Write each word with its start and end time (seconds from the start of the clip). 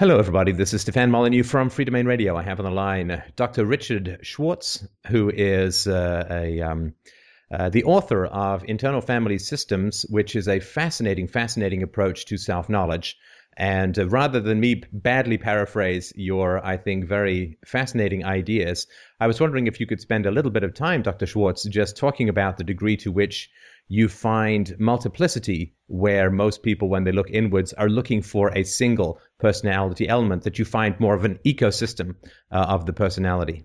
Hello, 0.00 0.18
everybody. 0.18 0.52
This 0.52 0.72
is 0.72 0.80
Stefan 0.80 1.10
Molyneux 1.10 1.42
from 1.42 1.68
Freedomain 1.68 2.06
Radio. 2.06 2.34
I 2.34 2.42
have 2.42 2.58
on 2.58 2.64
the 2.64 2.70
line 2.70 3.22
Dr. 3.36 3.66
Richard 3.66 4.20
Schwartz, 4.22 4.82
who 5.08 5.28
is 5.28 5.86
uh, 5.86 6.26
a 6.30 6.62
um, 6.62 6.94
uh, 7.52 7.68
the 7.68 7.84
author 7.84 8.24
of 8.24 8.64
Internal 8.64 9.02
Family 9.02 9.36
Systems, 9.36 10.06
which 10.08 10.36
is 10.36 10.48
a 10.48 10.58
fascinating, 10.58 11.28
fascinating 11.28 11.82
approach 11.82 12.24
to 12.28 12.38
self 12.38 12.70
knowledge. 12.70 13.18
And 13.58 13.98
uh, 13.98 14.08
rather 14.08 14.40
than 14.40 14.58
me 14.58 14.84
badly 14.90 15.36
paraphrase 15.36 16.14
your, 16.16 16.64
I 16.64 16.78
think, 16.78 17.04
very 17.04 17.58
fascinating 17.66 18.24
ideas, 18.24 18.86
I 19.20 19.26
was 19.26 19.38
wondering 19.38 19.66
if 19.66 19.80
you 19.80 19.86
could 19.86 20.00
spend 20.00 20.24
a 20.24 20.30
little 20.30 20.50
bit 20.50 20.64
of 20.64 20.72
time, 20.72 21.02
Dr. 21.02 21.26
Schwartz, 21.26 21.64
just 21.64 21.98
talking 21.98 22.30
about 22.30 22.56
the 22.56 22.64
degree 22.64 22.96
to 22.96 23.12
which 23.12 23.50
you 23.92 24.08
find 24.08 24.78
multiplicity 24.78 25.74
where 25.88 26.30
most 26.30 26.62
people, 26.62 26.88
when 26.88 27.02
they 27.02 27.10
look 27.10 27.28
inwards, 27.28 27.72
are 27.72 27.88
looking 27.88 28.22
for 28.22 28.56
a 28.56 28.62
single 28.62 29.20
personality 29.40 30.08
element, 30.08 30.44
that 30.44 30.60
you 30.60 30.64
find 30.64 30.98
more 31.00 31.16
of 31.16 31.24
an 31.24 31.40
ecosystem 31.44 32.14
uh, 32.52 32.66
of 32.68 32.86
the 32.86 32.92
personality. 32.92 33.64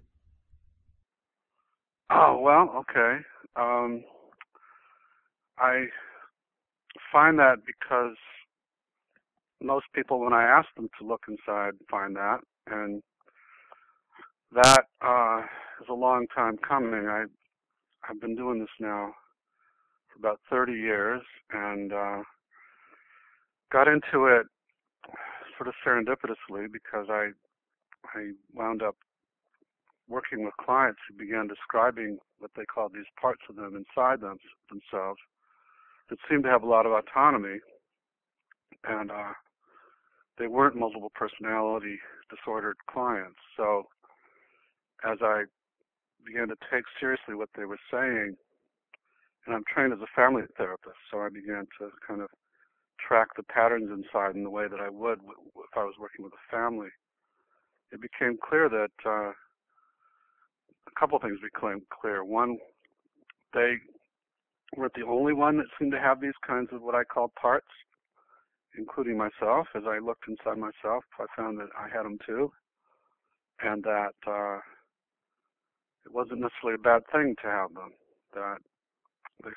Oh, 2.09 2.39
well, 2.41 2.73
okay. 2.79 3.19
Um, 3.55 4.03
I 5.59 5.85
find 7.11 7.37
that 7.37 7.57
because 7.63 8.17
most 9.61 9.85
people, 9.93 10.19
when 10.19 10.33
I 10.33 10.43
ask 10.43 10.67
them 10.75 10.89
to 10.97 11.05
look 11.05 11.25
inside, 11.27 11.73
find 11.87 12.15
that. 12.15 12.39
And 12.65 13.03
that 14.53 14.85
uh, 15.01 15.43
is 15.83 15.87
a 15.87 15.93
long 15.93 16.25
time 16.35 16.57
coming. 16.67 17.07
I, 17.07 17.25
I've 18.09 18.19
been 18.19 18.35
doing 18.35 18.57
this 18.57 18.69
now 18.79 19.13
about 20.17 20.39
30 20.49 20.73
years 20.73 21.21
and 21.51 21.93
uh, 21.93 22.21
got 23.71 23.87
into 23.87 24.25
it 24.25 24.45
sort 25.57 25.67
of 25.67 25.73
serendipitously 25.85 26.71
because 26.71 27.07
I 27.09 27.29
I 28.13 28.31
wound 28.53 28.83
up 28.83 28.95
working 30.07 30.43
with 30.45 30.53
clients 30.57 30.99
who 31.07 31.17
began 31.17 31.47
describing 31.47 32.19
what 32.39 32.51
they 32.55 32.65
called 32.65 32.93
these 32.93 33.09
parts 33.19 33.41
of 33.49 33.55
them 33.55 33.75
inside 33.75 34.21
them 34.21 34.37
themselves 34.69 35.19
that 36.09 36.19
seemed 36.29 36.43
to 36.43 36.49
have 36.49 36.63
a 36.63 36.67
lot 36.67 36.85
of 36.85 36.91
autonomy 36.91 37.59
and 38.87 39.09
uh, 39.09 39.33
they 40.37 40.47
weren't 40.47 40.75
multiple 40.75 41.11
personality 41.15 41.97
disordered 42.29 42.77
clients. 42.89 43.39
So 43.57 43.87
as 45.03 45.17
I 45.21 45.43
began 46.25 46.47
to 46.49 46.55
take 46.71 46.83
seriously 46.99 47.35
what 47.35 47.49
they 47.57 47.65
were 47.65 47.79
saying, 47.91 48.35
and 49.45 49.55
I'm 49.55 49.63
trained 49.71 49.93
as 49.93 49.99
a 49.99 50.15
family 50.15 50.43
therapist, 50.57 50.97
so 51.11 51.19
I 51.19 51.29
began 51.29 51.67
to 51.79 51.89
kind 52.07 52.21
of 52.21 52.29
track 52.99 53.27
the 53.35 53.43
patterns 53.43 53.89
inside 53.91 54.35
in 54.35 54.43
the 54.43 54.49
way 54.49 54.67
that 54.67 54.79
I 54.79 54.89
would 54.89 55.19
if 55.19 55.77
I 55.77 55.83
was 55.83 55.95
working 55.99 56.23
with 56.23 56.33
a 56.33 56.55
family. 56.55 56.89
It 57.91 58.01
became 58.01 58.37
clear 58.41 58.67
that 58.69 58.91
uh, 59.05 59.29
a 59.29 60.99
couple 60.99 61.19
things 61.19 61.37
became 61.41 61.81
clear. 62.01 62.23
One, 62.23 62.57
they 63.53 63.75
weren't 64.75 64.93
the 64.95 65.05
only 65.05 65.33
one 65.33 65.57
that 65.57 65.67
seemed 65.77 65.91
to 65.91 65.99
have 65.99 66.19
these 66.19 66.37
kinds 66.45 66.69
of 66.71 66.81
what 66.81 66.95
I 66.95 67.03
call 67.03 67.31
parts, 67.39 67.67
including 68.77 69.17
myself. 69.17 69.67
As 69.75 69.83
I 69.87 69.99
looked 69.99 70.27
inside 70.27 70.57
myself, 70.57 71.03
I 71.19 71.25
found 71.37 71.59
that 71.59 71.69
I 71.77 71.87
had 71.87 72.05
them 72.05 72.17
too, 72.25 72.51
and 73.61 73.83
that 73.83 74.15
uh, 74.27 74.57
it 76.05 76.11
wasn't 76.11 76.41
necessarily 76.41 76.75
a 76.75 76.83
bad 76.83 77.03
thing 77.11 77.35
to 77.43 77.47
have 77.47 77.73
them. 77.73 77.91
That 78.33 78.57
they 79.43 79.51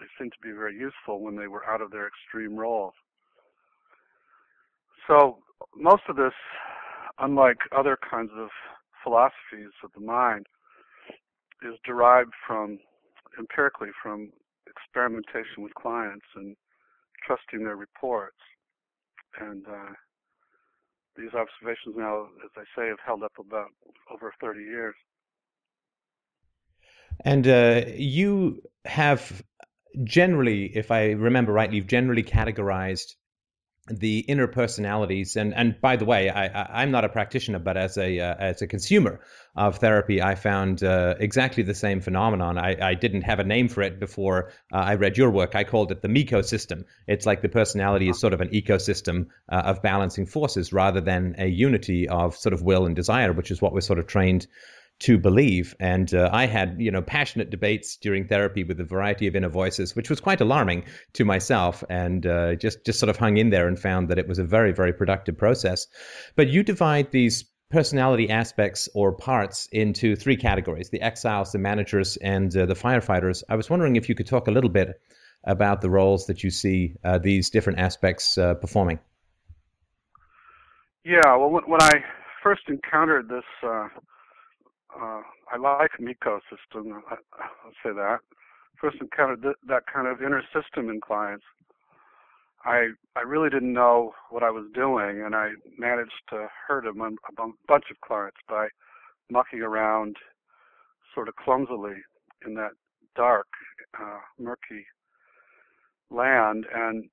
they 0.00 0.06
seemed 0.18 0.32
to 0.32 0.46
be 0.46 0.52
very 0.52 0.74
useful 0.74 1.20
when 1.20 1.36
they 1.36 1.46
were 1.46 1.64
out 1.66 1.80
of 1.80 1.90
their 1.90 2.06
extreme 2.08 2.56
roles. 2.56 2.94
So 5.06 5.38
most 5.76 6.02
of 6.08 6.16
this, 6.16 6.32
unlike 7.18 7.58
other 7.76 7.96
kinds 8.10 8.30
of 8.36 8.48
philosophies 9.02 9.70
of 9.84 9.90
the 9.94 10.00
mind, 10.00 10.46
is 11.62 11.78
derived 11.84 12.32
from 12.46 12.78
empirically 13.38 13.90
from 14.02 14.30
experimentation 14.66 15.62
with 15.62 15.74
clients 15.74 16.26
and 16.34 16.56
trusting 17.26 17.64
their 17.64 17.76
reports. 17.76 18.36
And 19.40 19.66
uh, 19.66 19.92
these 21.16 21.34
observations 21.34 21.96
now, 21.96 22.28
as 22.44 22.50
I 22.56 22.64
say, 22.76 22.88
have 22.88 23.02
held 23.04 23.22
up 23.22 23.32
about 23.38 23.68
over 24.12 24.32
30 24.40 24.60
years. 24.60 24.94
And 27.20 27.46
uh, 27.46 27.82
you 27.94 28.62
have 28.84 29.42
generally, 30.02 30.66
if 30.74 30.90
I 30.90 31.10
remember 31.12 31.52
rightly, 31.52 31.76
you've 31.76 31.86
generally 31.86 32.22
categorized 32.22 33.14
the 33.86 34.20
inner 34.20 34.46
personalities. 34.46 35.36
And 35.36 35.52
and 35.54 35.78
by 35.78 35.96
the 35.96 36.06
way 36.06 36.30
I, 36.30 36.82
I'm 36.82 36.90
not 36.90 37.04
a 37.04 37.08
practitioner 37.10 37.58
but 37.58 37.76
as 37.76 37.98
a 37.98 38.18
uh, 38.18 38.34
as 38.38 38.62
a 38.62 38.66
consumer 38.66 39.20
of 39.54 39.76
therapy 39.76 40.22
I 40.22 40.36
found 40.36 40.82
uh, 40.82 41.16
exactly 41.20 41.64
the 41.64 41.74
same 41.74 42.00
phenomenon. 42.00 42.56
I, 42.56 42.76
I 42.80 42.94
didn't 42.94 43.22
have 43.22 43.40
a 43.40 43.44
name 43.44 43.68
for 43.68 43.82
it 43.82 44.00
before 44.00 44.52
uh, 44.72 44.78
I 44.78 44.94
read 44.94 45.18
your 45.18 45.30
work. 45.30 45.54
I 45.54 45.64
called 45.64 45.92
it 45.92 46.00
the 46.00 46.08
ecosystem 46.08 46.84
it's 47.06 47.26
like 47.26 47.42
the 47.42 47.48
personality 47.50 48.08
is 48.08 48.18
sort 48.18 48.32
of 48.32 48.40
an 48.40 48.48
ecosystem 48.48 49.26
uh, 49.50 49.56
of 49.56 49.82
balancing 49.82 50.24
forces 50.26 50.72
rather 50.72 51.02
than 51.02 51.34
a 51.36 51.46
unity 51.46 52.08
of 52.08 52.36
sort 52.36 52.54
of 52.54 52.62
will 52.62 52.86
and 52.86 52.96
desire 52.96 53.32
which 53.32 53.50
is 53.50 53.60
what 53.60 53.74
we're 53.74 53.80
sort 53.80 53.98
of 53.98 54.06
trained 54.06 54.46
to 55.00 55.18
believe. 55.18 55.74
And 55.80 56.12
uh, 56.14 56.30
I 56.32 56.46
had, 56.46 56.76
you 56.78 56.90
know, 56.90 57.02
passionate 57.02 57.50
debates 57.50 57.96
during 57.96 58.26
therapy 58.26 58.64
with 58.64 58.80
a 58.80 58.84
variety 58.84 59.26
of 59.26 59.36
inner 59.36 59.48
voices, 59.48 59.96
which 59.96 60.08
was 60.08 60.20
quite 60.20 60.40
alarming 60.40 60.84
to 61.14 61.24
myself, 61.24 61.82
and 61.88 62.24
uh, 62.26 62.54
just 62.54 62.84
just 62.84 62.98
sort 62.98 63.10
of 63.10 63.16
hung 63.16 63.36
in 63.36 63.50
there 63.50 63.68
and 63.68 63.78
found 63.78 64.08
that 64.08 64.18
it 64.18 64.28
was 64.28 64.38
a 64.38 64.44
very 64.44 64.72
very 64.72 64.92
productive 64.92 65.36
process. 65.36 65.86
But 66.36 66.48
you 66.48 66.62
divide 66.62 67.10
these 67.10 67.44
personality 67.70 68.30
aspects 68.30 68.88
or 68.94 69.12
parts 69.12 69.68
into 69.72 70.16
three 70.16 70.36
categories: 70.36 70.90
the 70.90 71.02
exiles, 71.02 71.52
the 71.52 71.58
managers, 71.58 72.16
and 72.16 72.56
uh, 72.56 72.66
the 72.66 72.74
firefighters. 72.74 73.42
I 73.48 73.56
was 73.56 73.68
wondering 73.68 73.96
if 73.96 74.08
you 74.08 74.14
could 74.14 74.26
talk 74.26 74.46
a 74.46 74.52
little 74.52 74.70
bit 74.70 75.00
about 75.42 75.80
the 75.80 75.90
roles 75.90 76.26
that 76.26 76.42
you 76.42 76.50
see 76.50 76.94
uh, 77.04 77.18
these 77.18 77.50
different 77.50 77.78
aspects 77.78 78.38
uh, 78.38 78.54
performing. 78.54 78.98
Yeah, 81.04 81.36
well, 81.36 81.50
when, 81.50 81.64
when 81.64 81.82
I 81.82 82.02
first 82.42 82.62
encountered 82.68 83.28
this 83.28 83.44
uh, 85.00 85.22
I 85.52 85.56
like 85.58 85.90
an 85.98 86.06
ecosystem. 86.06 86.92
I, 87.10 87.16
will 87.64 87.72
say 87.82 87.92
that. 87.92 88.18
First 88.80 88.96
encountered 89.00 89.42
th- 89.42 89.56
that 89.68 89.84
kind 89.92 90.06
of 90.06 90.22
inner 90.22 90.42
system 90.52 90.88
in 90.88 91.00
clients. 91.00 91.44
I 92.64 92.88
I 93.16 93.20
really 93.20 93.50
didn't 93.50 93.72
know 93.72 94.12
what 94.30 94.42
I 94.42 94.50
was 94.50 94.66
doing, 94.74 95.22
and 95.24 95.34
I 95.34 95.50
managed 95.78 96.22
to 96.30 96.48
hurt 96.66 96.86
a, 96.86 96.90
a 96.90 97.46
bunch 97.68 97.84
of 97.90 98.00
clients 98.00 98.38
by 98.48 98.68
mucking 99.30 99.60
around 99.60 100.16
sort 101.14 101.28
of 101.28 101.36
clumsily 101.36 101.94
in 102.46 102.54
that 102.54 102.72
dark, 103.16 103.46
uh, 104.00 104.18
murky 104.38 104.86
land, 106.10 106.66
and 106.74 107.08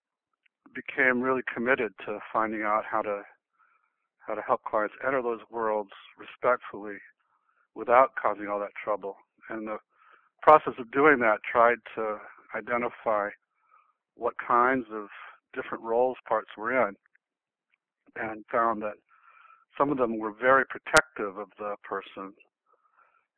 became 0.73 1.21
really 1.21 1.41
committed 1.53 1.93
to 2.05 2.19
finding 2.31 2.63
out 2.63 2.83
how 2.89 3.01
to 3.01 3.21
how 4.19 4.35
to 4.35 4.41
help 4.41 4.61
clients 4.63 4.95
enter 5.05 5.21
those 5.21 5.41
worlds 5.49 5.91
respectfully 6.17 6.97
without 7.75 8.15
causing 8.21 8.47
all 8.47 8.59
that 8.59 8.75
trouble. 8.83 9.15
And 9.49 9.67
the 9.67 9.77
process 10.41 10.73
of 10.79 10.91
doing 10.91 11.19
that 11.19 11.39
tried 11.49 11.77
to 11.95 12.17
identify 12.55 13.29
what 14.15 14.33
kinds 14.45 14.85
of 14.91 15.07
different 15.53 15.83
roles 15.83 16.17
parts 16.27 16.49
were 16.57 16.87
in 16.87 16.95
and 18.15 18.43
found 18.51 18.81
that 18.81 18.95
some 19.77 19.89
of 19.89 19.97
them 19.97 20.19
were 20.19 20.33
very 20.33 20.65
protective 20.65 21.37
of 21.37 21.47
the 21.57 21.75
person 21.83 22.33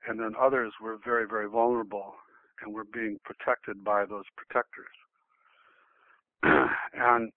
and 0.07 0.19
then 0.19 0.33
others 0.39 0.73
were 0.81 0.97
very, 1.03 1.25
very 1.27 1.47
vulnerable 1.47 2.13
and 2.61 2.73
were 2.73 2.83
being 2.83 3.19
protected 3.23 3.83
by 3.83 4.05
those 4.05 4.25
protectors. 4.35 4.95
and 6.93 7.31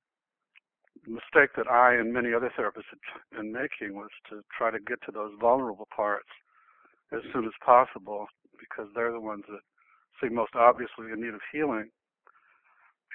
the 1.04 1.12
mistake 1.12 1.50
that 1.56 1.70
I 1.70 1.94
and 1.94 2.12
many 2.12 2.34
other 2.34 2.50
therapists 2.58 2.90
had 2.90 3.38
been 3.38 3.52
making 3.52 3.94
was 3.94 4.10
to 4.30 4.42
try 4.56 4.70
to 4.70 4.80
get 4.80 4.98
to 5.06 5.12
those 5.12 5.32
vulnerable 5.40 5.86
parts 5.94 6.28
as 7.12 7.20
soon 7.32 7.44
as 7.44 7.52
possible 7.64 8.26
because 8.58 8.90
they're 8.94 9.12
the 9.12 9.20
ones 9.20 9.44
that 9.48 9.60
seem 10.20 10.34
most 10.34 10.54
obviously 10.54 11.12
in 11.12 11.20
need 11.20 11.34
of 11.34 11.40
healing 11.52 11.90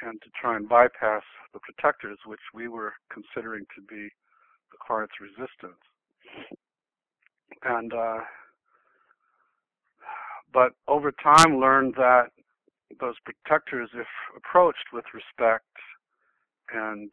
and 0.03 0.21
to 0.21 0.29
try 0.39 0.55
and 0.55 0.69
bypass 0.69 1.23
the 1.53 1.59
protectors 1.59 2.17
which 2.25 2.39
we 2.53 2.67
were 2.67 2.93
considering 3.11 3.65
to 3.75 3.81
be 3.81 4.09
the 4.71 4.77
client's 4.85 5.13
resistance. 5.19 5.81
And 7.63 7.93
uh, 7.93 8.19
but 10.53 10.73
over 10.87 11.11
time 11.11 11.59
learned 11.59 11.95
that 11.95 12.27
those 12.99 13.15
protectors, 13.23 13.89
if 13.93 14.07
approached 14.35 14.91
with 14.91 15.05
respect 15.13 15.65
and 16.73 17.09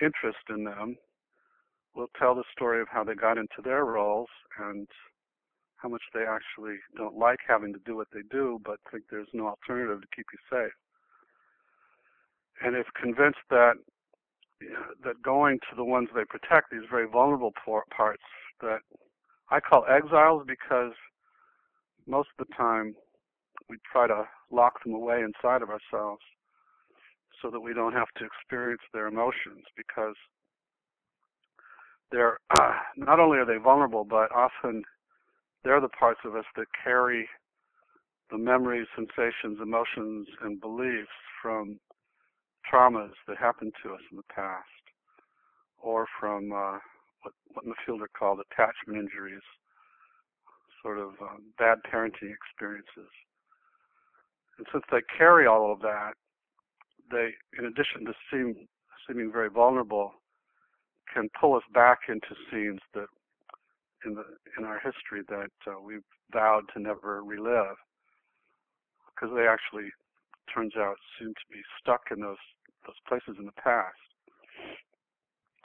interest 0.00 0.38
in 0.48 0.64
them, 0.64 0.96
will 1.94 2.08
tell 2.18 2.34
the 2.34 2.44
story 2.52 2.80
of 2.80 2.88
how 2.90 3.04
they 3.04 3.14
got 3.14 3.38
into 3.38 3.62
their 3.62 3.84
roles 3.84 4.28
and 4.58 4.88
how 5.84 5.90
much 5.90 6.02
they 6.14 6.24
actually 6.24 6.76
don't 6.96 7.18
like 7.18 7.40
having 7.46 7.70
to 7.74 7.78
do 7.84 7.94
what 7.94 8.08
they 8.12 8.22
do, 8.30 8.58
but 8.64 8.80
think 8.90 9.04
there's 9.10 9.28
no 9.34 9.48
alternative 9.48 10.00
to 10.00 10.06
keep 10.16 10.24
you 10.32 10.38
safe. 10.50 10.72
And 12.62 12.74
if 12.74 12.86
convinced 12.98 13.44
that 13.50 13.74
that 15.04 15.20
going 15.22 15.58
to 15.58 15.76
the 15.76 15.84
ones 15.84 16.08
they 16.14 16.24
protect, 16.24 16.70
these 16.70 16.88
very 16.90 17.06
vulnerable 17.06 17.52
parts 17.94 18.22
that 18.62 18.78
I 19.50 19.60
call 19.60 19.84
exiles 19.86 20.44
because 20.46 20.92
most 22.06 22.28
of 22.38 22.46
the 22.46 22.54
time 22.54 22.94
we 23.68 23.76
try 23.92 24.06
to 24.06 24.24
lock 24.50 24.82
them 24.82 24.94
away 24.94 25.20
inside 25.20 25.60
of 25.60 25.68
ourselves 25.68 26.22
so 27.42 27.50
that 27.50 27.60
we 27.60 27.74
don't 27.74 27.92
have 27.92 28.08
to 28.16 28.24
experience 28.24 28.80
their 28.94 29.06
emotions 29.06 29.64
because 29.76 30.14
they're 32.10 32.38
uh, 32.58 32.72
not 32.96 33.20
only 33.20 33.36
are 33.36 33.44
they 33.44 33.58
vulnerable, 33.58 34.04
but 34.04 34.34
often 34.34 34.82
they're 35.64 35.80
the 35.80 35.88
parts 35.88 36.20
of 36.24 36.36
us 36.36 36.44
that 36.56 36.66
carry 36.82 37.28
the 38.30 38.38
memories, 38.38 38.86
sensations, 38.94 39.58
emotions, 39.62 40.26
and 40.42 40.60
beliefs 40.60 41.08
from 41.42 41.78
traumas 42.70 43.12
that 43.26 43.36
happened 43.36 43.72
to 43.82 43.92
us 43.92 44.00
in 44.10 44.16
the 44.16 44.34
past, 44.34 44.64
or 45.78 46.06
from 46.20 46.52
uh, 46.52 46.78
what, 47.22 47.34
what 47.52 47.64
in 47.64 47.70
the 47.70 47.76
field 47.84 48.00
are 48.02 48.08
called 48.18 48.40
attachment 48.40 48.98
injuries, 48.98 49.42
sort 50.82 50.98
of 50.98 51.10
um, 51.20 51.52
bad 51.58 51.78
parenting 51.90 52.32
experiences. 52.32 53.10
And 54.58 54.66
since 54.72 54.84
they 54.90 55.00
carry 55.16 55.46
all 55.46 55.72
of 55.72 55.80
that, 55.80 56.12
they, 57.10 57.30
in 57.58 57.66
addition 57.66 58.04
to 58.06 58.14
seem, 58.30 58.54
seeming 59.06 59.30
very 59.30 59.50
vulnerable, 59.50 60.12
can 61.12 61.28
pull 61.38 61.54
us 61.54 61.62
back 61.72 62.00
into 62.08 62.34
scenes 62.50 62.80
that 62.94 63.06
in 64.04 64.14
the 64.14 64.24
in 64.58 64.64
our 64.64 64.78
history 64.78 65.22
that 65.28 65.50
uh, 65.66 65.80
we've 65.82 66.04
vowed 66.32 66.64
to 66.74 66.80
never 66.80 67.22
relive 67.22 67.76
because 69.14 69.34
they 69.34 69.46
actually 69.46 69.90
turns 70.52 70.72
out 70.76 70.96
seem 71.18 71.28
to 71.28 71.46
be 71.50 71.60
stuck 71.80 72.02
in 72.10 72.20
those 72.20 72.42
those 72.86 72.96
places 73.08 73.36
in 73.38 73.46
the 73.46 73.62
past. 73.62 73.96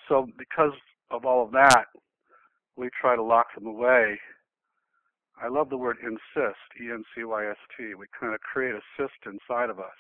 So 0.08 0.28
because 0.38 0.74
of 1.12 1.26
all 1.26 1.44
of 1.44 1.52
that, 1.52 1.86
we 2.76 2.90
try 3.00 3.16
to 3.16 3.24
lock 3.24 3.48
them 3.54 3.68
away. 3.68 4.18
I 5.42 5.48
love 5.48 5.70
the 5.70 5.78
word 5.78 5.98
encyst, 6.04 6.82
E-N-C-Y-S-T. 6.82 7.94
We 7.96 8.06
kind 8.20 8.34
of 8.34 8.42
create 8.42 8.76
a 8.76 8.82
cyst 8.98 9.20
inside 9.26 9.70
of 9.70 9.80
us 9.80 10.00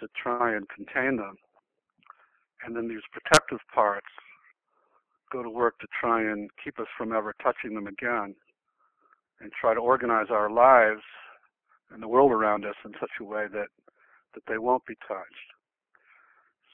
to 0.00 0.08
try 0.20 0.54
and 0.54 0.66
contain 0.68 1.16
them. 1.16 1.36
And 2.64 2.74
then 2.74 2.88
these 2.88 3.04
protective 3.12 3.60
parts 3.72 4.06
go 5.34 5.42
to 5.42 5.50
work 5.50 5.78
to 5.80 5.88
try 6.00 6.22
and 6.22 6.48
keep 6.62 6.78
us 6.78 6.86
from 6.96 7.12
ever 7.12 7.34
touching 7.42 7.74
them 7.74 7.88
again 7.88 8.34
and 9.40 9.50
try 9.60 9.74
to 9.74 9.80
organize 9.80 10.28
our 10.30 10.48
lives 10.48 11.02
and 11.90 12.00
the 12.00 12.08
world 12.08 12.30
around 12.30 12.64
us 12.64 12.76
in 12.84 12.92
such 13.00 13.10
a 13.20 13.24
way 13.24 13.46
that, 13.52 13.66
that 14.34 14.42
they 14.46 14.58
won't 14.58 14.86
be 14.86 14.94
touched. 15.08 15.48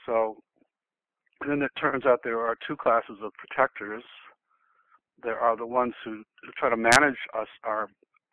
So 0.04 0.36
then 1.46 1.62
it 1.62 1.70
turns 1.80 2.04
out 2.04 2.20
there 2.22 2.40
are 2.40 2.56
two 2.66 2.76
classes 2.76 3.16
of 3.22 3.32
protectors. 3.34 4.04
There 5.22 5.38
are 5.38 5.56
the 5.56 5.66
ones 5.66 5.94
who, 6.04 6.22
who 6.42 6.50
try 6.58 6.68
to 6.68 6.76
manage 6.76 7.16
us, 7.34 7.48
our 7.64 7.88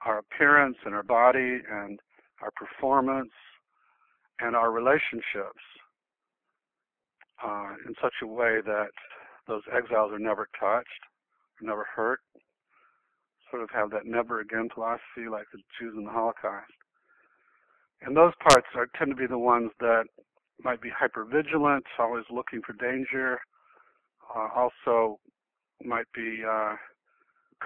our 0.05 0.19
appearance 0.19 0.77
and 0.85 0.93
our 0.93 1.03
body 1.03 1.59
and 1.71 1.99
our 2.41 2.51
performance 2.55 3.31
and 4.39 4.55
our 4.55 4.71
relationships 4.71 5.63
uh, 7.43 7.71
in 7.87 7.95
such 8.01 8.13
a 8.21 8.27
way 8.27 8.59
that 8.63 8.89
those 9.47 9.63
exiles 9.75 10.11
are 10.11 10.19
never 10.19 10.47
touched, 10.59 10.87
never 11.61 11.85
hurt. 11.95 12.19
Sort 13.49 13.63
of 13.63 13.69
have 13.73 13.89
that 13.91 14.05
never 14.05 14.41
again 14.41 14.69
philosophy 14.73 15.29
like 15.31 15.45
the 15.53 15.59
Jews 15.79 15.93
in 15.97 16.03
the 16.03 16.11
Holocaust. 16.11 16.71
And 18.01 18.15
those 18.15 18.33
parts 18.41 18.67
are 18.75 18.87
tend 18.97 19.11
to 19.11 19.15
be 19.15 19.25
the 19.25 19.39
ones 19.39 19.71
that 19.79 20.03
might 20.63 20.81
be 20.81 20.89
hypervigilant, 20.89 21.81
always 21.97 22.25
looking 22.29 22.61
for 22.65 22.73
danger. 22.73 23.39
Uh, 24.35 24.49
also 24.55 25.19
might 25.83 26.05
be 26.13 26.41
uh, 26.47 26.75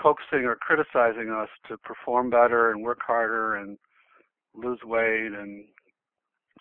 coaxing 0.01 0.45
or 0.45 0.55
criticizing 0.55 1.31
us 1.31 1.49
to 1.67 1.77
perform 1.79 2.29
better 2.29 2.71
and 2.71 2.83
work 2.83 2.99
harder 3.05 3.55
and 3.55 3.77
lose 4.53 4.79
weight 4.83 5.31
and 5.33 5.65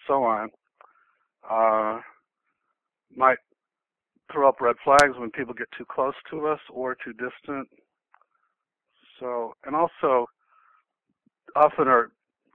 so 0.07 0.25
on. 0.25 0.49
Uh, 1.49 2.01
might 3.15 3.39
throw 4.32 4.49
up 4.49 4.61
red 4.61 4.77
flags 4.85 5.19
when 5.19 5.31
people 5.31 5.55
get 5.55 5.69
too 5.77 5.85
close 5.85 6.15
to 6.31 6.47
us 6.47 6.61
or 6.71 6.94
too 6.94 7.12
distant. 7.12 7.69
So, 9.19 9.55
and 9.65 9.77
also 9.77 10.27
often 11.56 11.88
are 11.88 12.11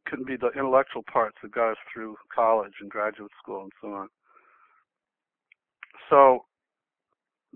can 0.08 0.24
be 0.24 0.38
the 0.38 0.52
intellectual 0.52 1.04
parts 1.12 1.36
that 1.42 1.52
got 1.52 1.72
us 1.72 1.78
through 1.92 2.16
college 2.34 2.74
and 2.80 2.90
graduate 2.90 3.32
school 3.42 3.64
and 3.64 3.72
so 3.82 3.88
on. 3.94 4.08
So 6.10 6.46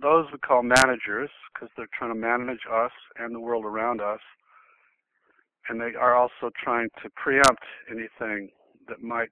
those 0.01 0.25
we 0.31 0.39
call 0.39 0.63
managers 0.63 1.30
because 1.54 1.69
they're 1.75 1.89
trying 1.98 2.12
to 2.12 2.19
manage 2.19 2.65
us 2.72 2.92
and 3.18 3.36
the 3.36 3.39
world 3.39 3.65
around 3.65 4.01
us. 4.01 4.19
And 5.68 5.80
they 5.80 5.94
are 6.00 6.15
also 6.15 6.50
trying 6.63 6.89
to 7.04 7.10
preempt 7.15 7.63
anything 7.92 8.50
that 8.88 9.04
might 9.04 9.30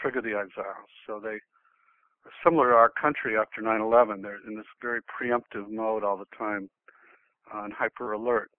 trigger 0.00 0.20
the 0.20 0.36
exiles. 0.36 0.90
So 1.06 1.20
they 1.22 1.38
similar 2.44 2.70
to 2.70 2.76
our 2.76 2.90
country 2.90 3.36
after 3.36 3.62
9-11. 3.62 4.22
They're 4.22 4.38
in 4.46 4.56
this 4.56 4.66
very 4.80 5.00
preemptive 5.02 5.70
mode 5.70 6.04
all 6.04 6.16
the 6.16 6.36
time 6.36 6.68
on 7.52 7.70
hyper 7.70 8.12
alert. 8.12 8.50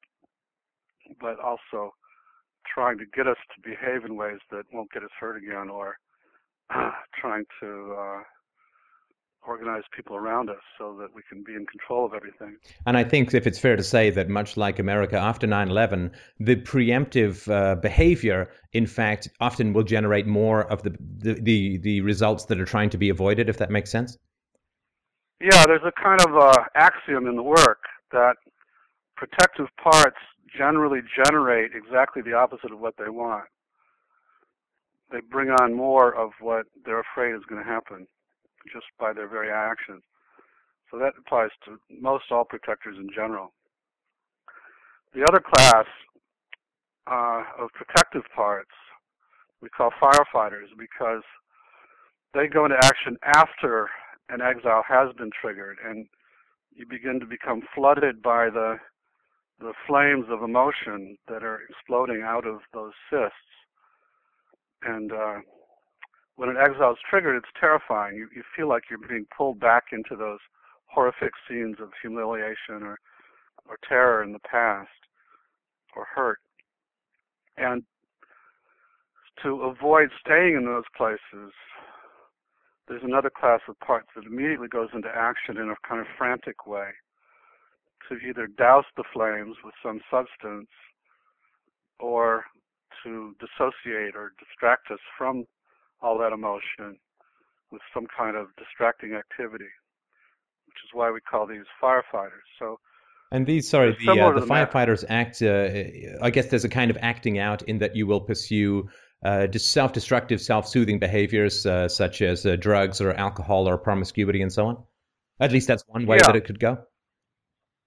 But 1.20 1.40
also 1.40 1.94
trying 2.74 2.98
to 3.00 3.06
get 3.16 3.28
us 3.28 3.38
to 3.56 3.70
behave 3.70 4.06
in 4.06 4.16
ways 4.16 4.40
that 4.52 4.64
won't 4.72 4.92
get 4.92 5.04
us 5.04 5.10
hurt 5.20 5.38
again 5.38 5.70
or 5.70 5.98
trying 7.20 7.46
to 7.62 7.96
uh, 7.98 8.22
organize 9.48 9.84
people 9.96 10.16
around 10.16 10.50
us 10.50 10.62
so 10.78 10.96
that 11.00 11.14
we 11.14 11.22
can 11.30 11.44
be 11.44 11.54
in 11.54 11.66
control 11.66 12.06
of 12.06 12.14
everything. 12.14 12.58
And 12.86 12.98
I 12.98 13.04
think 13.04 13.34
if 13.34 13.48
it's 13.48 13.60
fair 13.60 13.76
to 13.76 13.84
say 13.84 14.10
that 14.12 14.30
much 14.30 14.58
like 14.58 14.80
America 14.80 15.18
after 15.18 15.48
9/11, 15.48 16.12
the 16.40 16.56
preemptive 16.56 17.50
uh, 17.50 17.76
behavior, 17.76 18.50
in 18.74 18.86
fact, 18.86 19.30
often 19.40 19.74
will 19.74 19.84
generate 19.84 20.28
more 20.28 20.70
of 20.72 20.84
the, 20.84 20.96
the, 21.18 21.34
the 21.42 21.78
the 21.78 22.02
results 22.02 22.46
that 22.46 22.60
are 22.60 22.66
trying 22.66 22.90
to 22.92 22.98
be 22.98 23.10
avoided. 23.10 23.50
If 23.50 23.58
that 23.58 23.72
makes 23.72 23.92
sense. 23.92 24.18
Yeah, 25.42 25.66
there's 25.66 25.86
a 25.86 25.92
kind 25.92 26.22
of 26.22 26.36
uh, 26.36 26.66
axiom 26.76 27.28
in 27.28 27.36
the 27.38 27.44
work 27.44 27.84
that 28.12 28.36
protective 29.16 29.68
parts 29.82 30.18
generally 30.58 31.00
generate 31.16 31.72
exactly 31.74 32.22
the 32.22 32.34
opposite 32.34 32.72
of 32.72 32.80
what 32.80 32.96
they 32.98 33.10
want. 33.10 33.46
They 35.12 35.22
bring 35.22 35.50
on 35.50 35.74
more 35.74 36.14
of 36.14 36.32
what 36.40 36.66
they're 36.86 37.00
afraid 37.00 37.36
is 37.36 37.44
going 37.48 37.64
to 37.64 37.70
happen 37.70 38.08
just 38.72 38.86
by 39.00 39.14
their 39.14 39.28
very 39.28 39.52
actions. 39.52 40.04
So 40.92 40.98
that 40.98 41.14
applies 41.18 41.52
to 41.66 41.80
most 42.02 42.26
all 42.32 42.46
protectors 42.46 42.98
in 42.98 43.10
general. 43.14 43.54
The 45.14 45.24
other 45.24 45.40
class 45.40 45.86
uh, 47.08 47.44
of 47.60 47.70
protective 47.74 48.24
parts 48.36 48.72
we 49.62 49.70
call 49.70 49.92
firefighters 50.02 50.68
because 50.78 51.24
they 52.34 52.48
go 52.48 52.66
into 52.66 52.78
action 52.84 53.18
after 53.24 53.90
an 54.30 54.42
exile 54.42 54.84
has 54.88 55.14
been 55.18 55.32
triggered 55.42 55.78
and 55.86 56.08
you 56.74 56.86
begin 56.90 57.20
to 57.20 57.26
become 57.26 57.62
flooded 57.76 58.22
by 58.22 58.50
the 58.50 58.78
the 59.60 59.74
flames 59.86 60.26
of 60.30 60.42
emotion 60.42 61.18
that 61.28 61.44
are 61.44 61.60
exploding 61.70 62.22
out 62.24 62.48
of 62.48 62.60
those 62.74 62.94
cysts. 63.10 63.36
And 64.84 65.12
uh, 65.12 65.40
when 66.40 66.48
an 66.48 66.56
exile 66.56 66.94
is 66.94 66.98
triggered, 67.10 67.36
it's 67.36 67.52
terrifying. 67.60 68.16
You, 68.16 68.30
you 68.34 68.44
feel 68.56 68.70
like 68.70 68.84
you're 68.90 69.10
being 69.10 69.26
pulled 69.36 69.60
back 69.60 69.88
into 69.92 70.16
those 70.16 70.40
horrific 70.86 71.34
scenes 71.46 71.76
of 71.82 71.90
humiliation 72.02 72.82
or, 72.82 72.98
or 73.68 73.78
terror 73.86 74.24
in 74.24 74.32
the 74.32 74.40
past 74.40 74.88
or 75.98 76.06
hurt. 76.16 76.40
And 77.58 77.84
to 79.44 79.64
avoid 79.64 80.12
staying 80.26 80.56
in 80.56 80.64
those 80.64 80.86
places, 80.96 81.52
there's 82.88 83.04
another 83.04 83.30
class 83.30 83.60
of 83.68 83.78
parts 83.82 84.08
that 84.16 84.24
immediately 84.24 84.70
goes 84.70 84.90
into 84.94 85.10
action 85.14 85.58
in 85.58 85.70
a 85.70 85.76
kind 85.86 86.00
of 86.00 86.08
frantic 86.18 86.66
way 86.66 86.88
to 88.08 88.16
either 88.16 88.48
douse 88.48 88.86
the 88.96 89.04
flames 89.12 89.58
with 89.62 89.74
some 89.84 90.00
substance 90.10 90.70
or 92.00 92.46
to 93.04 93.36
dissociate 93.42 94.16
or 94.16 94.32
distract 94.40 94.90
us 94.90 95.00
from 95.18 95.44
all 96.02 96.18
that 96.20 96.32
emotion 96.32 96.98
with 97.72 97.82
some 97.94 98.08
kind 98.16 98.36
of 98.36 98.48
distracting 98.58 99.14
activity, 99.14 99.70
which 100.66 100.78
is 100.84 100.90
why 100.94 101.12
we 101.12 101.20
call 101.22 101.46
these 101.46 101.66
firefighters. 101.82 102.48
So, 102.58 102.80
and 103.32 103.46
these, 103.46 103.70
sorry, 103.70 103.96
the, 104.04 104.12
uh, 104.12 104.40
the, 104.40 104.46
firefighters 104.46 105.06
act. 105.08 105.42
Uh, 105.42 106.24
I 106.24 106.32
guess 106.32 106.48
there's 106.48 106.66
a 106.66 106.70
kind 106.70 106.90
of 106.90 106.98
acting 107.02 107.38
out 107.38 107.62
in 107.64 107.80
that 107.80 107.96
you 107.96 108.08
will 108.08 108.22
pursue 108.22 108.90
uh, 109.24 109.48
self-destructive, 109.52 110.42
self-soothing 110.42 111.00
behaviors 111.00 111.66
uh, 111.66 111.88
such 111.90 112.22
as 112.22 112.46
uh, 112.46 112.56
drugs 112.56 113.02
or 113.02 113.14
alcohol 113.14 113.68
or 113.68 113.78
promiscuity 113.78 114.42
and 114.42 114.52
so 114.52 114.68
on. 114.68 114.84
At 115.40 115.52
least 115.52 115.68
that's 115.68 115.84
one 115.88 116.06
way 116.06 116.18
yeah. 116.18 116.28
that 116.28 116.36
it 116.36 116.46
could 116.46 116.60
go. 116.60 116.80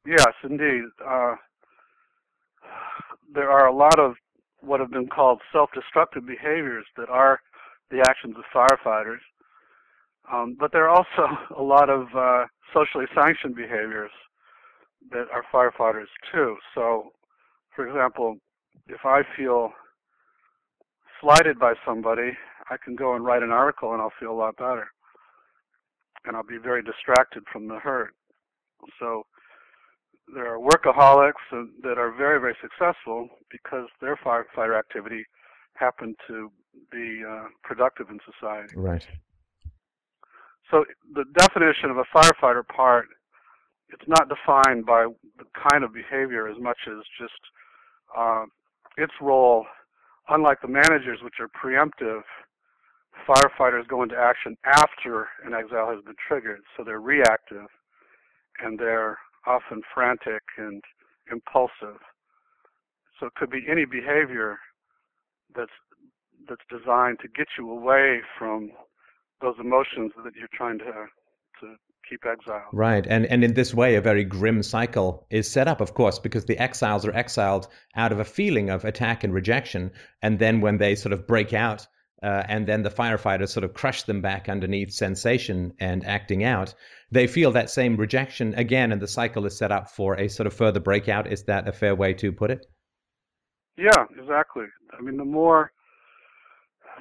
Yes, 0.06 0.32
indeed. 0.42 0.84
Uh, 1.04 1.34
there 3.34 3.50
are 3.50 3.66
a 3.66 3.74
lot 3.74 3.98
of 3.98 4.14
what 4.60 4.80
have 4.80 4.90
been 4.90 5.08
called 5.08 5.40
self-destructive 5.52 6.26
behaviors 6.26 6.86
that 6.96 7.08
are 7.08 7.40
the 7.92 8.00
actions 8.00 8.34
of 8.36 8.44
firefighters. 8.54 9.20
Um, 10.32 10.56
but 10.58 10.72
there 10.72 10.88
are 10.88 10.96
also 10.96 11.36
a 11.56 11.62
lot 11.62 11.90
of 11.90 12.06
uh, 12.16 12.46
socially 12.74 13.06
sanctioned 13.14 13.54
behaviors 13.54 14.10
that 15.10 15.26
are 15.32 15.44
firefighters 15.52 16.06
too. 16.32 16.56
So, 16.74 17.12
for 17.76 17.86
example, 17.86 18.36
if 18.88 19.04
I 19.04 19.22
feel 19.36 19.72
slighted 21.20 21.58
by 21.58 21.74
somebody, 21.86 22.32
I 22.70 22.76
can 22.82 22.96
go 22.96 23.14
and 23.14 23.24
write 23.24 23.42
an 23.42 23.50
article 23.50 23.92
and 23.92 24.00
I'll 24.00 24.12
feel 24.18 24.32
a 24.32 24.42
lot 24.42 24.56
better. 24.56 24.88
And 26.24 26.36
I'll 26.36 26.42
be 26.42 26.58
very 26.58 26.82
distracted 26.82 27.42
from 27.52 27.68
the 27.68 27.78
hurt. 27.78 28.14
So 28.98 29.24
there 30.32 30.46
are 30.54 30.58
workaholics 30.58 31.66
that 31.82 31.98
are 31.98 32.12
very, 32.16 32.40
very 32.40 32.56
successful 32.60 33.28
because 33.50 33.88
their 34.00 34.16
firefighter 34.16 34.78
activity 34.78 35.24
happened 35.74 36.16
to 36.28 36.50
be 36.90 37.22
uh, 37.28 37.44
productive 37.62 38.08
in 38.10 38.18
society. 38.24 38.74
Right. 38.76 39.06
So 40.70 40.84
the 41.14 41.24
definition 41.36 41.90
of 41.90 41.98
a 41.98 42.04
firefighter 42.14 42.66
part, 42.66 43.08
it's 43.90 44.08
not 44.08 44.28
defined 44.28 44.86
by 44.86 45.06
the 45.38 45.44
kind 45.70 45.84
of 45.84 45.92
behavior 45.92 46.48
as 46.48 46.56
much 46.58 46.78
as 46.86 47.04
just 47.20 47.40
uh, 48.16 48.44
its 48.96 49.12
role. 49.20 49.66
Unlike 50.28 50.62
the 50.62 50.68
managers, 50.68 51.18
which 51.22 51.40
are 51.40 51.48
preemptive, 51.48 52.22
firefighters 53.28 53.86
go 53.88 54.02
into 54.02 54.16
action 54.16 54.56
after 54.64 55.28
an 55.44 55.52
exile 55.52 55.90
has 55.90 56.02
been 56.04 56.14
triggered, 56.26 56.60
so 56.76 56.84
they're 56.84 57.00
reactive 57.00 57.66
and 58.62 58.78
they're 58.78 59.18
often 59.46 59.82
frantic 59.92 60.42
and 60.56 60.82
impulsive. 61.30 62.00
So 63.18 63.26
it 63.26 63.34
could 63.34 63.50
be 63.50 63.64
any 63.68 63.84
behavior 63.84 64.58
that's 65.54 65.70
that's 66.48 66.62
designed 66.70 67.18
to 67.20 67.28
get 67.28 67.48
you 67.58 67.70
away 67.70 68.20
from 68.38 68.70
those 69.40 69.56
emotions 69.58 70.12
that 70.24 70.34
you're 70.36 70.48
trying 70.54 70.78
to 70.78 70.92
to 71.60 71.76
keep 72.08 72.24
exiled. 72.26 72.62
Right, 72.72 73.06
and 73.06 73.26
and 73.26 73.44
in 73.44 73.54
this 73.54 73.74
way, 73.74 73.96
a 73.96 74.00
very 74.00 74.24
grim 74.24 74.62
cycle 74.62 75.26
is 75.30 75.50
set 75.50 75.68
up, 75.68 75.80
of 75.80 75.94
course, 75.94 76.18
because 76.18 76.44
the 76.44 76.58
exiles 76.58 77.06
are 77.06 77.14
exiled 77.14 77.68
out 77.94 78.12
of 78.12 78.20
a 78.20 78.24
feeling 78.24 78.70
of 78.70 78.84
attack 78.84 79.24
and 79.24 79.34
rejection, 79.34 79.92
and 80.20 80.38
then 80.38 80.60
when 80.60 80.78
they 80.78 80.94
sort 80.94 81.12
of 81.12 81.26
break 81.26 81.52
out. 81.52 81.86
Uh, 82.22 82.40
and 82.48 82.68
then 82.68 82.84
the 82.84 82.88
firefighters 82.90 83.48
sort 83.48 83.64
of 83.64 83.74
crush 83.74 84.04
them 84.04 84.22
back 84.22 84.48
underneath 84.48 84.92
sensation 84.92 85.72
and 85.80 86.06
acting 86.06 86.44
out. 86.44 86.72
They 87.10 87.26
feel 87.26 87.50
that 87.52 87.68
same 87.68 87.96
rejection 87.96 88.54
again, 88.54 88.92
and 88.92 89.02
the 89.02 89.08
cycle 89.08 89.44
is 89.44 89.58
set 89.58 89.72
up 89.72 89.90
for 89.90 90.14
a 90.14 90.28
sort 90.28 90.46
of 90.46 90.54
further 90.54 90.78
breakout. 90.78 91.26
Is 91.26 91.42
that 91.46 91.66
a 91.66 91.72
fair 91.72 91.96
way 91.96 92.14
to 92.14 92.30
put 92.30 92.52
it? 92.52 92.64
Yeah, 93.76 94.04
exactly. 94.16 94.66
I 94.96 95.02
mean, 95.02 95.16
the 95.16 95.24
more 95.24 95.72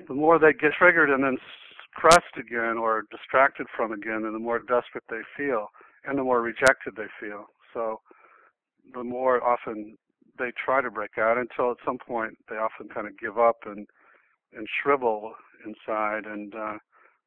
the 0.08 0.14
more 0.14 0.40
they 0.40 0.54
get 0.54 0.74
triggered 0.74 1.10
and 1.10 1.24
then 1.24 1.38
suppressed 1.86 2.38
again 2.38 2.78
or 2.78 3.04
distracted 3.12 3.68
from 3.76 3.92
again, 3.92 4.24
and 4.26 4.34
the 4.34 4.40
more 4.40 4.60
desperate 4.60 5.04
they 5.10 5.22
feel, 5.38 5.68
and 6.06 6.18
the 6.18 6.24
more 6.24 6.42
rejected 6.42 6.96
they 6.96 7.08
feel. 7.20 7.46
So, 7.74 8.02
the 8.94 9.04
more 9.04 9.44
often 9.44 9.98
they 10.40 10.52
try 10.64 10.82
to 10.82 10.90
break 10.90 11.18
out 11.18 11.38
until 11.38 11.72
at 11.72 11.78
some 11.86 11.98
point 11.98 12.38
they 12.50 12.56
often 12.56 12.88
kind 12.90 13.08
of 13.08 13.18
give 13.20 13.38
up 13.38 13.58
and 13.66 13.88
and 14.54 14.68
shrivel 14.82 15.34
inside, 15.66 16.26
and 16.26 16.54
uh, 16.56 16.78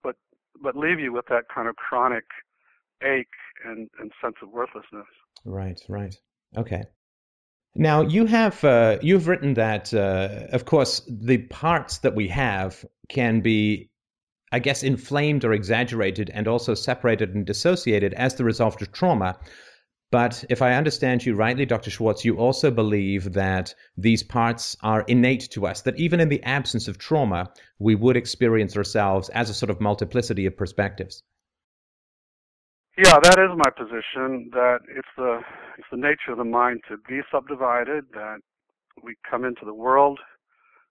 but 0.02 0.16
but 0.62 0.76
leave 0.76 1.00
you 1.00 1.12
with 1.12 1.26
that 1.30 1.44
kind 1.54 1.68
of 1.68 1.76
chronic 1.76 2.24
ache 3.02 3.26
and, 3.64 3.88
and 3.98 4.12
sense 4.22 4.36
of 4.42 4.50
worthlessness. 4.50 5.06
Right, 5.44 5.80
right. 5.88 6.14
Okay. 6.56 6.84
Now 7.76 8.02
you 8.02 8.26
have 8.26 8.62
uh, 8.62 8.98
you've 9.02 9.26
written 9.26 9.54
that, 9.54 9.92
uh, 9.92 10.46
of 10.52 10.64
course, 10.64 11.02
the 11.08 11.38
parts 11.38 11.98
that 11.98 12.14
we 12.14 12.28
have 12.28 12.84
can 13.08 13.40
be, 13.40 13.90
I 14.52 14.60
guess, 14.60 14.84
inflamed 14.84 15.44
or 15.44 15.52
exaggerated, 15.52 16.30
and 16.32 16.46
also 16.46 16.74
separated 16.74 17.34
and 17.34 17.44
dissociated 17.44 18.14
as 18.14 18.36
the 18.36 18.44
result 18.44 18.80
of 18.80 18.92
trauma. 18.92 19.36
But 20.12 20.44
if 20.48 20.62
I 20.62 20.74
understand 20.74 21.26
you 21.26 21.34
rightly, 21.34 21.66
Dr. 21.66 21.90
Schwartz, 21.90 22.24
you 22.24 22.36
also 22.36 22.70
believe 22.70 23.32
that 23.32 23.74
these 23.96 24.22
parts 24.22 24.76
are 24.80 25.02
innate 25.08 25.48
to 25.50 25.66
us, 25.66 25.82
that 25.82 25.98
even 25.98 26.20
in 26.20 26.28
the 26.28 26.44
absence 26.44 26.86
of 26.86 26.98
trauma, 26.98 27.50
we 27.80 27.96
would 27.96 28.16
experience 28.16 28.76
ourselves 28.76 29.28
as 29.30 29.50
a 29.50 29.54
sort 29.54 29.70
of 29.70 29.80
multiplicity 29.80 30.46
of 30.46 30.56
perspectives. 30.56 31.24
Yeah, 32.96 33.18
that 33.18 33.38
is 33.40 33.50
my 33.56 33.70
position. 33.70 34.50
That 34.52 34.78
it's 34.88 35.08
the 35.16 35.40
it's 35.78 35.88
the 35.90 35.96
nature 35.96 36.30
of 36.30 36.38
the 36.38 36.44
mind 36.44 36.82
to 36.88 36.96
be 37.08 37.20
subdivided. 37.30 38.04
That 38.12 38.38
we 39.02 39.16
come 39.28 39.44
into 39.44 39.64
the 39.64 39.74
world 39.74 40.20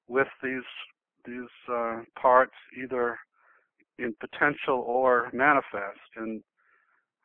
with 0.10 0.28
these 0.44 0.68
these 1.26 1.50
uh, 1.72 2.02
parts 2.20 2.56
either 2.78 3.18
in 4.00 4.14
potential 4.20 4.84
or 4.86 5.30
manifest. 5.32 6.02
And 6.18 6.44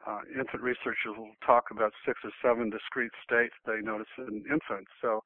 uh, 0.07 0.21
infant 0.39 0.63
researchers 0.63 1.17
will 1.17 1.33
talk 1.45 1.73
about 1.73 1.93
six 2.07 2.21
or 2.23 2.31
seven 2.41 2.71
discrete 2.71 3.11
states 3.25 3.55
they 3.67 3.81
notice 3.83 4.07
in 4.19 4.45
infants. 4.49 4.91
So 5.03 5.25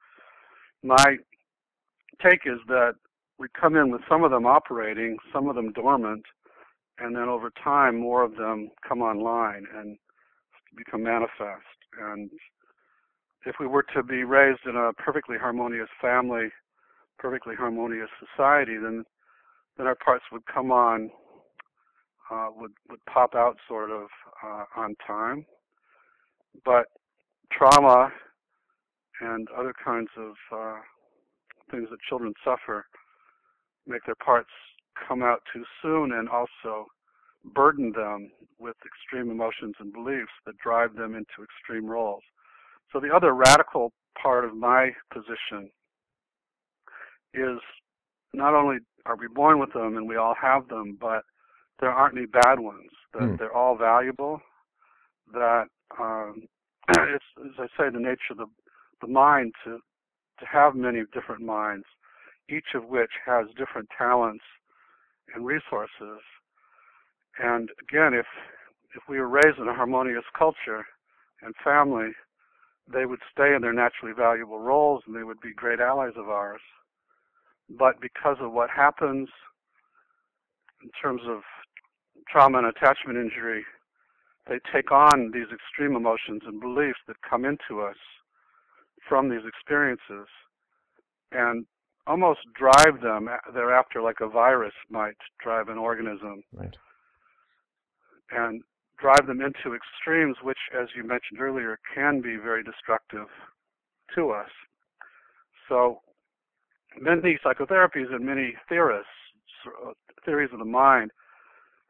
my 0.82 1.16
take 2.22 2.40
is 2.46 2.58
that 2.68 2.94
we 3.38 3.48
come 3.58 3.76
in 3.76 3.90
with 3.90 4.00
some 4.08 4.24
of 4.24 4.30
them 4.30 4.46
operating, 4.46 5.18
some 5.30 5.46
of 5.48 5.56
them 5.56 5.72
dormant, 5.72 6.24
and 6.98 7.14
then 7.16 7.28
over 7.28 7.50
time 7.62 7.96
more 7.96 8.22
of 8.22 8.36
them 8.36 8.70
come 8.86 9.02
online 9.02 9.66
and 9.76 9.96
become 10.76 11.02
manifest. 11.02 11.66
And 12.00 12.30
if 13.46 13.56
we 13.60 13.66
were 13.66 13.84
to 13.94 14.02
be 14.02 14.24
raised 14.24 14.66
in 14.66 14.76
a 14.76 14.92
perfectly 14.92 15.36
harmonious 15.38 15.88
family 16.00 16.48
perfectly 17.18 17.54
harmonious 17.54 18.08
society 18.18 18.76
then 18.82 19.04
then 19.76 19.86
our 19.86 19.94
parts 19.94 20.24
would 20.32 20.44
come 20.46 20.72
on 20.72 21.10
uh, 22.30 22.48
would 22.56 22.72
would 22.88 23.04
pop 23.06 23.34
out 23.34 23.56
sort 23.68 23.90
of 23.90 24.06
uh, 24.44 24.64
on 24.76 24.94
time. 25.06 25.44
But 26.64 26.86
trauma 27.50 28.10
and 29.20 29.48
other 29.56 29.74
kinds 29.84 30.08
of 30.16 30.32
uh, 30.52 30.78
things 31.70 31.88
that 31.90 32.00
children 32.08 32.32
suffer 32.44 32.86
make 33.86 34.04
their 34.04 34.14
parts 34.14 34.50
come 35.08 35.22
out 35.22 35.42
too 35.52 35.64
soon 35.80 36.12
and 36.12 36.28
also 36.28 36.86
burden 37.54 37.92
them 37.92 38.30
with 38.58 38.76
extreme 38.86 39.30
emotions 39.30 39.74
and 39.80 39.92
beliefs 39.92 40.32
that 40.46 40.56
drive 40.58 40.94
them 40.94 41.14
into 41.14 41.42
extreme 41.42 41.86
roles. 41.86 42.22
So 42.92 43.00
the 43.00 43.14
other 43.14 43.34
radical 43.34 43.92
part 44.20 44.44
of 44.44 44.54
my 44.54 44.90
position 45.12 45.70
is 47.34 47.58
not 48.32 48.54
only 48.54 48.78
are 49.06 49.16
we 49.16 49.26
born 49.28 49.58
with 49.58 49.72
them 49.72 49.96
and 49.96 50.08
we 50.08 50.16
all 50.16 50.34
have 50.40 50.68
them, 50.68 50.96
but 51.00 51.22
there 51.80 51.90
aren't 51.90 52.16
any 52.16 52.26
bad 52.26 52.60
ones. 52.60 52.90
That 53.14 53.22
mm. 53.22 53.38
they're 53.38 53.54
all 53.54 53.76
valuable. 53.76 54.40
That 55.32 55.66
um, 55.98 56.44
it's, 56.88 57.24
as 57.44 57.52
I 57.58 57.66
say, 57.76 57.90
the 57.90 57.98
nature 57.98 58.32
of 58.32 58.38
the 58.38 58.46
the 59.00 59.08
mind 59.08 59.52
to 59.64 59.78
to 60.38 60.46
have 60.46 60.74
many 60.74 61.02
different 61.12 61.42
minds, 61.42 61.84
each 62.48 62.74
of 62.74 62.84
which 62.86 63.10
has 63.26 63.46
different 63.56 63.88
talents 63.96 64.44
and 65.34 65.46
resources. 65.46 66.20
And 67.38 67.70
again, 67.80 68.14
if 68.14 68.26
if 68.94 69.02
we 69.08 69.18
were 69.18 69.28
raised 69.28 69.58
in 69.58 69.68
a 69.68 69.74
harmonious 69.74 70.24
culture 70.36 70.84
and 71.40 71.54
family, 71.64 72.10
they 72.92 73.06
would 73.06 73.20
stay 73.30 73.54
in 73.54 73.62
their 73.62 73.72
naturally 73.72 74.12
valuable 74.14 74.58
roles 74.58 75.02
and 75.06 75.16
they 75.16 75.22
would 75.22 75.40
be 75.40 75.54
great 75.54 75.80
allies 75.80 76.12
of 76.16 76.28
ours. 76.28 76.60
But 77.70 78.00
because 78.00 78.36
of 78.40 78.52
what 78.52 78.68
happens 78.68 79.28
in 80.82 80.90
terms 81.00 81.22
of 81.26 81.40
trauma 82.28 82.58
and 82.58 82.66
attachment 82.66 83.18
injury, 83.18 83.64
they 84.46 84.58
take 84.72 84.90
on 84.90 85.30
these 85.32 85.46
extreme 85.52 85.96
emotions 85.96 86.42
and 86.44 86.60
beliefs 86.60 86.98
that 87.06 87.16
come 87.28 87.44
into 87.44 87.80
us 87.80 87.96
from 89.08 89.28
these 89.28 89.46
experiences. 89.46 90.26
And 91.30 91.64
almost 92.06 92.40
drive 92.54 93.00
them 93.00 93.28
thereafter 93.54 94.02
like 94.02 94.20
a 94.20 94.28
virus 94.28 94.74
might 94.90 95.16
drive 95.42 95.68
an 95.68 95.78
organism. 95.78 96.42
Right. 96.52 96.76
And 98.30 98.62
drive 98.98 99.26
them 99.26 99.40
into 99.40 99.76
extremes, 99.76 100.36
which, 100.42 100.58
as 100.80 100.88
you 100.96 101.02
mentioned 101.02 101.40
earlier, 101.40 101.78
can 101.94 102.20
be 102.20 102.36
very 102.36 102.62
destructive 102.62 103.26
to 104.14 104.30
us. 104.30 104.48
So, 105.68 106.00
many 107.00 107.38
psychotherapies 107.44 108.14
and 108.14 108.24
many 108.24 108.54
theorists, 108.68 109.10
theories 110.24 110.50
of 110.52 110.60
the 110.60 110.64
mind, 110.64 111.10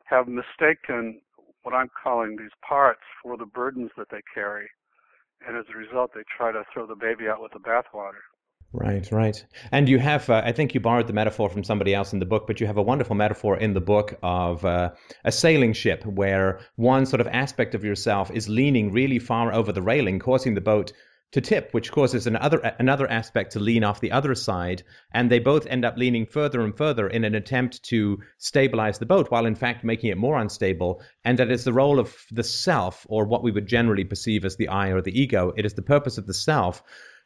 have 0.05 0.27
mistaken 0.27 1.21
what 1.63 1.75
I'm 1.75 1.91
calling 2.03 2.37
these 2.37 2.51
parts 2.67 3.03
for 3.23 3.37
the 3.37 3.47
burdens 3.47 3.91
that 3.97 4.09
they 4.11 4.21
carry. 4.35 4.69
And 5.47 5.57
as 5.57 5.65
a 5.73 5.77
result, 5.77 6.13
they 6.15 6.23
try 6.37 6.53
to 6.53 6.65
throw 6.73 6.87
the 6.87 6.95
baby 6.95 7.29
out 7.29 7.43
with 7.43 7.53
the 7.53 7.59
bathwater. 7.59 8.23
Right, 8.75 9.07
right. 9.13 9.45
And 9.71 9.87
you 9.87 9.99
have, 9.99 10.31
uh, 10.31 10.41
I 10.45 10.53
think 10.53 10.73
you 10.73 10.81
borrowed 10.81 11.07
the 11.07 11.13
metaphor 11.13 11.51
from 11.51 11.63
somebody 11.63 11.95
else 11.95 12.15
in 12.15 12.21
the 12.21 12.27
book, 12.27 12.47
but 12.47 12.59
you 12.59 12.67
have 12.67 12.79
a 12.79 12.83
wonderful 12.83 13.15
metaphor 13.15 13.59
in 13.59 13.75
the 13.75 13.83
book 13.83 14.19
of 14.23 14.65
uh, 14.65 14.93
a 15.25 15.33
sailing 15.33 15.75
ship 15.75 16.07
where 16.07 16.61
one 16.77 17.05
sort 17.05 17.21
of 17.21 17.27
aspect 17.27 17.75
of 17.75 17.85
yourself 17.85 18.31
is 18.31 18.49
leaning 18.49 18.91
really 18.91 19.19
far 19.19 19.53
over 19.53 19.73
the 19.73 19.83
railing, 19.83 20.19
causing 20.19 20.55
the 20.55 20.63
boat 20.63 20.93
to 21.33 21.41
tip, 21.43 21.73
which 21.73 21.93
causes 21.93 22.27
another 22.27 22.59
another 22.79 23.11
aspect 23.11 23.53
to 23.53 23.61
lean 23.61 23.85
off 23.85 24.01
the 24.01 24.13
other 24.13 24.35
side, 24.35 24.83
and 25.13 25.31
they 25.31 25.39
both 25.39 25.67
end 25.67 25.85
up 25.85 25.97
leaning 25.97 26.27
further 26.27 26.63
and 26.63 26.77
further 26.77 27.09
in 27.09 27.25
an 27.25 27.35
attempt 27.35 27.83
to 27.85 28.21
stabilize 28.39 28.99
the 28.99 29.07
boat, 29.07 29.31
while 29.31 29.47
in 29.47 29.55
fact 29.55 29.83
making 29.83 30.11
it 30.11 30.19
more 30.19 30.39
unstable. 30.39 31.03
And 31.25 31.39
that 31.39 31.51
is 31.51 31.65
the 31.65 31.73
role 31.73 31.99
of 31.99 32.15
the 32.31 32.45
self, 32.45 33.07
or 33.09 33.25
what 33.25 33.43
we 33.43 33.51
would 33.51 33.67
generally 33.67 34.05
perceive 34.05 34.45
as 34.45 34.57
the 34.57 34.69
I 34.69 34.89
or 34.89 35.01
the 35.01 35.19
ego. 35.19 35.53
It 35.57 35.65
is 35.65 35.75
the 35.75 35.83
purpose 35.83 36.19
of 36.19 36.27
the 36.27 36.35
self 36.35 36.83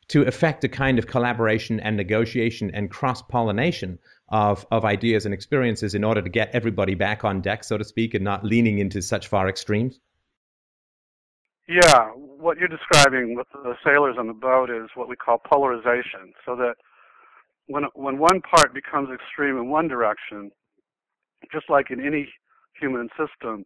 to 0.08 0.22
effect 0.22 0.62
a 0.64 0.68
kind 0.68 0.98
of 0.98 1.06
collaboration 1.06 1.80
and 1.80 1.96
negotiation 1.96 2.70
and 2.72 2.90
cross 2.90 3.22
pollination 3.22 3.98
of 4.28 4.66
of 4.70 4.84
ideas 4.84 5.24
and 5.24 5.34
experiences 5.34 5.94
in 5.94 6.04
order 6.04 6.22
to 6.22 6.28
get 6.28 6.50
everybody 6.52 6.94
back 6.94 7.24
on 7.24 7.40
deck, 7.40 7.64
so 7.64 7.76
to 7.78 7.84
speak, 7.84 8.14
and 8.14 8.24
not 8.24 8.44
leaning 8.44 8.78
into 8.78 9.02
such 9.02 9.28
far 9.28 9.48
extremes. 9.48 10.00
Yeah, 11.68 12.10
what 12.14 12.58
you're 12.58 12.68
describing 12.68 13.34
with 13.34 13.48
the 13.52 13.74
sailors 13.84 14.16
on 14.18 14.28
the 14.28 14.32
boat 14.32 14.70
is 14.70 14.88
what 14.94 15.08
we 15.08 15.16
call 15.16 15.38
polarization. 15.38 16.32
So 16.44 16.54
that 16.56 16.74
when 17.66 17.84
when 17.94 18.18
one 18.18 18.40
part 18.40 18.72
becomes 18.72 19.08
extreme 19.12 19.56
in 19.56 19.68
one 19.68 19.88
direction, 19.88 20.50
just 21.52 21.68
like 21.68 21.90
in 21.90 22.04
any 22.04 22.28
human 22.80 23.08
system, 23.18 23.64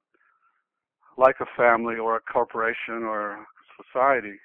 like 1.18 1.36
a 1.40 1.46
family 1.56 1.96
or 1.96 2.16
a 2.16 2.20
corporation 2.20 3.04
or 3.04 3.46
society, 3.76 4.36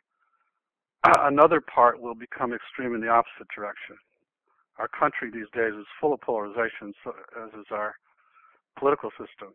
another 1.21 1.61
part 1.61 2.01
will 2.01 2.15
become 2.15 2.53
extreme 2.53 2.95
in 2.95 3.01
the 3.01 3.09
opposite 3.09 3.47
direction. 3.55 3.97
Our 4.77 4.87
country 4.87 5.31
these 5.31 5.49
days 5.53 5.73
is 5.73 5.85
full 5.99 6.13
of 6.13 6.21
polarization, 6.21 6.93
so, 7.03 7.13
as 7.41 7.53
is 7.53 7.67
our 7.71 7.95
political 8.77 9.09
system, 9.11 9.53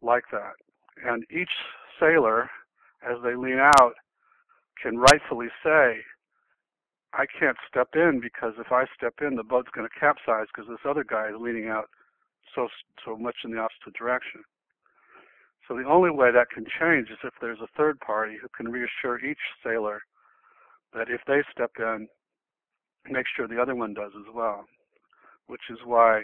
like 0.00 0.24
that. 0.32 0.54
And 1.04 1.24
each 1.30 1.50
sailor 2.00 2.50
as 3.08 3.18
they 3.22 3.34
lean 3.34 3.58
out 3.58 3.94
can 4.82 4.98
rightfully 4.98 5.48
say, 5.62 6.00
I 7.12 7.26
can't 7.26 7.56
step 7.68 7.88
in 7.94 8.20
because 8.20 8.54
if 8.58 8.70
I 8.72 8.84
step 8.96 9.14
in, 9.20 9.36
the 9.36 9.42
boat's 9.42 9.70
going 9.74 9.88
to 9.88 10.00
capsize 10.00 10.46
because 10.54 10.68
this 10.68 10.84
other 10.88 11.04
guy 11.04 11.28
is 11.28 11.36
leaning 11.38 11.68
out 11.68 11.88
so 12.54 12.68
so 13.04 13.16
much 13.16 13.36
in 13.44 13.50
the 13.50 13.58
opposite 13.58 13.94
direction. 13.98 14.42
So 15.66 15.76
the 15.76 15.84
only 15.84 16.10
way 16.10 16.30
that 16.32 16.50
can 16.50 16.64
change 16.80 17.10
is 17.10 17.18
if 17.24 17.34
there's 17.40 17.60
a 17.60 17.68
third 17.76 18.00
party 18.00 18.36
who 18.40 18.48
can 18.48 18.72
reassure 18.72 19.24
each 19.24 19.38
sailor 19.62 20.02
that 20.94 21.08
if 21.08 21.20
they 21.26 21.40
step 21.52 21.70
in, 21.78 22.08
make 23.10 23.26
sure 23.34 23.46
the 23.46 23.60
other 23.60 23.74
one 23.74 23.94
does 23.94 24.12
as 24.16 24.34
well. 24.34 24.64
Which 25.46 25.62
is 25.70 25.78
why 25.84 26.22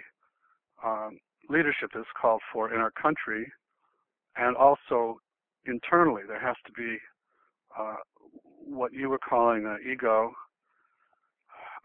um, 0.85 1.18
leadership 1.49 1.90
is 1.97 2.04
called 2.21 2.40
for 2.52 2.73
in 2.73 2.80
our 2.80 2.90
country, 2.90 3.50
and 4.37 4.56
also 4.56 5.18
internally. 5.66 6.23
There 6.26 6.40
has 6.40 6.56
to 6.66 6.73
be 6.73 6.99
uh, 7.78 7.97
what 8.66 8.92
you 8.92 9.09
were 9.09 9.18
calling 9.18 9.64
an 9.66 9.78
ego. 9.90 10.33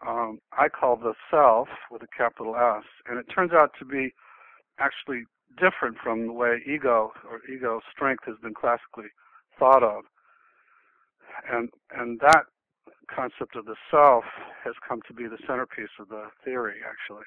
Um, 0.06 0.38
I 0.52 0.68
call 0.68 0.96
the 0.96 1.14
self 1.30 1.68
with 1.90 2.02
a 2.02 2.06
capital 2.16 2.56
S, 2.56 2.84
and 3.08 3.18
it 3.18 3.26
turns 3.34 3.52
out 3.52 3.70
to 3.78 3.84
be 3.84 4.12
actually 4.78 5.24
different 5.58 5.96
from 6.02 6.26
the 6.26 6.32
way 6.32 6.62
ego 6.66 7.12
or 7.28 7.40
ego 7.52 7.80
strength 7.90 8.24
has 8.26 8.36
been 8.42 8.54
classically 8.54 9.08
thought 9.58 9.82
of. 9.82 10.04
And 11.50 11.68
and 11.96 12.18
that 12.20 12.44
concept 13.14 13.56
of 13.56 13.64
the 13.64 13.76
self 13.90 14.24
has 14.64 14.74
come 14.88 15.00
to 15.08 15.14
be 15.14 15.24
the 15.24 15.38
centerpiece 15.46 15.90
of 15.98 16.08
the 16.08 16.24
theory, 16.44 16.76
actually. 16.88 17.24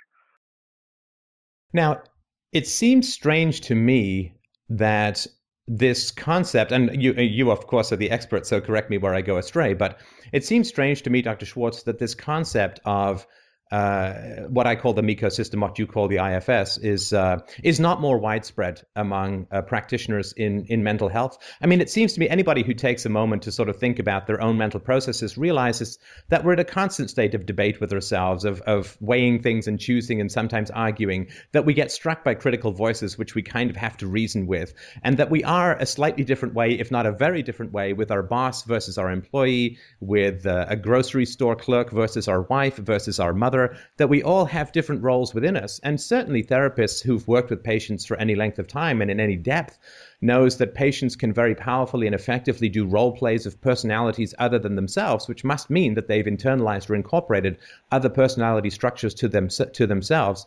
Now, 1.74 2.04
it 2.52 2.68
seems 2.68 3.12
strange 3.12 3.62
to 3.62 3.76
me 3.76 4.34
that 4.70 5.26
this 5.68 6.12
concept, 6.12 6.72
and 6.72 7.02
you, 7.02 7.14
you 7.14 7.52
of 7.52 7.68
course 7.68 7.92
are 7.92 7.98
the 7.98 8.12
expert, 8.12 8.46
so 8.46 8.60
correct 8.62 8.90
me 8.90 8.98
where 8.98 9.16
I 9.16 9.22
go 9.22 9.38
astray, 9.38 9.74
but 9.74 10.00
it 10.32 10.44
seems 10.44 10.68
strange 10.68 11.02
to 11.04 11.10
me, 11.10 11.22
Dr. 11.22 11.46
Schwartz, 11.46 11.84
that 11.84 12.00
this 12.00 12.16
concept 12.16 12.80
of 12.86 13.26
uh, 13.74 14.46
what 14.50 14.68
I 14.68 14.76
call 14.76 14.94
the 14.94 15.02
MECO 15.02 15.30
system, 15.30 15.62
what 15.62 15.80
you 15.80 15.88
call 15.88 16.08
the 16.08 16.18
IFS, 16.18 16.78
is 16.78 17.12
uh, 17.12 17.40
is 17.64 17.80
not 17.80 18.00
more 18.00 18.20
widespread 18.20 18.84
among 18.96 19.48
uh, 19.52 19.64
practitioners 19.64 20.32
in 20.32 20.66
in 20.70 20.84
mental 20.84 21.10
health. 21.10 21.40
I 21.60 21.66
mean, 21.66 21.82
it 21.82 21.90
seems 21.90 22.14
to 22.14 22.20
me 22.20 22.30
anybody 22.30 22.62
who 22.62 22.76
takes 22.76 23.08
a 23.08 23.10
moment 23.10 23.42
to 23.44 23.52
sort 23.52 23.70
of 23.70 23.78
think 23.78 23.98
about 23.98 24.28
their 24.28 24.40
own 24.40 24.60
mental 24.60 24.80
processes 24.80 25.40
realizes 25.40 25.98
that 26.30 26.44
we're 26.44 26.54
in 26.54 26.60
a 26.60 26.64
constant 26.64 27.10
state 27.10 27.34
of 27.34 27.48
debate 27.48 27.82
with 27.82 27.92
ourselves, 27.92 28.46
of 28.46 28.62
of 28.62 28.96
weighing 29.02 29.42
things 29.42 29.68
and 29.68 29.80
choosing 29.80 30.22
and 30.22 30.32
sometimes 30.32 30.70
arguing. 30.70 31.30
That 31.54 31.66
we 31.66 31.74
get 31.74 31.92
struck 31.92 32.24
by 32.24 32.36
critical 32.36 32.74
voices, 32.74 33.18
which 33.18 33.34
we 33.34 33.42
kind 33.42 33.72
of 33.72 33.76
have 33.76 33.98
to 33.98 34.08
reason 34.08 34.46
with, 34.46 34.76
and 35.02 35.18
that 35.18 35.32
we 35.32 35.44
are 35.44 35.76
a 35.76 35.88
slightly 35.88 36.24
different 36.24 36.54
way, 36.54 36.74
if 36.74 36.92
not 36.92 37.08
a 37.08 37.12
very 37.12 37.42
different 37.42 37.72
way, 37.72 37.94
with 37.94 38.12
our 38.12 38.22
boss 38.22 38.66
versus 38.66 39.00
our 39.00 39.10
employee, 39.10 39.80
with 40.00 40.46
uh, 40.46 40.68
a 40.70 40.76
grocery 40.76 41.26
store 41.26 41.56
clerk 41.56 41.90
versus 41.90 42.28
our 42.28 42.44
wife 42.44 42.76
versus 42.76 43.20
our 43.20 43.34
mother 43.34 43.63
that 43.98 44.10
we 44.10 44.24
all 44.24 44.46
have 44.46 44.72
different 44.72 45.04
roles 45.04 45.34
within 45.34 45.58
us. 45.58 45.80
And 45.84 46.00
certainly 46.00 46.44
therapists 46.44 47.02
who've 47.02 47.28
worked 47.28 47.50
with 47.50 47.64
patients 47.64 48.06
for 48.06 48.18
any 48.18 48.36
length 48.36 48.60
of 48.60 48.68
time 48.68 49.02
and 49.02 49.10
in 49.10 49.20
any 49.20 49.36
depth 49.36 49.78
knows 50.22 50.58
that 50.58 50.74
patients 50.74 51.16
can 51.16 51.34
very 51.34 51.56
powerfully 51.56 52.08
and 52.08 52.16
effectively 52.16 52.70
do 52.70 52.86
role 52.86 53.12
plays 53.12 53.46
of 53.46 53.62
personalities 53.62 54.34
other 54.40 54.60
than 54.60 54.76
themselves, 54.76 55.28
which 55.28 55.44
must 55.44 55.70
mean 55.70 55.94
that 55.96 56.08
they've 56.08 56.26
internalized 56.26 56.90
or 56.90 56.96
incorporated 56.96 57.58
other 57.92 58.10
personality 58.10 58.70
structures 58.70 59.14
to 59.14 59.28
them 59.28 59.50
to 59.74 59.88
themselves. 59.88 60.46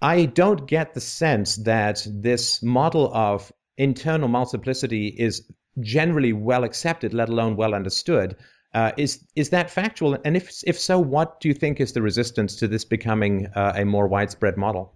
I 0.00 0.26
don't 0.26 0.66
get 0.66 0.94
the 0.94 1.00
sense 1.00 1.56
that 1.56 2.06
this 2.06 2.62
model 2.62 3.12
of 3.14 3.52
internal 3.78 4.28
multiplicity 4.28 5.08
is 5.08 5.42
generally 5.80 6.32
well 6.32 6.64
accepted, 6.64 7.12
let 7.12 7.28
alone 7.28 7.56
well 7.56 7.74
understood. 7.74 8.36
Uh, 8.76 8.92
is 8.98 9.24
is 9.36 9.48
that 9.48 9.70
factual? 9.70 10.18
And 10.26 10.36
if 10.36 10.62
if 10.66 10.78
so, 10.78 10.98
what 10.98 11.40
do 11.40 11.48
you 11.48 11.54
think 11.54 11.80
is 11.80 11.94
the 11.94 12.02
resistance 12.02 12.56
to 12.56 12.68
this 12.68 12.84
becoming 12.84 13.46
uh, 13.54 13.72
a 13.74 13.86
more 13.86 14.06
widespread 14.06 14.58
model? 14.58 14.92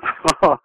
uh, 0.42 0.56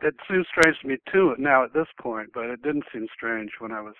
it 0.00 0.14
seems 0.26 0.46
strange 0.50 0.80
to 0.80 0.88
me 0.88 0.96
too 1.12 1.34
now 1.38 1.62
at 1.62 1.74
this 1.74 1.88
point, 2.00 2.30
but 2.32 2.46
it 2.46 2.62
didn't 2.62 2.84
seem 2.90 3.06
strange 3.14 3.50
when 3.58 3.70
I 3.70 3.82
was 3.82 3.96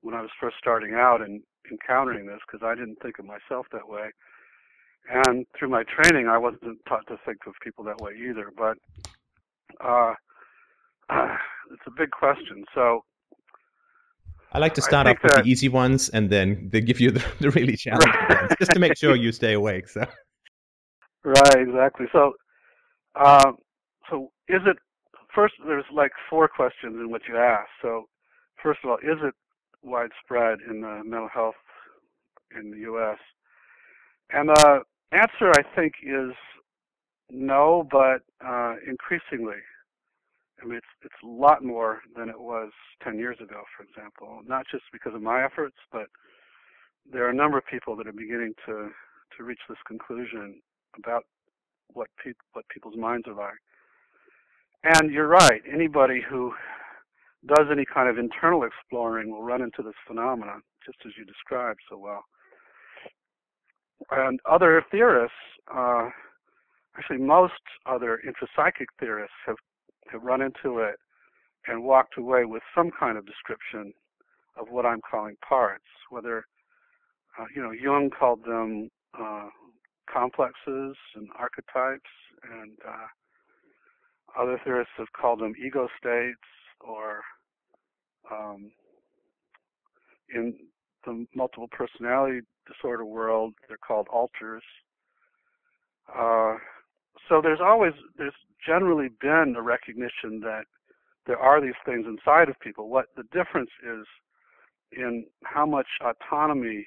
when 0.00 0.16
I 0.16 0.20
was 0.20 0.30
first 0.40 0.56
starting 0.58 0.94
out 0.94 1.22
and 1.22 1.40
encountering 1.70 2.26
this 2.26 2.40
because 2.44 2.66
I 2.66 2.74
didn't 2.74 3.00
think 3.00 3.20
of 3.20 3.24
myself 3.24 3.66
that 3.70 3.88
way. 3.88 4.10
And 5.08 5.46
through 5.56 5.68
my 5.68 5.84
training, 5.84 6.26
I 6.26 6.38
wasn't 6.38 6.84
taught 6.88 7.06
to 7.06 7.20
think 7.24 7.38
of 7.46 7.54
people 7.62 7.84
that 7.84 8.00
way 8.00 8.14
either. 8.18 8.50
But 8.56 8.78
uh, 9.80 10.14
it's 11.70 11.86
a 11.86 11.96
big 11.96 12.10
question. 12.10 12.64
So 12.74 13.04
I 14.54 14.58
like 14.58 14.74
to 14.74 14.82
start 14.82 15.08
off 15.08 15.22
with 15.22 15.32
that, 15.32 15.44
the 15.44 15.50
easy 15.50 15.68
ones 15.68 16.08
and 16.10 16.30
then 16.30 16.68
they 16.72 16.80
give 16.80 17.00
you 17.00 17.10
the, 17.16 17.24
the 17.40 17.50
really 17.50 17.76
challenging 17.76 18.10
right. 18.10 18.42
ones, 18.42 18.52
just 18.58 18.72
to 18.72 18.78
make 18.78 18.96
sure 18.96 19.16
you 19.16 19.32
stay 19.42 19.54
awake. 19.54 19.88
So. 19.88 20.06
Right, 21.24 21.58
exactly. 21.58 22.06
So, 22.12 22.34
um, 23.16 23.56
so 24.08 24.30
is 24.48 24.60
it 24.66 24.76
first? 25.34 25.54
There's 25.66 25.84
like 25.92 26.12
four 26.30 26.48
questions 26.48 26.94
in 26.96 27.10
what 27.10 27.22
you 27.28 27.36
asked. 27.36 27.70
So, 27.82 28.08
first 28.62 28.80
of 28.84 28.90
all, 28.90 28.98
is 28.98 29.18
it 29.22 29.34
widespread 29.82 30.58
in 30.68 30.80
the 30.82 31.02
mental 31.04 31.28
health 31.28 31.54
in 32.58 32.70
the 32.70 32.78
U.S.? 32.78 33.18
And 34.30 34.50
the 34.50 34.82
answer, 35.12 35.50
I 35.50 35.62
think, 35.74 35.94
is 36.02 36.32
no, 37.30 37.88
but 37.90 38.22
uh, 38.46 38.74
increasingly. 38.86 39.56
I 40.62 40.66
mean, 40.66 40.76
it's 40.76 40.86
it's 41.02 41.22
a 41.22 41.26
lot 41.26 41.64
more 41.64 42.00
than 42.16 42.28
it 42.28 42.38
was 42.38 42.70
10 43.02 43.18
years 43.18 43.36
ago, 43.40 43.62
for 43.76 43.84
example. 43.84 44.40
Not 44.46 44.66
just 44.70 44.84
because 44.92 45.14
of 45.14 45.22
my 45.22 45.44
efforts, 45.44 45.76
but 45.92 46.06
there 47.10 47.26
are 47.26 47.30
a 47.30 47.34
number 47.34 47.58
of 47.58 47.66
people 47.66 47.96
that 47.96 48.06
are 48.06 48.12
beginning 48.12 48.54
to 48.66 48.90
to 49.36 49.44
reach 49.44 49.60
this 49.68 49.78
conclusion 49.86 50.60
about 50.96 51.24
what 51.92 52.08
pe- 52.22 52.32
what 52.52 52.68
people's 52.68 52.96
minds 52.96 53.26
are 53.26 53.34
like. 53.34 53.58
And 54.84 55.10
you're 55.10 55.28
right. 55.28 55.62
Anybody 55.70 56.20
who 56.20 56.52
does 57.46 57.66
any 57.70 57.84
kind 57.84 58.08
of 58.08 58.18
internal 58.18 58.64
exploring 58.64 59.30
will 59.30 59.42
run 59.42 59.62
into 59.62 59.82
this 59.82 59.94
phenomenon, 60.06 60.62
just 60.84 60.98
as 61.06 61.12
you 61.18 61.24
described 61.24 61.80
so 61.90 61.98
well. 61.98 62.24
And 64.10 64.40
other 64.50 64.84
theorists, 64.90 65.36
uh, 65.74 66.08
actually 66.96 67.18
most 67.18 67.52
other 67.86 68.20
intrapsychic 68.26 68.86
theorists, 68.98 69.36
have 69.46 69.56
have 70.10 70.22
run 70.22 70.42
into 70.42 70.78
it 70.78 70.96
and 71.66 71.84
walked 71.84 72.18
away 72.18 72.44
with 72.44 72.62
some 72.74 72.90
kind 72.98 73.16
of 73.16 73.26
description 73.26 73.92
of 74.58 74.68
what 74.70 74.86
I'm 74.86 75.00
calling 75.08 75.36
parts, 75.46 75.84
whether, 76.10 76.44
uh, 77.38 77.44
you 77.54 77.62
know, 77.62 77.72
Jung 77.72 78.10
called 78.10 78.44
them 78.44 78.90
uh, 79.18 79.48
complexes 80.12 80.96
and 81.16 81.28
archetypes, 81.38 82.10
and 82.52 82.76
uh, 82.86 84.40
other 84.40 84.60
theorists 84.64 84.92
have 84.98 85.12
called 85.18 85.40
them 85.40 85.54
ego 85.64 85.88
states, 85.98 86.38
or 86.80 87.20
um, 88.30 88.70
in 90.34 90.54
the 91.06 91.26
multiple 91.34 91.68
personality 91.70 92.40
disorder 92.66 93.04
world, 93.04 93.54
they're 93.68 93.76
called 93.76 94.06
alters. 94.12 94.62
Uh, 96.08 96.56
so 97.28 97.40
there's 97.42 97.60
always 97.62 97.92
there's 98.16 98.34
generally 98.66 99.08
been 99.20 99.54
a 99.56 99.62
recognition 99.62 100.40
that 100.40 100.64
there 101.26 101.38
are 101.38 101.60
these 101.60 101.74
things 101.84 102.06
inside 102.06 102.48
of 102.48 102.58
people. 102.60 102.88
What 102.88 103.06
the 103.16 103.24
difference 103.32 103.70
is 103.82 104.06
in 104.92 105.26
how 105.44 105.66
much 105.66 105.86
autonomy 106.00 106.86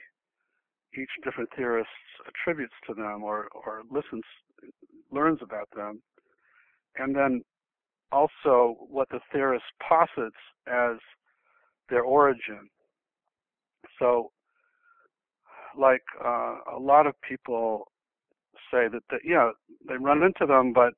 each 0.97 1.09
different 1.23 1.49
theorist 1.55 1.89
attributes 2.27 2.73
to 2.87 2.93
them 2.93 3.23
or, 3.23 3.47
or 3.53 3.83
listens, 3.91 4.23
learns 5.11 5.39
about 5.41 5.69
them, 5.75 6.01
and 6.97 7.15
then 7.15 7.41
also 8.11 8.77
what 8.89 9.09
the 9.09 9.19
theorist 9.31 9.65
posits 9.87 10.35
as 10.67 10.97
their 11.89 12.03
origin. 12.03 12.69
So, 13.99 14.31
like 15.77 16.03
uh, 16.23 16.57
a 16.75 16.79
lot 16.79 17.05
of 17.07 17.13
people 17.21 17.91
say 18.71 18.87
that, 18.87 19.03
that 19.11 19.21
yeah, 19.23 19.51
they 19.87 19.95
run 19.97 20.23
into 20.23 20.45
them, 20.45 20.73
but 20.73 20.93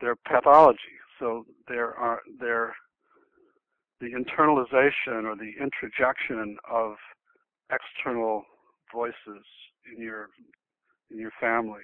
they're 0.00 0.16
pathology. 0.16 0.78
So 1.18 1.46
there 1.68 1.94
are 1.94 2.20
they're 2.38 2.74
the 4.00 4.08
internalization 4.12 5.24
or 5.24 5.36
the 5.36 5.52
introjection 5.60 6.56
of 6.70 6.96
external 7.72 8.44
voices 8.92 9.44
in 9.94 10.02
your 10.02 10.28
in 11.10 11.18
your 11.18 11.32
family, 11.40 11.82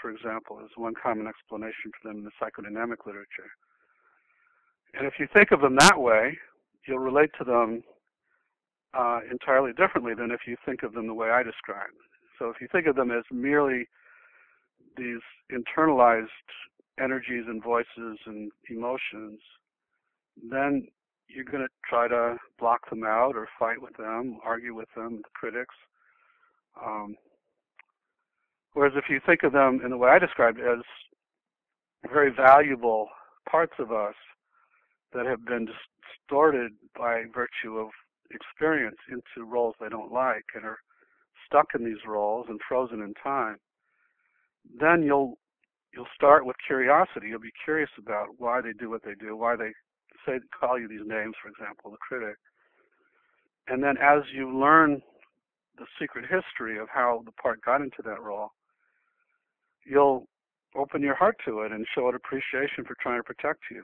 for 0.00 0.10
example, 0.10 0.60
is 0.64 0.70
one 0.76 0.94
common 1.00 1.26
explanation 1.26 1.90
for 2.00 2.08
them 2.08 2.18
in 2.18 2.24
the 2.24 2.30
psychodynamic 2.40 3.06
literature. 3.06 3.50
And 4.94 5.06
if 5.06 5.14
you 5.18 5.26
think 5.32 5.50
of 5.50 5.60
them 5.60 5.76
that 5.76 5.98
way, 5.98 6.36
you'll 6.86 6.98
relate 6.98 7.30
to 7.38 7.44
them 7.44 7.82
uh, 8.94 9.20
entirely 9.30 9.72
differently 9.72 10.14
than 10.14 10.30
if 10.30 10.40
you 10.46 10.56
think 10.64 10.82
of 10.82 10.92
them 10.92 11.06
the 11.06 11.14
way 11.14 11.30
I 11.30 11.42
described. 11.42 11.96
So 12.38 12.50
if 12.50 12.60
you 12.60 12.68
think 12.70 12.86
of 12.86 12.96
them 12.96 13.10
as 13.10 13.24
merely 13.32 13.88
these 14.96 15.20
internalized 15.52 16.26
energies 17.00 17.44
and 17.46 17.62
voices 17.62 18.18
and 18.26 18.50
emotions, 18.70 19.40
then 20.50 20.86
you're 21.28 21.44
going 21.44 21.64
to 21.64 21.68
try 21.88 22.08
to 22.08 22.36
block 22.58 22.88
them 22.88 23.04
out 23.04 23.36
or 23.36 23.48
fight 23.58 23.80
with 23.80 23.96
them, 23.96 24.38
argue 24.44 24.74
with 24.74 24.88
them, 24.96 25.16
the 25.18 25.30
critics. 25.34 25.74
Um, 26.84 27.16
whereas 28.72 28.94
if 28.96 29.04
you 29.10 29.20
think 29.24 29.42
of 29.42 29.52
them 29.52 29.80
in 29.84 29.90
the 29.90 29.96
way 29.96 30.10
I 30.10 30.18
described 30.18 30.58
as 30.60 30.80
very 32.10 32.32
valuable 32.32 33.08
parts 33.50 33.74
of 33.78 33.92
us 33.92 34.14
that 35.12 35.26
have 35.26 35.44
been 35.44 35.66
distorted 35.66 36.72
by 36.96 37.24
virtue 37.34 37.78
of 37.78 37.88
experience 38.30 38.98
into 39.10 39.48
roles 39.48 39.74
they 39.80 39.88
don't 39.88 40.12
like 40.12 40.44
and 40.54 40.64
are 40.64 40.78
stuck 41.46 41.68
in 41.74 41.84
these 41.84 42.04
roles 42.06 42.46
and 42.48 42.60
frozen 42.68 43.00
in 43.00 43.14
time, 43.14 43.56
then 44.78 45.02
you'll 45.02 45.38
you'll 45.92 46.06
start 46.14 46.44
with 46.44 46.56
curiosity. 46.66 47.28
You'll 47.28 47.40
be 47.40 47.52
curious 47.64 47.90
about 47.98 48.28
why 48.38 48.60
they 48.60 48.72
do 48.72 48.90
what 48.90 49.02
they 49.04 49.14
do, 49.14 49.36
why 49.36 49.56
they 49.56 49.72
say 50.26 50.40
call 50.58 50.78
you 50.78 50.88
these 50.88 51.06
names, 51.06 51.34
for 51.42 51.48
example, 51.48 51.90
the 51.90 51.96
critic. 51.96 52.36
And 53.68 53.82
then 53.82 53.96
as 53.98 54.22
you 54.32 54.58
learn 54.58 55.02
the 55.78 55.86
secret 56.00 56.24
history 56.24 56.78
of 56.78 56.88
how 56.92 57.22
the 57.24 57.32
part 57.32 57.62
got 57.62 57.80
into 57.80 58.02
that 58.04 58.20
role, 58.20 58.52
you'll 59.84 60.26
open 60.76 61.02
your 61.02 61.14
heart 61.14 61.36
to 61.46 61.60
it 61.60 61.72
and 61.72 61.86
show 61.94 62.08
it 62.08 62.14
appreciation 62.14 62.84
for 62.84 62.96
trying 63.00 63.18
to 63.18 63.22
protect 63.22 63.60
you, 63.70 63.82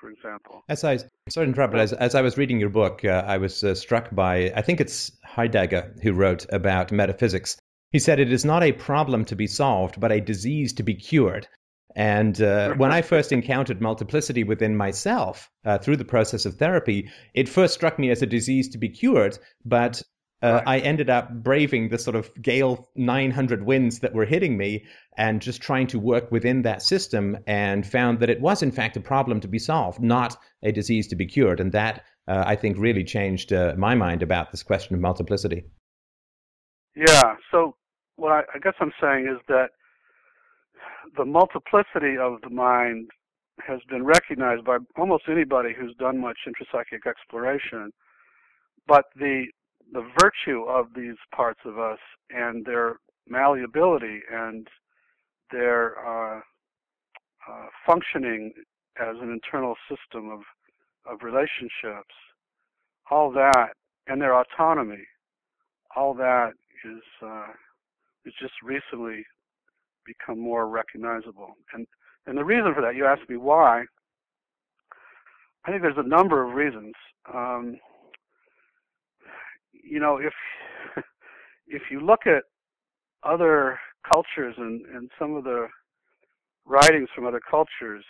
for 0.00 0.10
example. 0.10 0.62
As 0.68 0.84
I 0.84 0.98
sorry 1.28 1.46
to 1.46 1.52
interrupt, 1.52 1.72
but 1.72 1.80
as, 1.80 1.92
as 1.92 2.14
I 2.14 2.22
was 2.22 2.36
reading 2.36 2.60
your 2.60 2.68
book, 2.68 3.04
uh, 3.04 3.24
I 3.26 3.38
was 3.38 3.64
uh, 3.64 3.74
struck 3.74 4.14
by 4.14 4.52
I 4.54 4.62
think 4.62 4.80
it's 4.80 5.12
Heidegger 5.24 5.94
who 6.02 6.12
wrote 6.12 6.46
about 6.50 6.92
metaphysics. 6.92 7.56
He 7.94 8.00
said 8.00 8.18
it 8.18 8.32
is 8.32 8.44
not 8.44 8.64
a 8.64 8.72
problem 8.72 9.24
to 9.26 9.36
be 9.36 9.46
solved, 9.46 10.00
but 10.00 10.10
a 10.10 10.20
disease 10.20 10.72
to 10.72 10.82
be 10.82 10.94
cured. 10.94 11.46
And 11.94 12.42
uh, 12.42 12.74
when 12.74 12.90
I 12.90 13.02
first 13.02 13.30
encountered 13.30 13.80
multiplicity 13.80 14.42
within 14.42 14.76
myself 14.76 15.48
uh, 15.64 15.78
through 15.78 15.98
the 15.98 16.04
process 16.04 16.44
of 16.44 16.56
therapy, 16.56 17.08
it 17.34 17.48
first 17.48 17.72
struck 17.72 17.96
me 17.96 18.10
as 18.10 18.20
a 18.20 18.26
disease 18.26 18.68
to 18.70 18.78
be 18.78 18.88
cured, 18.88 19.38
but 19.64 20.02
uh, 20.42 20.54
right. 20.54 20.64
I 20.66 20.78
ended 20.80 21.08
up 21.08 21.32
braving 21.44 21.90
the 21.90 21.98
sort 22.00 22.16
of 22.16 22.32
gale 22.42 22.90
900 22.96 23.64
winds 23.64 24.00
that 24.00 24.12
were 24.12 24.24
hitting 24.24 24.56
me 24.56 24.86
and 25.16 25.40
just 25.40 25.62
trying 25.62 25.86
to 25.86 26.00
work 26.00 26.32
within 26.32 26.62
that 26.62 26.82
system 26.82 27.38
and 27.46 27.86
found 27.86 28.18
that 28.18 28.28
it 28.28 28.40
was, 28.40 28.60
in 28.60 28.72
fact, 28.72 28.96
a 28.96 29.00
problem 29.00 29.38
to 29.38 29.46
be 29.46 29.60
solved, 29.60 30.00
not 30.00 30.36
a 30.64 30.72
disease 30.72 31.06
to 31.06 31.14
be 31.14 31.26
cured. 31.26 31.60
And 31.60 31.70
that, 31.70 32.02
uh, 32.26 32.42
I 32.44 32.56
think, 32.56 32.76
really 32.76 33.04
changed 33.04 33.52
uh, 33.52 33.74
my 33.78 33.94
mind 33.94 34.24
about 34.24 34.50
this 34.50 34.64
question 34.64 34.96
of 34.96 35.00
multiplicity. 35.00 35.66
Yeah. 36.96 37.36
So, 37.52 37.76
what 38.16 38.32
I, 38.32 38.42
I 38.54 38.58
guess 38.62 38.74
I'm 38.80 38.92
saying 39.00 39.26
is 39.26 39.40
that 39.48 39.70
the 41.16 41.24
multiplicity 41.24 42.16
of 42.18 42.40
the 42.42 42.50
mind 42.50 43.10
has 43.66 43.80
been 43.88 44.04
recognized 44.04 44.64
by 44.64 44.78
almost 44.96 45.24
anybody 45.28 45.72
who's 45.72 45.94
done 45.96 46.20
much 46.20 46.38
intrapsychic 46.46 47.06
exploration. 47.06 47.92
But 48.86 49.06
the 49.16 49.46
the 49.92 50.06
virtue 50.18 50.62
of 50.62 50.86
these 50.96 51.16
parts 51.34 51.60
of 51.66 51.78
us 51.78 51.98
and 52.30 52.64
their 52.64 52.96
malleability 53.28 54.20
and 54.32 54.66
their 55.50 55.94
uh, 55.98 56.40
uh, 57.48 57.66
functioning 57.86 58.52
as 58.98 59.16
an 59.20 59.30
internal 59.30 59.76
system 59.88 60.30
of 60.30 60.40
of 61.06 61.22
relationships, 61.22 62.14
all 63.10 63.30
that, 63.30 63.74
and 64.06 64.20
their 64.20 64.34
autonomy, 64.34 65.04
all 65.94 66.14
that 66.14 66.52
is 66.84 67.02
uh, 67.22 67.48
is 68.26 68.34
just 68.40 68.54
recently 68.62 69.24
become 70.06 70.38
more 70.38 70.68
recognizable. 70.68 71.54
And 71.72 71.86
and 72.26 72.38
the 72.38 72.44
reason 72.44 72.72
for 72.74 72.80
that, 72.80 72.96
you 72.96 73.04
asked 73.04 73.28
me 73.28 73.36
why. 73.36 73.84
I 75.66 75.70
think 75.70 75.82
there's 75.82 75.98
a 75.98 76.08
number 76.08 76.42
of 76.46 76.54
reasons. 76.54 76.94
Um, 77.32 77.76
you 79.72 80.00
know, 80.00 80.18
if 80.18 80.32
if 81.66 81.82
you 81.90 82.00
look 82.00 82.26
at 82.26 82.44
other 83.22 83.78
cultures 84.06 84.54
and, 84.58 84.84
and 84.86 85.10
some 85.18 85.34
of 85.34 85.44
the 85.44 85.68
writings 86.66 87.08
from 87.14 87.26
other 87.26 87.40
cultures, 87.40 88.04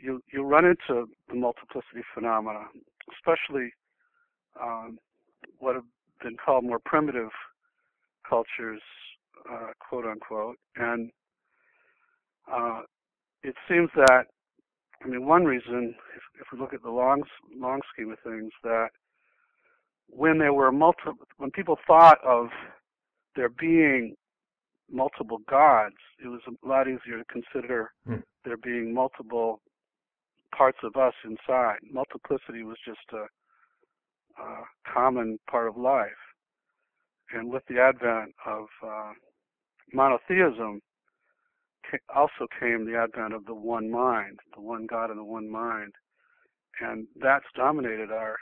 you 0.00 0.22
you 0.32 0.42
run 0.42 0.64
into 0.64 1.08
the 1.28 1.34
multiplicity 1.34 2.02
phenomena, 2.14 2.64
especially 3.12 3.72
um, 4.60 4.98
what 5.58 5.74
have 5.74 5.84
been 6.22 6.36
called 6.36 6.64
more 6.64 6.80
primitive 6.84 7.30
cultures 8.28 8.82
uh, 9.50 9.72
quote 9.78 10.04
unquote. 10.06 10.56
And 10.76 11.10
uh, 12.50 12.82
it 13.42 13.54
seems 13.68 13.90
that, 13.96 14.24
I 15.04 15.08
mean, 15.08 15.26
one 15.26 15.44
reason, 15.44 15.94
if, 16.16 16.22
if 16.40 16.46
we 16.52 16.58
look 16.58 16.74
at 16.74 16.82
the 16.82 16.90
long 16.90 17.22
long 17.56 17.80
scheme 17.92 18.12
of 18.12 18.18
things, 18.24 18.52
that 18.62 18.88
when 20.08 20.38
there 20.38 20.52
were 20.52 20.70
multiple, 20.70 21.14
when 21.38 21.50
people 21.50 21.78
thought 21.86 22.18
of 22.24 22.48
there 23.34 23.48
being 23.48 24.14
multiple 24.90 25.38
gods, 25.48 25.96
it 26.22 26.28
was 26.28 26.40
a 26.46 26.68
lot 26.68 26.86
easier 26.86 27.18
to 27.18 27.24
consider 27.24 27.90
hmm. 28.06 28.16
there 28.44 28.58
being 28.58 28.92
multiple 28.92 29.60
parts 30.56 30.78
of 30.84 30.96
us 30.96 31.14
inside. 31.24 31.78
Multiplicity 31.90 32.62
was 32.62 32.76
just 32.86 33.00
a, 33.12 34.42
a 34.42 34.64
common 34.92 35.38
part 35.50 35.68
of 35.68 35.76
life. 35.76 36.10
And 37.32 37.50
with 37.50 37.62
the 37.68 37.80
advent 37.80 38.34
of 38.46 38.66
uh, 38.86 39.12
monotheism 39.92 40.80
also 42.14 42.46
came 42.60 42.86
the 42.86 42.98
advent 42.98 43.34
of 43.34 43.44
the 43.46 43.54
one 43.54 43.90
mind, 43.90 44.38
the 44.54 44.60
one 44.60 44.86
God 44.86 45.10
and 45.10 45.18
the 45.18 45.24
one 45.24 45.50
mind. 45.50 45.92
And 46.80 47.06
that's 47.20 47.44
dominated 47.54 48.10
our 48.10 48.36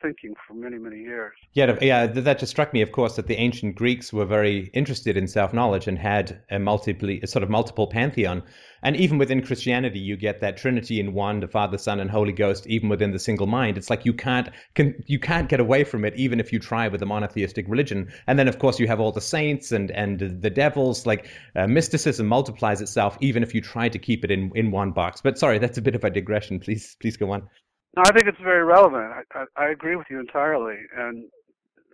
thinking 0.00 0.34
for 0.46 0.54
many, 0.54 0.78
many 0.78 0.98
years. 0.98 1.32
Yeah, 1.52 1.76
yeah, 1.80 2.06
that 2.06 2.38
just 2.38 2.50
struck 2.50 2.72
me, 2.72 2.82
of 2.82 2.92
course, 2.92 3.16
that 3.16 3.26
the 3.26 3.36
ancient 3.36 3.76
Greeks 3.76 4.12
were 4.12 4.24
very 4.24 4.70
interested 4.74 5.16
in 5.16 5.28
self-knowledge 5.28 5.88
and 5.88 5.98
had 5.98 6.42
a 6.50 6.58
multiple, 6.58 7.10
a 7.10 7.26
sort 7.26 7.42
of 7.42 7.50
multiple 7.50 7.86
pantheon. 7.86 8.42
And 8.82 8.96
even 8.96 9.18
within 9.18 9.42
Christianity, 9.42 9.98
you 9.98 10.16
get 10.16 10.40
that 10.40 10.58
Trinity 10.58 11.00
in 11.00 11.12
one, 11.14 11.40
the 11.40 11.48
Father, 11.48 11.78
Son, 11.78 11.98
and 11.98 12.10
Holy 12.10 12.32
Ghost, 12.32 12.66
even 12.66 12.88
within 12.88 13.10
the 13.10 13.18
single 13.18 13.46
mind. 13.46 13.78
It's 13.78 13.90
like 13.90 14.04
you 14.04 14.12
can't 14.12 14.48
can, 14.74 15.02
you 15.06 15.18
can't 15.18 15.48
get 15.48 15.60
away 15.60 15.82
from 15.82 16.04
it, 16.04 16.14
even 16.16 16.40
if 16.40 16.52
you 16.52 16.58
try 16.58 16.86
with 16.88 17.02
a 17.02 17.06
monotheistic 17.06 17.66
religion. 17.68 18.12
And 18.26 18.38
then, 18.38 18.48
of 18.48 18.58
course, 18.58 18.78
you 18.78 18.86
have 18.86 19.00
all 19.00 19.12
the 19.12 19.20
saints 19.20 19.72
and 19.72 19.90
and 19.90 20.20
the 20.20 20.50
devils. 20.50 21.06
Like 21.06 21.28
uh, 21.56 21.66
mysticism 21.66 22.26
multiplies 22.26 22.80
itself, 22.80 23.16
even 23.20 23.42
if 23.42 23.54
you 23.54 23.60
try 23.60 23.88
to 23.88 23.98
keep 23.98 24.24
it 24.24 24.30
in 24.30 24.52
in 24.54 24.70
one 24.70 24.92
box. 24.92 25.20
But 25.20 25.38
sorry, 25.38 25.58
that's 25.58 25.78
a 25.78 25.82
bit 25.82 25.94
of 25.94 26.04
a 26.04 26.10
digression. 26.10 26.60
Please, 26.60 26.96
please 27.00 27.16
go 27.16 27.32
on. 27.32 27.48
No, 27.94 28.02
I 28.04 28.12
think 28.12 28.26
it's 28.26 28.40
very 28.42 28.64
relevant. 28.64 29.12
I, 29.12 29.22
I, 29.34 29.64
I 29.64 29.68
agree 29.70 29.96
with 29.96 30.06
you 30.10 30.20
entirely. 30.20 30.76
And 30.96 31.24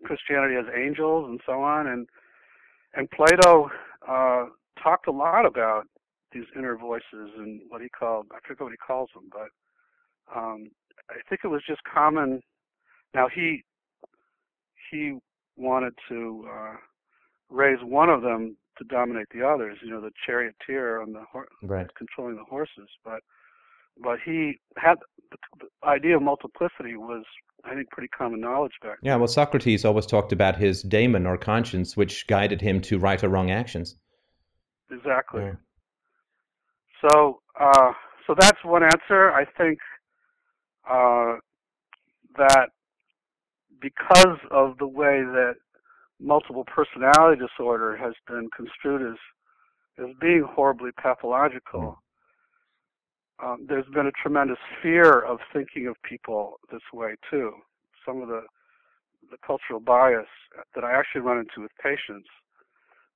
Christianity 0.04 0.54
has 0.54 0.66
angels 0.76 1.28
and 1.28 1.40
so 1.46 1.62
on, 1.62 1.86
and 1.86 2.08
and 2.94 3.10
Plato 3.10 3.70
uh, 4.06 4.46
talked 4.82 5.06
a 5.06 5.12
lot 5.12 5.46
about 5.46 5.84
these 6.32 6.44
inner 6.56 6.76
voices 6.76 7.30
and 7.36 7.60
what 7.68 7.82
he 7.82 7.88
called 7.88 8.26
I 8.32 8.38
forget 8.46 8.62
what 8.62 8.72
he 8.72 8.78
calls 8.78 9.10
them, 9.14 9.30
but 9.30 9.48
um, 10.34 10.70
I 11.10 11.16
think 11.28 11.42
it 11.44 11.48
was 11.48 11.62
just 11.66 11.82
common. 11.84 12.40
Now 13.14 13.28
he 13.32 13.64
he 14.90 15.18
wanted 15.56 15.94
to 16.08 16.48
uh, 16.50 16.76
raise 17.50 17.78
one 17.82 18.08
of 18.08 18.22
them 18.22 18.56
to 18.78 18.84
dominate 18.84 19.28
the 19.32 19.46
others. 19.46 19.78
You 19.82 19.90
know, 19.90 20.00
the 20.00 20.10
charioteer 20.26 21.00
on 21.00 21.12
the 21.12 21.24
horse, 21.30 21.48
right. 21.62 21.86
controlling 21.96 22.36
the 22.36 22.44
horses, 22.44 22.88
but 23.04 23.20
but 24.00 24.18
he 24.24 24.58
had 24.76 24.96
the 25.30 25.66
idea 25.84 26.16
of 26.16 26.22
multiplicity 26.22 26.96
was 26.96 27.24
I 27.64 27.74
think 27.74 27.90
pretty 27.90 28.08
common 28.08 28.40
knowledge 28.40 28.72
back 28.82 28.98
then. 29.02 29.10
Yeah, 29.10 29.16
well, 29.16 29.28
Socrates 29.28 29.84
always 29.84 30.06
talked 30.06 30.32
about 30.32 30.56
his 30.56 30.82
daemon 30.82 31.26
or 31.26 31.36
conscience, 31.36 31.96
which 31.96 32.26
guided 32.26 32.60
him 32.60 32.80
to 32.82 32.98
right 32.98 33.22
or 33.22 33.28
wrong 33.28 33.50
actions. 33.50 33.96
Exactly. 34.90 35.42
Yeah. 35.42 35.52
So, 37.08 37.40
uh, 37.58 37.92
so 38.26 38.34
that's 38.38 38.64
one 38.64 38.82
answer. 38.82 39.32
I 39.32 39.44
think 39.56 39.78
uh, 40.88 41.36
that 42.36 42.70
because 43.80 44.38
of 44.50 44.78
the 44.78 44.86
way 44.86 45.22
that 45.22 45.54
multiple 46.20 46.64
personality 46.64 47.40
disorder 47.40 47.96
has 47.96 48.14
been 48.26 48.48
construed 48.56 49.02
as 49.02 49.18
as 49.98 50.06
being 50.20 50.42
horribly 50.48 50.90
pathological, 50.92 51.80
mm. 51.80 51.96
Um, 53.42 53.66
there's 53.68 53.86
been 53.86 54.06
a 54.06 54.12
tremendous 54.12 54.58
fear 54.82 55.20
of 55.20 55.38
thinking 55.52 55.86
of 55.86 55.96
people 56.02 56.60
this 56.70 56.82
way 56.92 57.14
too. 57.30 57.52
Some 58.06 58.22
of 58.22 58.28
the 58.28 58.42
the 59.30 59.36
cultural 59.46 59.80
bias 59.80 60.26
that 60.74 60.84
I 60.84 60.92
actually 60.92 61.22
run 61.22 61.38
into 61.38 61.62
with 61.62 61.70
patients, 61.82 62.28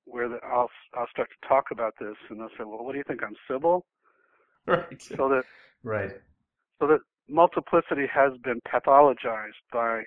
where 0.05 0.29
the, 0.29 0.39
I'll 0.45 0.71
I'll 0.95 1.09
start 1.11 1.29
to 1.31 1.49
talk 1.49 1.67
about 1.71 1.95
this, 2.01 2.17
and 2.29 2.41
they'll 2.41 2.49
say, 2.51 2.65
"Well, 2.65 2.85
what 2.85 2.93
do 2.93 2.99
you 2.99 3.05
think? 3.07 3.23
I'm 3.23 3.37
Sybil?" 3.49 3.85
Right. 4.69 5.01
So 5.01 5.29
that 5.29 5.45
right. 5.85 6.21
So 6.81 6.89
that 6.89 6.99
multiplicity 7.29 8.09
has 8.13 8.33
been 8.43 8.61
pathologized 8.63 9.63
by 9.73 10.03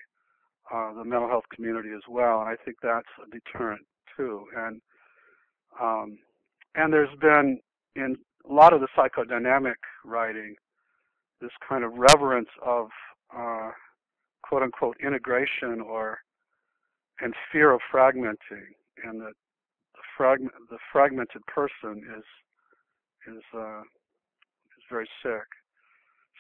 uh, 0.74 0.94
the 0.96 1.06
mental 1.06 1.30
health 1.30 1.46
community 1.56 1.92
as 1.96 2.02
well, 2.10 2.42
and 2.42 2.50
I 2.50 2.58
think 2.66 2.76
that's 2.84 3.08
a 3.26 3.30
deterrent 3.30 3.86
too. 4.18 4.48
And 4.58 4.82
um, 5.82 6.18
and 6.76 6.92
there's 6.92 7.16
been 7.22 7.60
in 7.96 8.18
a 8.48 8.54
lot 8.54 8.74
of 8.74 8.82
the 8.82 8.88
psychodynamic 8.98 9.76
writing 10.06 10.56
this 11.42 11.52
kind 11.68 11.84
of 11.84 11.94
reverence 11.94 12.50
of 12.66 12.90
uh, 13.36 13.72
quote 14.44 14.64
unquote 14.64 14.98
integration 15.04 15.82
or 15.82 16.20
and 17.22 17.34
fear 17.52 17.72
of 17.72 17.82
fragmenting, 17.94 18.68
and 19.04 19.22
that 19.22 19.34
the 19.94 20.02
fragment 20.18 20.54
the 20.70 20.78
fragmented 20.92 21.46
person 21.48 22.04
is 22.18 22.24
is 23.36 23.44
uh, 23.54 23.82
is 23.82 24.84
very 24.90 25.10
sick. 25.24 25.48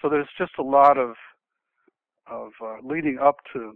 So 0.01 0.09
there's 0.09 0.29
just 0.37 0.53
a 0.57 0.63
lot 0.63 0.97
of 0.97 1.15
of 2.27 2.51
uh, 2.63 2.77
leading 2.83 3.19
up 3.19 3.37
to 3.53 3.73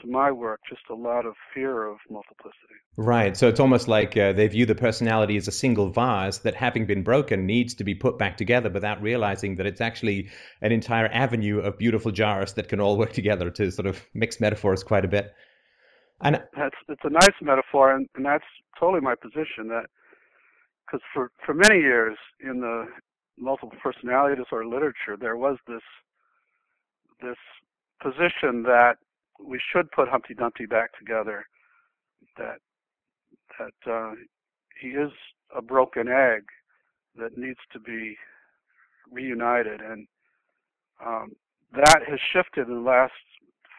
to 0.00 0.08
my 0.08 0.30
work, 0.30 0.60
just 0.68 0.82
a 0.90 0.94
lot 0.94 1.26
of 1.26 1.34
fear 1.54 1.86
of 1.86 1.98
multiplicity. 2.10 2.74
Right. 2.96 3.36
So 3.36 3.48
it's 3.48 3.60
almost 3.60 3.88
like 3.88 4.16
uh, 4.16 4.32
they 4.32 4.46
view 4.48 4.66
the 4.66 4.74
personality 4.74 5.36
as 5.36 5.48
a 5.48 5.52
single 5.52 5.90
vase 5.90 6.38
that, 6.38 6.54
having 6.54 6.86
been 6.86 7.02
broken, 7.02 7.46
needs 7.46 7.74
to 7.74 7.84
be 7.84 7.94
put 7.94 8.18
back 8.18 8.36
together 8.36 8.70
without 8.70 9.00
realizing 9.02 9.56
that 9.56 9.66
it's 9.66 9.80
actually 9.80 10.28
an 10.60 10.72
entire 10.72 11.06
avenue 11.06 11.60
of 11.60 11.78
beautiful 11.78 12.10
jars 12.10 12.54
that 12.54 12.68
can 12.68 12.80
all 12.80 12.96
work 12.96 13.12
together 13.12 13.50
to 13.50 13.70
sort 13.70 13.86
of 13.86 14.04
mix 14.14 14.40
metaphors 14.40 14.84
quite 14.84 15.04
a 15.04 15.08
bit. 15.08 15.32
And 16.20 16.42
that's 16.56 16.76
it's 16.88 17.00
a 17.04 17.10
nice 17.10 17.34
metaphor, 17.40 17.94
and, 17.94 18.08
and 18.14 18.24
that's 18.24 18.44
totally 18.78 19.00
my 19.00 19.14
position. 19.14 19.68
That 19.68 19.86
because 20.86 21.00
for 21.12 21.30
for 21.44 21.54
many 21.54 21.80
years 21.80 22.16
in 22.40 22.60
the 22.60 22.86
multiple 23.38 23.76
personality 23.82 24.40
disorder 24.40 24.66
literature, 24.68 25.16
there 25.18 25.36
was 25.36 25.56
this 25.66 25.82
this 27.20 27.36
position 28.00 28.62
that 28.64 28.96
we 29.40 29.60
should 29.72 29.90
put 29.90 30.08
Humpty 30.08 30.34
Dumpty 30.34 30.66
back 30.66 30.96
together. 30.98 31.44
That 32.36 32.58
that 33.58 33.92
uh, 33.92 34.12
he 34.80 34.88
is 34.88 35.10
a 35.54 35.62
broken 35.62 36.08
egg 36.08 36.42
that 37.16 37.36
needs 37.36 37.58
to 37.72 37.80
be 37.80 38.16
reunited, 39.10 39.80
and 39.80 40.06
um, 41.04 41.32
that 41.74 42.02
has 42.08 42.20
shifted 42.20 42.68
in 42.68 42.74
the 42.74 42.80
last 42.80 43.12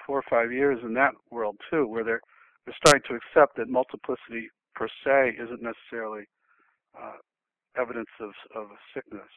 four 0.05 0.19
or 0.19 0.23
five 0.29 0.51
years 0.51 0.79
in 0.83 0.93
that 0.95 1.13
world 1.31 1.57
too, 1.69 1.87
where 1.87 2.03
they're 2.03 2.21
they're 2.65 2.75
starting 2.85 3.01
to 3.07 3.15
accept 3.15 3.57
that 3.57 3.69
multiplicity 3.69 4.49
per 4.75 4.87
se 5.03 5.35
isn't 5.39 5.61
necessarily 5.61 6.23
uh, 6.99 7.17
evidence 7.77 8.09
of 8.19 8.31
of 8.55 8.67
sickness. 8.93 9.29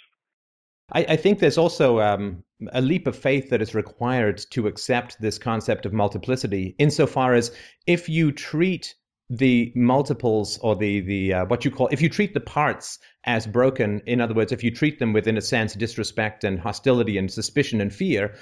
I, 0.93 1.05
I 1.11 1.17
think 1.17 1.39
there's 1.39 1.59
also 1.59 2.01
um, 2.01 2.45
a 2.73 2.81
leap 2.81 3.07
of 3.07 3.17
faith 3.17 3.51
that 3.51 3.63
is 3.63 3.75
required 3.75 4.39
to 4.51 4.67
accept 4.67 5.21
this 5.21 5.39
concept 5.39 5.87
of 5.87 5.93
multiplicity, 5.93 6.75
insofar 6.79 7.35
as 7.35 7.53
if 7.87 8.09
you 8.09 8.33
treat 8.33 8.95
the 9.29 9.73
multiples 9.75 10.59
or 10.59 10.77
the 10.77 11.01
the 11.01 11.35
uh, 11.35 11.45
what 11.47 11.65
you 11.65 11.71
call 11.73 11.89
if 11.91 12.01
you 12.01 12.09
treat 12.09 12.33
the 12.33 12.39
parts 12.39 13.01
as 13.25 13.45
broken 13.45 14.01
in 14.07 14.21
other 14.21 14.35
words 14.35 14.53
if 14.53 14.63
you 14.63 14.71
treat 14.71 15.01
them 15.01 15.13
with 15.13 15.27
in 15.27 15.37
a 15.37 15.41
sense 15.41 15.75
disrespect 15.75 16.45
and 16.45 16.61
hostility 16.61 17.19
and 17.19 17.29
suspicion 17.29 17.81
and 17.81 17.93
fear 17.93 18.37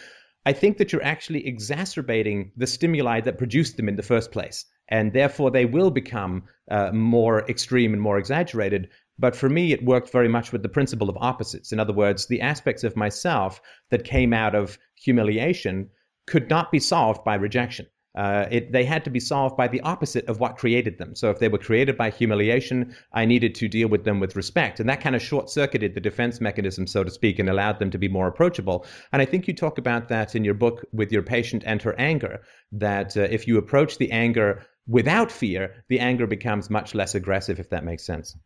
i 0.44 0.52
think 0.52 0.76
that 0.76 0.92
you're 0.92 1.02
actually 1.02 1.46
exacerbating 1.46 2.52
the 2.56 2.66
stimuli 2.66 3.20
that 3.20 3.38
produced 3.38 3.78
them 3.78 3.88
in 3.88 3.96
the 3.96 4.02
first 4.02 4.30
place. 4.30 4.66
And 4.88 5.12
therefore 5.12 5.50
they 5.50 5.64
will 5.64 5.90
become 5.90 6.44
uh, 6.70 6.92
more 6.92 7.48
extreme 7.48 7.94
and 7.94 8.02
more 8.02 8.18
exaggerated 8.18 8.90
but 9.18 9.36
for 9.36 9.48
me, 9.48 9.72
it 9.72 9.84
worked 9.84 10.10
very 10.10 10.28
much 10.28 10.52
with 10.52 10.62
the 10.62 10.68
principle 10.68 11.08
of 11.08 11.16
opposites. 11.20 11.72
In 11.72 11.80
other 11.80 11.92
words, 11.92 12.26
the 12.26 12.40
aspects 12.40 12.84
of 12.84 12.96
myself 12.96 13.60
that 13.90 14.04
came 14.04 14.32
out 14.32 14.54
of 14.54 14.78
humiliation 14.94 15.90
could 16.26 16.50
not 16.50 16.72
be 16.72 16.80
solved 16.80 17.24
by 17.24 17.34
rejection. 17.34 17.86
Uh, 18.16 18.46
it, 18.48 18.70
they 18.70 18.84
had 18.84 19.04
to 19.04 19.10
be 19.10 19.18
solved 19.18 19.56
by 19.56 19.66
the 19.66 19.80
opposite 19.80 20.24
of 20.28 20.38
what 20.38 20.56
created 20.56 20.98
them. 20.98 21.16
So 21.16 21.30
if 21.30 21.40
they 21.40 21.48
were 21.48 21.58
created 21.58 21.96
by 21.96 22.10
humiliation, 22.10 22.94
I 23.12 23.24
needed 23.24 23.56
to 23.56 23.68
deal 23.68 23.88
with 23.88 24.04
them 24.04 24.20
with 24.20 24.36
respect. 24.36 24.78
And 24.78 24.88
that 24.88 25.00
kind 25.00 25.16
of 25.16 25.22
short 25.22 25.50
circuited 25.50 25.94
the 25.94 26.00
defense 26.00 26.40
mechanism, 26.40 26.86
so 26.86 27.02
to 27.02 27.10
speak, 27.10 27.40
and 27.40 27.48
allowed 27.48 27.80
them 27.80 27.90
to 27.90 27.98
be 27.98 28.06
more 28.08 28.28
approachable. 28.28 28.86
And 29.12 29.20
I 29.20 29.24
think 29.24 29.48
you 29.48 29.54
talk 29.54 29.78
about 29.78 30.08
that 30.10 30.36
in 30.36 30.44
your 30.44 30.54
book 30.54 30.84
with 30.92 31.10
your 31.10 31.22
patient 31.22 31.64
and 31.66 31.82
her 31.82 31.98
anger, 31.98 32.42
that 32.72 33.16
uh, 33.16 33.22
if 33.22 33.48
you 33.48 33.58
approach 33.58 33.98
the 33.98 34.12
anger 34.12 34.62
without 34.86 35.32
fear, 35.32 35.84
the 35.88 35.98
anger 35.98 36.28
becomes 36.28 36.70
much 36.70 36.94
less 36.94 37.16
aggressive, 37.16 37.58
if 37.58 37.70
that 37.70 37.84
makes 37.84 38.06
sense. 38.06 38.36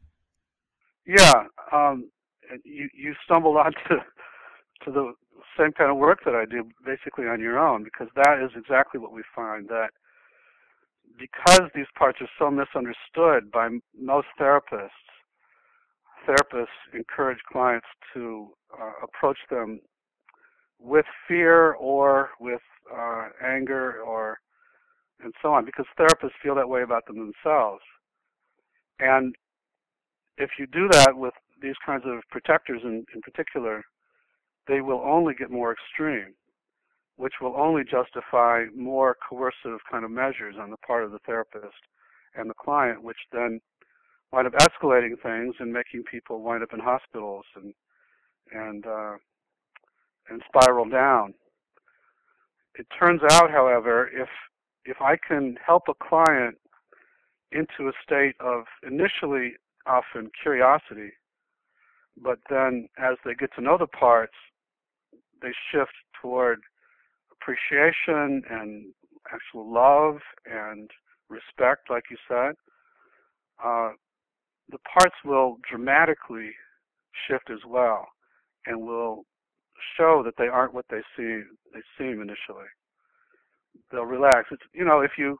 Yeah, 1.09 1.44
um, 1.73 2.11
you 2.64 2.88
you 2.94 3.14
stumbled 3.25 3.57
onto 3.64 3.79
to 4.85 4.90
the 4.92 5.14
same 5.59 5.73
kind 5.73 5.90
of 5.90 5.97
work 5.97 6.21
that 6.27 6.35
I 6.35 6.44
do, 6.44 6.68
basically 6.85 7.27
on 7.27 7.40
your 7.40 7.59
own, 7.59 7.83
because 7.83 8.09
that 8.14 8.40
is 8.44 8.51
exactly 8.55 9.01
what 9.01 9.12
we 9.12 9.23
find 9.35 9.66
that 9.68 9.88
because 11.18 11.62
these 11.75 11.87
parts 11.97 12.18
are 12.21 12.29
so 12.38 12.51
misunderstood 12.51 13.51
by 13.51 13.71
most 13.99 14.29
therapists, 14.38 14.90
therapists 16.29 16.66
encourage 16.94 17.38
clients 17.51 17.87
to 18.12 18.51
uh, 18.79 18.92
approach 19.03 19.38
them 19.51 19.81
with 20.79 21.07
fear 21.27 21.73
or 21.73 22.31
with 22.38 22.61
uh, 22.94 23.29
anger 23.44 24.03
or 24.03 24.38
and 25.25 25.33
so 25.42 25.53
on, 25.53 25.64
because 25.64 25.87
therapists 25.99 26.38
feel 26.42 26.55
that 26.55 26.68
way 26.68 26.83
about 26.83 27.05
them 27.07 27.16
themselves. 27.16 27.83
And 29.01 29.35
if 30.38 30.51
you 30.59 30.66
do 30.66 30.88
that 30.88 31.16
with 31.16 31.35
these 31.61 31.74
kinds 31.85 32.05
of 32.07 32.20
protectors 32.31 32.81
in, 32.85 33.05
in 33.14 33.20
particular, 33.22 33.83
they 34.66 34.81
will 34.81 35.03
only 35.05 35.35
get 35.35 35.51
more 35.51 35.72
extreme, 35.72 36.35
which 37.16 37.35
will 37.40 37.55
only 37.57 37.83
justify 37.85 38.64
more 38.74 39.16
coercive 39.29 39.81
kind 39.90 40.05
of 40.05 40.11
measures 40.11 40.55
on 40.61 40.70
the 40.70 40.77
part 40.79 41.05
of 41.05 41.11
the 41.11 41.18
therapist 41.27 41.74
and 42.37 42.48
the 42.48 42.55
client, 42.55 43.03
which 43.03 43.18
then 43.33 43.61
wind 44.33 44.46
up 44.46 44.53
escalating 44.55 45.20
things 45.22 45.55
and 45.59 45.72
making 45.72 46.05
people 46.05 46.42
wind 46.42 46.62
up 46.62 46.72
in 46.72 46.81
hospitals 46.81 47.44
and 47.57 47.74
and 48.53 48.87
uh, 48.87 49.14
and 50.31 50.42
spiral 50.46 50.88
down. 50.88 51.35
It 52.74 52.87
turns 52.98 53.20
out, 53.33 53.51
however, 53.51 54.09
if 54.14 54.29
if 54.85 55.01
I 55.01 55.16
can 55.16 55.57
help 55.64 55.85
a 55.88 55.94
client 55.94 56.57
into 57.53 57.88
a 57.88 57.92
state 58.05 58.37
of 58.40 58.64
initially 58.87 59.55
often 59.88 60.31
curiosity, 60.42 61.11
but 62.16 62.38
then 62.51 62.88
as 62.98 63.16
they 63.24 63.35
get 63.35 63.51
to 63.55 63.62
know 63.62 63.79
the 63.79 63.87
parts, 63.87 64.35
they 65.40 65.53
shift 65.70 65.92
toward 66.20 66.61
appreciation 67.33 68.42
and 68.51 68.92
actual 69.33 69.72
love 69.72 70.18
and 70.46 70.90
respect, 71.29 71.90
like 71.90 72.05
you 72.11 72.16
said. 72.29 72.55
Uh, 73.62 73.90
the 74.70 74.79
parts 74.79 75.16
will 75.24 75.57
dramatically 75.68 76.51
shift 77.27 77.51
as 77.51 77.61
well, 77.66 78.07
and 78.66 78.81
will 78.81 79.24
show 79.96 80.22
that 80.24 80.35
they 80.37 80.48
aren't 80.48 80.74
what 80.74 80.87
they 80.90 81.01
see 81.16 81.42
they 81.72 81.81
seem 81.96 82.20
initially. 82.20 82.68
They'll 83.90 84.05
relax. 84.05 84.48
It's 84.51 84.62
you 84.72 84.85
know 84.85 85.01
if 85.01 85.12
you 85.16 85.38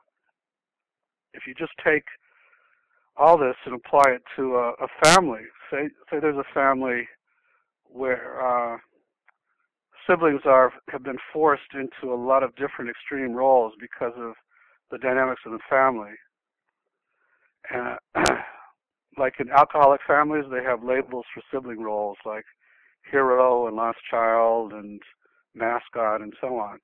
if 1.33 1.43
you 1.47 1.53
just 1.53 1.73
take 1.83 2.03
all 3.19 3.37
this 3.37 3.55
and 3.65 3.75
apply 3.75 4.11
it 4.11 4.23
to 4.37 4.55
a, 4.55 4.69
a 4.81 4.87
family. 5.03 5.41
Say, 5.71 5.89
say 6.09 6.19
there's 6.19 6.37
a 6.37 6.53
family 6.53 7.07
where 7.83 8.39
uh, 8.41 8.77
siblings 10.09 10.41
are 10.45 10.71
have 10.89 11.03
been 11.03 11.17
forced 11.33 11.73
into 11.73 12.13
a 12.13 12.15
lot 12.15 12.43
of 12.43 12.55
different 12.55 12.89
extreme 12.89 13.33
roles 13.33 13.73
because 13.79 14.13
of 14.17 14.33
the 14.89 14.97
dynamics 14.97 15.41
of 15.45 15.51
the 15.51 15.59
family. 15.69 16.13
And 17.71 17.97
like 19.17 19.35
in 19.39 19.49
alcoholic 19.51 20.01
families, 20.07 20.45
they 20.49 20.63
have 20.63 20.83
labels 20.83 21.25
for 21.33 21.43
sibling 21.51 21.81
roles 21.81 22.17
like 22.25 22.45
hero 23.11 23.67
and 23.67 23.75
lost 23.75 23.97
child 24.09 24.71
and 24.71 25.01
mascot 25.53 26.21
and 26.21 26.33
so 26.39 26.57
on. 26.57 26.79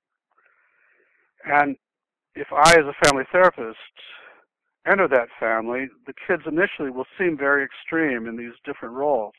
And 1.46 1.78
if 2.36 2.48
I, 2.52 2.72
as 2.72 2.86
a 2.86 3.06
family 3.06 3.24
therapist, 3.32 3.78
enter 4.88 5.08
that 5.08 5.30
family, 5.40 5.88
the 6.06 6.14
kids 6.28 6.44
initially 6.46 6.90
will 6.90 7.08
seem 7.18 7.38
very 7.38 7.64
extreme 7.64 8.28
in 8.28 8.38
these 8.38 8.54
different 8.64 8.96
roles. 8.96 9.34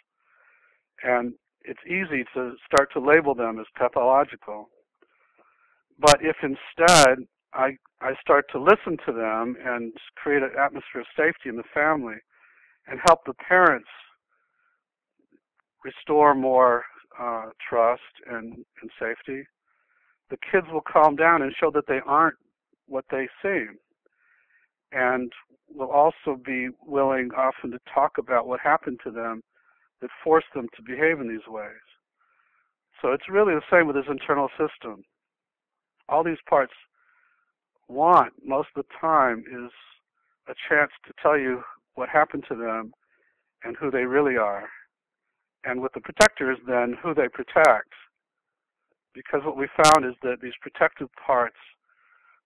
And 1.03 1.35
it's 1.63 1.81
easy 1.87 2.25
to 2.35 2.55
start 2.65 2.93
to 2.93 3.01
label 3.01 3.35
them 3.35 3.59
as 3.59 3.67
pathological. 3.77 4.69
But 5.99 6.19
if 6.21 6.37
instead 6.43 7.27
I, 7.55 7.77
I 8.01 8.15
start 8.21 8.47
to 8.53 8.61
listen 8.61 8.99
to 9.07 9.13
them 9.13 9.57
and 9.65 9.93
create 10.17 10.43
an 10.43 10.53
atmosphere 10.59 11.01
of 11.01 11.07
safety 11.17 11.49
in 11.49 11.57
the 11.57 11.65
family 11.75 12.17
and 12.87 13.01
help 13.07 13.21
the 13.25 13.35
parents 13.35 13.89
restore 15.85 16.35
more 16.35 16.85
uh, 17.19 17.47
trust 17.69 18.03
and, 18.31 18.65
and 18.83 18.91
safety, 19.01 19.45
the 20.31 20.37
kids 20.51 20.67
will 20.73 20.83
calm 20.83 21.17
down 21.17 21.43
and 21.43 21.55
show 21.59 21.71
that 21.71 21.87
they 21.87 22.01
aren't 22.05 22.37
what 22.87 23.05
they 23.11 23.29
seem. 23.43 23.77
And 24.93 25.33
will 25.75 25.91
also 25.91 26.41
be 26.43 26.69
willing 26.85 27.31
often 27.37 27.71
to 27.73 27.79
talk 27.93 28.19
about 28.19 28.47
what 28.47 28.61
happened 28.61 29.01
to 29.05 29.11
them 29.11 29.43
that 30.01 30.11
forced 30.23 30.47
them 30.55 30.69
to 30.77 30.83
behave 30.83 31.21
in 31.21 31.29
these 31.29 31.47
ways. 31.49 31.73
So 33.03 33.13
it's 33.13 33.29
really 33.29 33.55
the 33.55 33.63
same 33.71 33.87
with 33.87 33.97
his 33.97 34.07
internal 34.09 34.49
system. 34.51 35.03
All 36.09 36.25
these 36.25 36.39
parts 36.49 36.73
want 37.89 38.33
most 38.45 38.69
of 38.77 38.85
the 38.85 38.95
time 39.01 39.45
is 39.51 39.71
a 40.49 40.55
chance 40.69 40.91
to 41.07 41.13
tell 41.21 41.39
you 41.39 41.63
what 41.95 42.09
happened 42.09 42.45
to 42.49 42.55
them 42.55 42.93
and 43.65 43.77
who 43.77 43.91
they 43.91 44.05
really 44.05 44.37
are. 44.37 44.69
And 45.65 45.81
with 45.83 45.93
the 45.95 46.01
protectors, 46.01 46.59
then 46.67 46.97
who 47.03 47.13
they 47.15 47.29
protect. 47.29 47.93
Because 49.15 49.41
what 49.45 49.57
we 49.57 49.67
found 49.83 50.05
is 50.05 50.15
that 50.23 50.41
these 50.41 50.53
protective 50.61 51.09
parts 51.15 51.57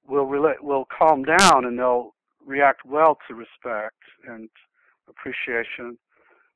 will 0.07 0.25
relate, 0.25 0.63
will 0.63 0.87
calm 0.97 1.25
down 1.25 1.65
and 1.65 1.79
they'll 1.79 2.15
react 2.45 2.85
well 2.85 3.19
to 3.29 3.35
respect 3.35 3.97
and 4.29 4.49
appreciation, 5.09 5.99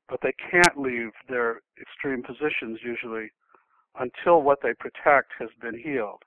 but 0.09 0.19
they 0.21 0.33
can't 0.51 0.77
leave 0.77 1.11
their 1.29 1.61
extreme 1.81 2.23
positions 2.23 2.79
usually 2.83 3.31
until 3.99 4.41
what 4.41 4.59
they 4.61 4.73
protect 4.73 5.31
has 5.39 5.49
been 5.61 5.77
healed, 5.77 6.23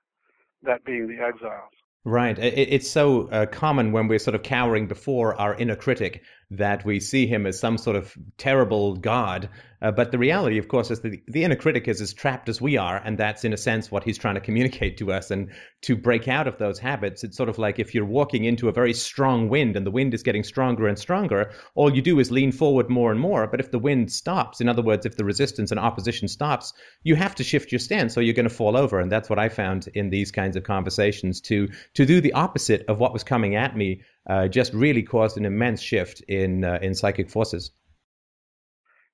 that 0.63 0.83
being 0.85 1.07
the 1.07 1.23
exiles. 1.23 1.71
Right. 2.05 2.39
It's 2.39 2.89
so 2.89 3.27
uh, 3.27 3.45
common 3.45 3.91
when 3.91 4.07
we're 4.07 4.19
sort 4.19 4.33
of 4.33 4.41
cowering 4.41 4.87
before 4.87 5.35
our 5.35 5.55
inner 5.55 5.75
critic 5.75 6.23
that 6.51 6.83
we 6.83 6.99
see 6.99 7.27
him 7.27 7.45
as 7.45 7.59
some 7.59 7.77
sort 7.77 7.95
of 7.95 8.17
terrible 8.37 8.95
god. 8.95 9.49
Uh, 9.81 9.91
but 9.91 10.11
the 10.11 10.17
reality, 10.17 10.57
of 10.57 10.67
course, 10.67 10.91
is 10.91 10.99
that 11.01 11.21
the, 11.27 11.43
inner 11.43 11.55
critic 11.55 11.87
is 11.87 12.01
as 12.01 12.11
trapped 12.11 12.49
as 12.49 12.59
we 12.59 12.75
are, 12.75 12.97
and 13.05 13.17
that's 13.17 13.45
in 13.45 13.53
a 13.53 13.57
sense 13.57 13.89
what 13.89 14.03
he's 14.03 14.17
trying 14.17 14.35
to 14.35 14.41
communicate 14.41 14.97
to 14.97 15.13
us. 15.13 15.31
And 15.31 15.51
to 15.83 15.95
break 15.95 16.27
out 16.27 16.47
of 16.47 16.57
those 16.57 16.79
habits, 16.79 17.23
it's 17.23 17.37
sort 17.37 17.47
of 17.47 17.57
like 17.57 17.79
if 17.79 17.95
you're 17.95 18.03
walking 18.03 18.43
into 18.43 18.67
a 18.67 18.73
very 18.73 18.93
strong 18.93 19.47
wind 19.47 19.77
and 19.77 19.85
the 19.85 19.91
wind 19.91 20.13
is 20.13 20.23
getting 20.23 20.43
stronger 20.43 20.87
and 20.87 20.99
stronger, 20.99 21.51
all 21.75 21.95
you 21.95 22.01
do 22.01 22.19
is 22.19 22.29
lean 22.29 22.51
forward 22.51 22.89
more 22.89 23.11
and 23.11 23.21
more. 23.21 23.47
But 23.47 23.61
if 23.61 23.71
the 23.71 23.79
wind 23.79 24.11
stops, 24.11 24.59
in 24.59 24.67
other 24.67 24.81
words, 24.81 25.05
if 25.05 25.15
the 25.15 25.23
resistance 25.23 25.71
and 25.71 25.79
opposition 25.79 26.27
stops, 26.27 26.73
you 27.03 27.15
have 27.15 27.35
to 27.35 27.43
shift 27.43 27.71
your 27.71 27.79
stance, 27.79 28.17
or 28.17 28.21
you're 28.21 28.33
going 28.33 28.49
to 28.49 28.53
fall 28.53 28.75
over. 28.75 28.99
And 28.99 29.11
that's 29.11 29.29
what 29.29 29.39
I 29.39 29.47
found 29.47 29.87
in 29.93 30.09
these 30.09 30.31
kinds 30.31 30.57
of 30.57 30.63
conversations 30.63 31.39
to 31.41 31.69
to 31.93 32.05
do 32.05 32.19
the 32.19 32.33
opposite 32.33 32.83
of 32.89 32.97
what 32.97 33.13
was 33.13 33.23
coming 33.23 33.55
at 33.55 33.77
me 33.77 34.01
uh, 34.27 34.47
just 34.47 34.73
really 34.73 35.03
caused 35.03 35.37
an 35.37 35.45
immense 35.45 35.81
shift 35.81 36.21
in 36.21 36.63
uh, 36.63 36.79
in 36.81 36.93
psychic 36.95 37.29
forces. 37.29 37.71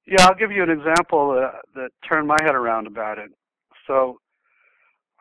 Yeah, 0.08 0.28
I'll 0.28 0.36
give 0.36 0.52
you 0.52 0.62
an 0.62 0.70
example 0.70 1.32
uh, 1.32 1.58
that 1.74 1.90
turned 2.08 2.28
my 2.28 2.38
head 2.42 2.54
around 2.54 2.86
about 2.86 3.18
it. 3.18 3.32
So, 3.88 4.20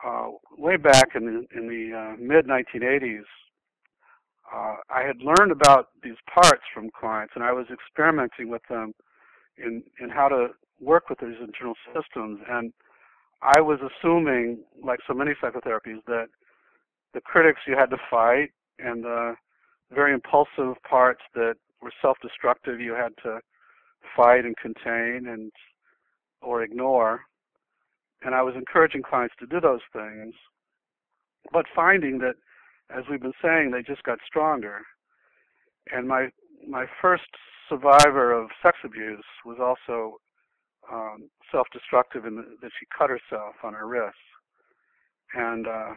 uh, 0.05 0.29
way 0.57 0.77
back 0.77 1.15
in 1.15 1.25
the, 1.25 1.57
in 1.57 1.67
the 1.67 1.97
uh, 1.97 2.15
mid 2.19 2.45
1980s, 2.45 3.23
uh, 4.53 4.75
I 4.89 5.01
had 5.01 5.17
learned 5.21 5.51
about 5.51 5.89
these 6.03 6.17
parts 6.31 6.61
from 6.71 6.91
clients, 6.91 7.33
and 7.35 7.43
I 7.43 7.51
was 7.51 7.65
experimenting 7.73 8.49
with 8.49 8.61
them 8.69 8.93
in 9.57 9.83
in 9.99 10.09
how 10.09 10.27
to 10.27 10.49
work 10.79 11.09
with 11.09 11.19
these 11.19 11.37
internal 11.41 11.73
systems. 11.93 12.41
And 12.47 12.71
I 13.41 13.61
was 13.61 13.79
assuming, 13.79 14.59
like 14.83 14.99
so 15.07 15.13
many 15.13 15.31
psychotherapies, 15.41 16.03
that 16.05 16.27
the 17.13 17.21
critics 17.21 17.61
you 17.65 17.75
had 17.75 17.89
to 17.89 17.97
fight 18.09 18.51
and 18.77 19.03
the 19.03 19.35
very 19.95 20.13
impulsive 20.13 20.75
parts 20.87 21.21
that 21.33 21.55
were 21.81 21.91
self-destructive 22.01 22.79
you 22.79 22.93
had 22.93 23.13
to 23.23 23.39
fight 24.15 24.45
and 24.45 24.55
contain 24.57 25.27
and 25.27 25.51
or 26.41 26.63
ignore. 26.63 27.21
And 28.23 28.35
I 28.35 28.41
was 28.41 28.55
encouraging 28.55 29.03
clients 29.03 29.35
to 29.39 29.47
do 29.47 29.59
those 29.59 29.81
things, 29.93 30.33
but 31.51 31.65
finding 31.75 32.19
that, 32.19 32.35
as 32.95 33.03
we've 33.09 33.21
been 33.21 33.41
saying, 33.41 33.71
they 33.71 33.81
just 33.81 34.03
got 34.03 34.19
stronger. 34.25 34.81
And 35.91 36.07
my 36.07 36.29
my 36.67 36.85
first 37.01 37.29
survivor 37.69 38.31
of 38.31 38.49
sex 38.63 38.77
abuse 38.83 39.25
was 39.45 39.57
also 39.59 40.17
um, 40.91 41.29
self-destructive 41.51 42.25
in 42.25 42.35
the, 42.35 42.45
that 42.61 42.71
she 42.79 42.85
cut 42.97 43.09
herself 43.09 43.55
on 43.63 43.73
her 43.73 43.87
wrists. 43.87 44.17
And 45.33 45.67
uh, 45.67 45.93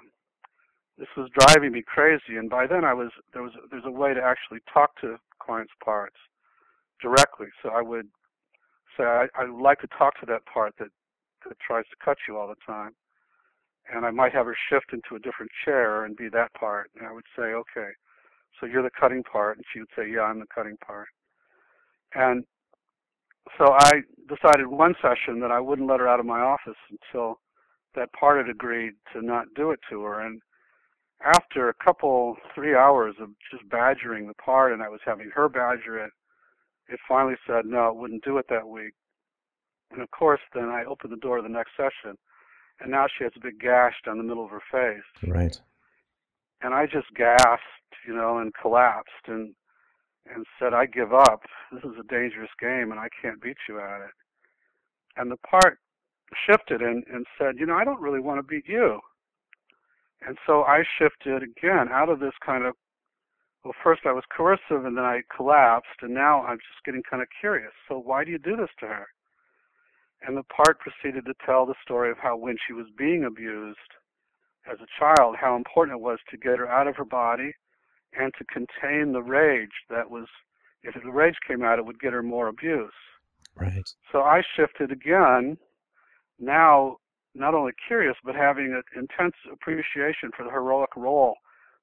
this 0.98 1.08
was 1.16 1.30
driving 1.38 1.72
me 1.72 1.82
crazy. 1.82 2.36
And 2.36 2.50
by 2.50 2.66
then, 2.66 2.84
I 2.84 2.92
was 2.92 3.10
there 3.32 3.42
was 3.42 3.52
there's 3.70 3.84
a 3.86 3.90
way 3.90 4.14
to 4.14 4.22
actually 4.22 4.60
talk 4.72 5.00
to 5.00 5.16
clients' 5.40 5.72
parts 5.82 6.16
directly. 7.00 7.46
So 7.62 7.70
I 7.70 7.82
would 7.82 8.08
say 8.96 9.04
I, 9.04 9.26
I 9.38 9.44
would 9.44 9.62
like 9.62 9.80
to 9.80 9.88
talk 9.96 10.18
to 10.20 10.26
that 10.26 10.44
part 10.46 10.74
that 10.78 10.88
that 11.46 11.58
tries 11.60 11.84
to 11.84 12.04
cut 12.04 12.18
you 12.26 12.36
all 12.36 12.48
the 12.48 12.56
time, 12.66 12.94
and 13.92 14.04
I 14.04 14.10
might 14.10 14.32
have 14.32 14.46
her 14.46 14.56
shift 14.68 14.92
into 14.92 15.14
a 15.14 15.20
different 15.20 15.52
chair 15.64 16.04
and 16.04 16.16
be 16.16 16.28
that 16.30 16.52
part. 16.54 16.90
And 16.98 17.06
I 17.06 17.12
would 17.12 17.24
say, 17.36 17.44
okay, 17.44 17.90
so 18.58 18.66
you're 18.66 18.82
the 18.82 18.90
cutting 18.90 19.22
part, 19.22 19.56
and 19.56 19.64
she 19.72 19.78
would 19.78 19.88
say, 19.96 20.10
yeah, 20.10 20.22
I'm 20.22 20.40
the 20.40 20.46
cutting 20.52 20.76
part. 20.84 21.06
And 22.14 22.44
so 23.56 23.72
I 23.72 24.02
decided 24.28 24.66
one 24.66 24.94
session 25.00 25.40
that 25.40 25.52
I 25.52 25.60
wouldn't 25.60 25.88
let 25.88 26.00
her 26.00 26.08
out 26.08 26.20
of 26.20 26.26
my 26.26 26.40
office 26.40 26.76
until 26.90 27.38
that 27.94 28.12
part 28.12 28.38
had 28.38 28.50
agreed 28.50 28.94
to 29.12 29.22
not 29.22 29.46
do 29.54 29.70
it 29.70 29.80
to 29.90 30.02
her. 30.02 30.20
And 30.20 30.42
after 31.24 31.68
a 31.68 31.74
couple, 31.74 32.36
three 32.54 32.74
hours 32.74 33.16
of 33.20 33.30
just 33.50 33.68
badgering 33.68 34.26
the 34.26 34.34
part, 34.34 34.72
and 34.72 34.82
I 34.82 34.88
was 34.88 35.00
having 35.04 35.30
her 35.34 35.48
badger 35.48 35.98
it, 36.04 36.12
it 36.88 37.00
finally 37.06 37.36
said 37.46 37.66
no, 37.66 37.88
it 37.88 37.96
wouldn't 37.96 38.24
do 38.24 38.38
it 38.38 38.46
that 38.48 38.68
week. 38.68 38.94
And 39.90 40.00
of 40.02 40.10
course, 40.10 40.40
then 40.54 40.68
I 40.68 40.84
opened 40.84 41.12
the 41.12 41.16
door 41.16 41.36
to 41.36 41.42
the 41.42 41.48
next 41.48 41.72
session, 41.76 42.16
and 42.80 42.90
now 42.90 43.06
she 43.06 43.24
has 43.24 43.32
a 43.36 43.40
big 43.40 43.58
gash 43.58 43.94
down 44.04 44.18
the 44.18 44.24
middle 44.24 44.44
of 44.44 44.50
her 44.50 44.62
face. 44.70 45.30
Right. 45.30 45.58
And 46.62 46.74
I 46.74 46.86
just 46.86 47.12
gasped, 47.14 47.62
you 48.06 48.14
know, 48.14 48.38
and 48.38 48.52
collapsed, 48.54 49.26
and 49.26 49.54
and 50.26 50.44
said, 50.58 50.74
"I 50.74 50.86
give 50.86 51.14
up. 51.14 51.44
This 51.72 51.84
is 51.84 51.98
a 51.98 52.02
dangerous 52.02 52.50
game, 52.60 52.90
and 52.90 53.00
I 53.00 53.08
can't 53.20 53.40
beat 53.40 53.56
you 53.68 53.80
at 53.80 54.02
it." 54.02 54.10
And 55.16 55.30
the 55.30 55.38
part 55.38 55.78
shifted 56.34 56.82
and 56.82 57.04
and 57.06 57.26
said, 57.38 57.58
"You 57.58 57.66
know, 57.66 57.76
I 57.76 57.84
don't 57.84 58.00
really 58.00 58.20
want 58.20 58.38
to 58.38 58.42
beat 58.42 58.68
you." 58.68 59.00
And 60.26 60.36
so 60.46 60.62
I 60.62 60.84
shifted 60.98 61.42
again 61.42 61.88
out 61.90 62.08
of 62.08 62.20
this 62.20 62.34
kind 62.44 62.64
of, 62.64 62.74
well, 63.64 63.74
first 63.82 64.02
I 64.04 64.12
was 64.12 64.24
coercive 64.34 64.84
and 64.84 64.96
then 64.96 65.04
I 65.04 65.22
collapsed, 65.34 66.02
and 66.02 66.14
now 66.14 66.42
I'm 66.42 66.58
just 66.58 66.84
getting 66.84 67.02
kind 67.08 67.22
of 67.22 67.28
curious. 67.40 67.72
So 67.88 67.98
why 67.98 68.24
do 68.24 68.30
you 68.30 68.38
do 68.38 68.56
this 68.56 68.70
to 68.80 68.86
her? 68.86 69.06
And 70.22 70.36
the 70.36 70.42
part 70.44 70.78
proceeded 70.80 71.26
to 71.26 71.34
tell 71.46 71.66
the 71.66 71.74
story 71.82 72.10
of 72.10 72.18
how 72.18 72.36
when 72.36 72.56
she 72.66 72.72
was 72.72 72.86
being 72.96 73.24
abused 73.24 73.78
as 74.70 74.78
a 74.80 74.86
child, 74.98 75.36
how 75.40 75.56
important 75.56 75.98
it 75.98 76.02
was 76.02 76.18
to 76.30 76.36
get 76.36 76.58
her 76.58 76.68
out 76.68 76.88
of 76.88 76.96
her 76.96 77.04
body 77.04 77.52
and 78.18 78.32
to 78.38 78.44
contain 78.44 79.12
the 79.12 79.22
rage 79.22 79.70
that 79.90 80.10
was, 80.10 80.26
if 80.82 80.94
the 80.94 81.10
rage 81.10 81.36
came 81.46 81.62
out, 81.62 81.78
it 81.78 81.86
would 81.86 82.00
get 82.00 82.12
her 82.12 82.22
more 82.22 82.48
abuse. 82.48 82.92
Right. 83.54 83.88
So 84.12 84.22
I 84.22 84.42
shifted 84.56 84.90
again. 84.90 85.58
Now 86.38 86.96
not 87.38 87.54
only 87.54 87.72
curious, 87.86 88.16
but 88.24 88.34
having 88.34 88.72
an 88.72 88.82
intense 88.96 89.34
appreciation 89.50 90.30
for 90.36 90.44
the 90.44 90.50
heroic 90.50 90.96
role 90.96 91.36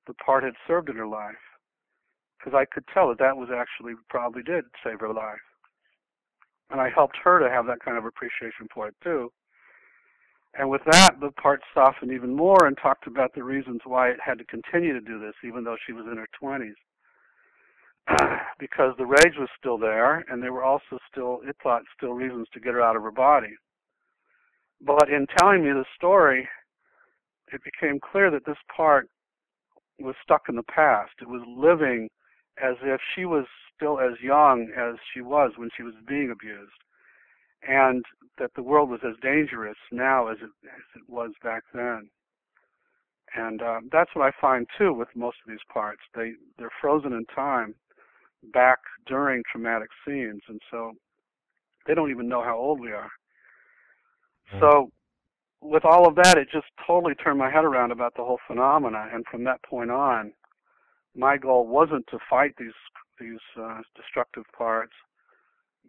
the 0.08 0.14
part 0.14 0.44
had 0.44 0.54
served 0.68 0.90
in 0.90 0.96
her 0.96 1.08
life. 1.08 1.36
Because 2.38 2.54
I 2.54 2.66
could 2.66 2.84
tell 2.94 3.10
that 3.10 3.20
that 3.20 3.38
was 3.38 3.50
actually 3.50 3.94
probably 4.10 4.44
did 4.44 4.66
save 4.84 5.00
her 5.00 5.14
life. 5.14 5.42
And 6.70 6.80
I 6.80 6.90
helped 6.90 7.18
her 7.24 7.40
to 7.40 7.50
have 7.50 7.66
that 7.68 7.80
kind 7.84 7.98
of 7.98 8.06
appreciation 8.06 8.68
for 8.74 8.88
it 8.88 8.96
too. 9.04 9.32
And 10.58 10.70
with 10.70 10.82
that, 10.90 11.20
the 11.20 11.32
part 11.32 11.62
softened 11.74 12.12
even 12.12 12.34
more 12.34 12.66
and 12.66 12.78
talked 12.78 13.08
about 13.08 13.34
the 13.34 13.44
reasons 13.44 13.82
why 13.84 14.10
it 14.10 14.20
had 14.24 14.38
to 14.38 14.46
continue 14.46 14.94
to 14.94 15.02
do 15.02 15.20
this, 15.20 15.34
even 15.44 15.64
though 15.64 15.78
she 15.86 15.92
was 15.92 16.06
in 16.10 16.18
her 16.18 16.28
20s. 16.42 16.76
because 18.60 18.94
the 18.98 19.06
rage 19.06 19.36
was 19.38 19.50
still 19.58 19.78
there, 19.78 20.24
and 20.30 20.42
there 20.42 20.54
were 20.54 20.64
also 20.64 21.00
still, 21.12 21.42
it 21.44 21.56
thought, 21.62 21.82
still 21.98 22.14
reasons 22.14 22.48
to 22.54 22.60
get 22.60 22.74
her 22.74 22.82
out 22.82 22.96
of 22.96 23.02
her 23.02 23.12
body. 23.12 23.54
But 24.82 25.10
in 25.10 25.28
telling 25.38 25.64
me 25.64 25.72
the 25.72 25.86
story, 25.96 26.48
it 27.54 27.62
became 27.64 28.00
clear 28.00 28.32
that 28.32 28.46
this 28.46 28.58
part 28.76 29.10
was 30.00 30.16
stuck 30.24 30.44
in 30.50 30.56
the 30.56 30.64
past. 30.64 31.14
It 31.22 31.30
was 31.30 31.42
living 31.48 32.10
as 32.62 32.76
if 32.84 33.02
she 33.16 33.26
was 33.26 33.46
still 33.76 34.00
as 34.00 34.22
young 34.22 34.72
as 34.78 34.96
she 35.14 35.22
was 35.22 35.54
when 35.58 35.70
she 35.76 35.84
was 35.84 35.96
being 36.08 36.32
abused. 36.32 36.74
and 37.68 38.06
that 38.38 38.52
the 38.56 38.64
world 38.64 38.90
was 38.90 39.02
as 39.08 39.16
dangerous 39.22 39.78
now 39.92 40.28
as 40.28 40.38
it, 40.42 40.52
as 40.66 40.84
it 40.96 41.04
was 41.10 41.32
back 41.44 41.64
then. 41.74 42.10
And 43.36 43.62
uh, 43.62 43.82
that's 43.92 44.12
what 44.14 44.26
I 44.26 44.32
find 44.42 44.68
too 44.78 44.94
with 44.94 45.10
most 45.16 45.38
of 45.46 45.50
these 45.52 45.64
parts. 45.74 46.02
They 46.16 46.34
they're 46.58 46.70
frozen 46.82 47.14
in 47.14 47.26
time, 47.36 47.76
back 48.54 48.80
during 49.08 49.44
traumatic 49.52 49.90
scenes, 50.06 50.42
and 50.48 50.62
so 50.72 50.94
they 51.88 51.96
don't 51.96 52.12
even 52.12 52.30
know 52.30 52.44
how 52.44 52.58
old 52.58 52.80
we 52.80 52.92
are. 52.92 53.10
Mm. 54.54 54.60
So 54.60 54.92
with 55.62 55.86
all 55.86 56.08
of 56.08 56.16
that, 56.16 56.38
it 56.38 56.48
just 56.52 56.68
totally 56.86 57.16
turned 57.16 57.40
my 57.40 57.50
head 57.50 57.66
around 57.66 57.92
about 57.92 58.14
the 58.16 58.24
whole 58.24 58.40
phenomena. 58.48 59.08
And 59.12 59.26
from 59.30 59.44
that 59.46 59.64
point 59.64 59.92
on, 59.92 60.34
my 61.16 61.38
goal 61.38 61.68
wasn't 61.68 62.06
to 62.12 62.20
fight 62.30 62.54
these 62.58 62.74
these 63.20 63.40
uh, 63.58 63.80
destructive 63.96 64.44
parts, 64.58 64.92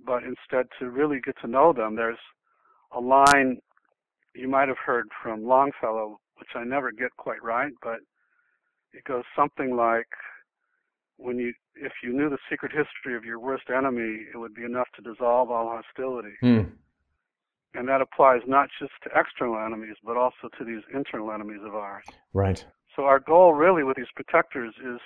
but 0.05 0.23
instead 0.23 0.67
to 0.79 0.91
really 0.91 1.21
get 1.25 1.35
to 1.41 1.49
know 1.49 1.73
them. 1.73 1.97
There's 1.97 2.19
a 2.93 3.01
line 3.01 3.59
you 4.33 4.49
might 4.49 4.69
have 4.69 4.79
heard 4.79 5.09
from 5.23 5.45
Longfellow, 5.45 6.21
which 6.37 6.51
I 6.55 6.63
never 6.63 6.93
get 6.93 7.17
quite 7.17 7.43
right, 7.43 7.73
but 7.83 7.99
it 8.93 9.03
goes 9.05 9.25
something 9.35 9.75
like, 9.77 10.07
"When 11.17 11.39
you, 11.39 11.53
if 11.75 11.93
you 12.03 12.13
knew 12.13 12.31
the 12.31 12.39
secret 12.49 12.73
history 12.73 13.17
of 13.17 13.25
your 13.25 13.41
worst 13.41 13.71
enemy, 13.71 14.27
it 14.33 14.37
would 14.37 14.55
be 14.55 14.65
enough 14.65 14.89
to 14.95 15.03
dissolve 15.03 15.51
all 15.51 15.69
hostility." 15.69 16.37
Hmm. 16.41 16.63
And 17.77 17.89
that 17.89 18.01
applies 18.01 18.41
not 18.47 18.69
just 18.81 18.93
to 19.05 19.11
external 19.15 19.59
enemies, 19.59 19.97
but 20.05 20.17
also 20.17 20.49
to 20.59 20.65
these 20.65 20.83
internal 20.95 21.31
enemies 21.31 21.61
of 21.65 21.75
ours. 21.75 22.05
Right. 22.33 22.65
So 22.95 23.05
our 23.05 23.21
goal 23.21 23.53
really 23.53 23.83
with 23.85 23.97
these 23.97 24.07
protectors 24.15 24.75
is 24.83 25.01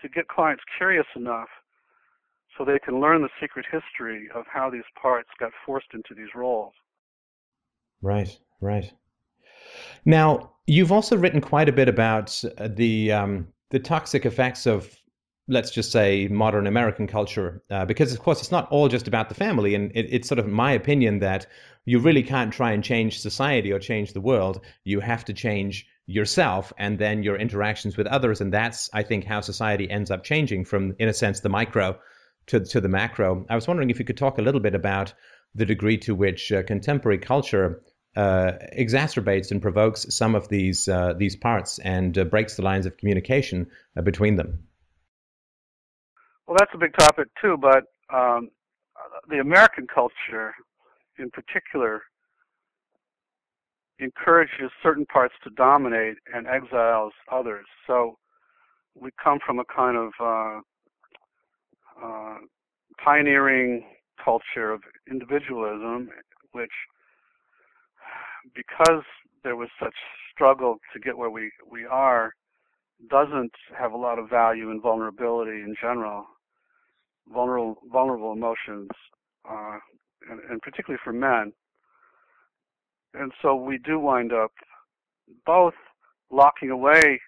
to 0.00 0.08
get 0.08 0.28
clients 0.28 0.62
curious 0.78 1.06
enough 1.16 1.48
so 2.56 2.64
they 2.64 2.78
can 2.78 3.00
learn 3.00 3.22
the 3.22 3.28
secret 3.40 3.66
history 3.70 4.28
of 4.34 4.44
how 4.52 4.70
these 4.70 4.84
parts 5.00 5.28
got 5.40 5.50
forced 5.64 5.88
into 5.94 6.14
these 6.16 6.28
roles. 6.34 6.72
Right, 8.02 8.38
right. 8.60 8.92
Now, 10.04 10.52
you've 10.66 10.92
also 10.92 11.16
written 11.16 11.40
quite 11.40 11.68
a 11.68 11.72
bit 11.72 11.88
about 11.88 12.42
uh, 12.58 12.68
the 12.68 13.12
um, 13.12 13.48
the 13.70 13.80
toxic 13.80 14.24
effects 14.24 14.66
of, 14.66 14.94
let's 15.48 15.70
just 15.70 15.92
say, 15.92 16.28
modern 16.28 16.66
American 16.66 17.06
culture, 17.06 17.62
uh, 17.70 17.84
because 17.84 18.12
of 18.12 18.20
course 18.20 18.40
it's 18.40 18.50
not 18.50 18.68
all 18.70 18.88
just 18.88 19.08
about 19.08 19.28
the 19.28 19.34
family, 19.34 19.74
and 19.74 19.92
it, 19.94 20.06
it's 20.10 20.28
sort 20.28 20.38
of 20.38 20.46
my 20.46 20.72
opinion 20.72 21.20
that 21.20 21.46
you 21.84 22.00
really 22.00 22.22
can't 22.22 22.52
try 22.52 22.72
and 22.72 22.82
change 22.82 23.20
society 23.20 23.72
or 23.72 23.78
change 23.78 24.12
the 24.12 24.20
world. 24.20 24.60
You 24.84 25.00
have 25.00 25.24
to 25.26 25.32
change 25.32 25.86
yourself 26.06 26.72
and 26.78 26.98
then 26.98 27.22
your 27.22 27.36
interactions 27.36 27.96
with 27.96 28.06
others, 28.06 28.40
and 28.40 28.52
that's 28.52 28.90
I 28.92 29.02
think 29.02 29.24
how 29.24 29.40
society 29.40 29.90
ends 29.90 30.10
up 30.10 30.24
changing 30.24 30.64
from, 30.64 30.96
in 30.98 31.08
a 31.08 31.14
sense, 31.14 31.40
the 31.40 31.48
micro 31.48 31.98
to 32.46 32.60
to 32.60 32.80
the 32.80 32.88
macro. 32.88 33.46
I 33.48 33.54
was 33.54 33.68
wondering 33.68 33.90
if 33.90 33.98
you 33.98 34.04
could 34.04 34.16
talk 34.16 34.38
a 34.38 34.42
little 34.42 34.60
bit 34.60 34.74
about 34.74 35.14
the 35.54 35.64
degree 35.64 35.98
to 35.98 36.14
which 36.14 36.52
uh, 36.52 36.62
contemporary 36.64 37.18
culture 37.18 37.82
uh, 38.16 38.52
exacerbates 38.76 39.50
and 39.50 39.60
provokes 39.60 40.06
some 40.14 40.34
of 40.34 40.48
these 40.48 40.88
uh, 40.88 41.12
these 41.16 41.36
parts 41.36 41.78
and 41.78 42.16
uh, 42.18 42.24
breaks 42.24 42.56
the 42.56 42.62
lines 42.62 42.86
of 42.86 42.96
communication 42.96 43.68
uh, 43.96 44.02
between 44.02 44.36
them. 44.36 44.66
Well, 46.46 46.56
that's 46.58 46.70
a 46.74 46.78
big 46.78 46.96
topic 46.96 47.28
too, 47.42 47.56
but 47.56 47.84
um, 48.14 48.50
the 49.28 49.38
American 49.38 49.86
culture, 49.92 50.54
in 51.18 51.30
particular, 51.30 52.02
encourages 53.98 54.70
certain 54.82 55.06
parts 55.06 55.34
to 55.42 55.50
dominate 55.50 56.16
and 56.32 56.46
exiles 56.46 57.12
others. 57.32 57.66
So 57.86 58.16
we 58.94 59.10
come 59.22 59.38
from 59.44 59.58
a 59.58 59.64
kind 59.64 59.96
of 59.96 60.12
uh, 60.20 60.60
uh, 62.04 62.36
pioneering 63.02 63.84
culture 64.22 64.72
of 64.72 64.82
individualism, 65.10 66.10
which 66.52 66.70
because 68.54 69.02
there 69.42 69.56
was 69.56 69.68
such 69.82 69.94
struggle 70.32 70.76
to 70.92 71.00
get 71.00 71.16
where 71.16 71.30
we, 71.30 71.50
we 71.70 71.84
are, 71.84 72.32
doesn't 73.10 73.52
have 73.78 73.92
a 73.92 73.96
lot 73.96 74.18
of 74.18 74.30
value 74.30 74.70
in 74.70 74.80
vulnerability 74.80 75.62
in 75.62 75.74
general, 75.80 76.24
vulnerable, 77.32 77.76
vulnerable 77.92 78.32
emotions, 78.32 78.88
uh, 79.48 79.78
and, 80.30 80.40
and 80.50 80.62
particularly 80.62 81.00
for 81.02 81.12
men. 81.12 81.52
And 83.14 83.32
so 83.40 83.54
we 83.54 83.78
do 83.78 83.98
wind 83.98 84.32
up 84.32 84.52
both 85.44 85.74
locking 86.30 86.70
away 86.70 87.20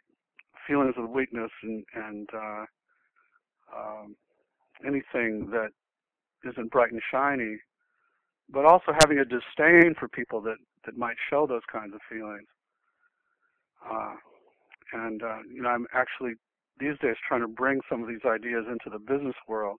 feelings 0.67 0.95
of 0.99 1.09
weakness 1.11 1.51
and, 1.63 1.85
and 1.95 2.29
uh, 2.35 2.65
um, 3.77 4.17
anything 4.87 5.51
that 5.51 5.71
isn't 6.49 6.71
bright 6.71 6.93
and 6.93 7.01
shiny, 7.11 7.57
but 8.51 8.65
also 8.65 8.93
having 9.01 9.19
a 9.19 9.25
disdain 9.25 9.95
for 9.99 10.09
people 10.09 10.41
that, 10.43 10.57
that 10.85 10.97
might 10.97 11.17
show 11.31 11.47
those 11.47 11.63
kinds 11.71 11.95
of 11.95 12.01
feelings. 12.09 12.47
Uh, 13.91 14.15
and, 14.93 15.23
uh, 15.23 15.39
you 15.53 15.63
know, 15.63 15.69
I'm 15.69 15.87
actually 15.95 16.35
these 16.79 16.99
days 17.01 17.16
trying 17.26 17.41
to 17.41 17.49
bring 17.49 17.81
some 17.89 18.03
of 18.03 18.09
these 18.09 18.24
ideas 18.26 18.64
into 18.70 18.91
the 18.91 18.99
business 18.99 19.35
world. 19.47 19.79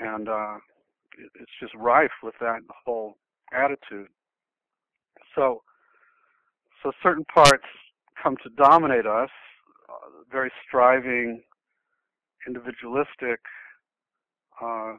And 0.00 0.28
uh, 0.28 0.56
it's 1.18 1.50
just 1.60 1.74
rife 1.74 2.10
with 2.22 2.34
that 2.40 2.60
whole 2.84 3.16
attitude. 3.52 4.08
So, 5.34 5.62
so 6.82 6.92
certain 7.02 7.24
parts 7.24 7.64
come 8.22 8.36
to 8.42 8.50
dominate 8.50 9.06
us, 9.06 9.30
uh, 9.88 10.22
very 10.30 10.50
striving, 10.66 11.42
individualistic 12.46 13.40
uh, 14.62 14.94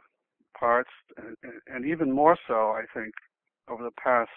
parts, 0.58 0.90
and, 1.18 1.36
and 1.68 1.86
even 1.86 2.12
more 2.12 2.38
so, 2.48 2.72
I 2.72 2.84
think, 2.94 3.14
over 3.70 3.84
the 3.84 3.92
past 4.04 4.30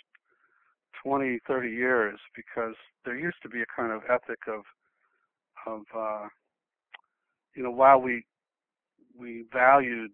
20, 1.02 1.38
30 1.46 1.68
years, 1.70 2.18
because 2.36 2.74
there 3.04 3.18
used 3.18 3.38
to 3.42 3.48
be 3.48 3.62
a 3.62 3.66
kind 3.76 3.92
of 3.92 4.02
ethic 4.08 4.38
of, 4.46 4.62
of 5.66 5.82
uh, 5.96 6.28
you 7.55 7.62
know, 7.62 7.70
while 7.70 8.00
we 8.00 8.24
we 9.18 9.44
valued 9.53 10.11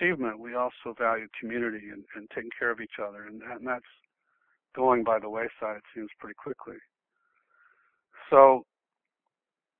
achievement, 0.00 0.38
we 0.40 0.54
also 0.54 0.94
valued 0.96 1.28
community 1.38 1.88
and, 1.92 2.04
and 2.16 2.28
taking 2.34 2.50
care 2.58 2.70
of 2.70 2.80
each 2.80 2.98
other, 3.02 3.24
and, 3.24 3.42
and 3.42 3.66
that's 3.66 3.84
going 4.74 5.04
by 5.04 5.18
the 5.18 5.28
wayside. 5.28 5.76
It 5.76 5.82
seems 5.94 6.08
pretty 6.18 6.34
quickly. 6.34 6.76
So, 8.30 8.64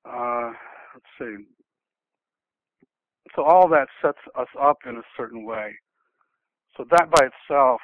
uh, 0.05 0.53
let's 0.95 1.07
see 1.19 1.45
so 3.35 3.45
all 3.45 3.69
that 3.69 3.89
sets 4.03 4.19
us 4.37 4.49
up 4.61 4.79
in 4.87 4.97
a 4.97 5.03
certain 5.17 5.45
way. 5.45 5.77
So 6.77 6.85
that 6.91 7.11
by 7.11 7.29
itself 7.29 7.81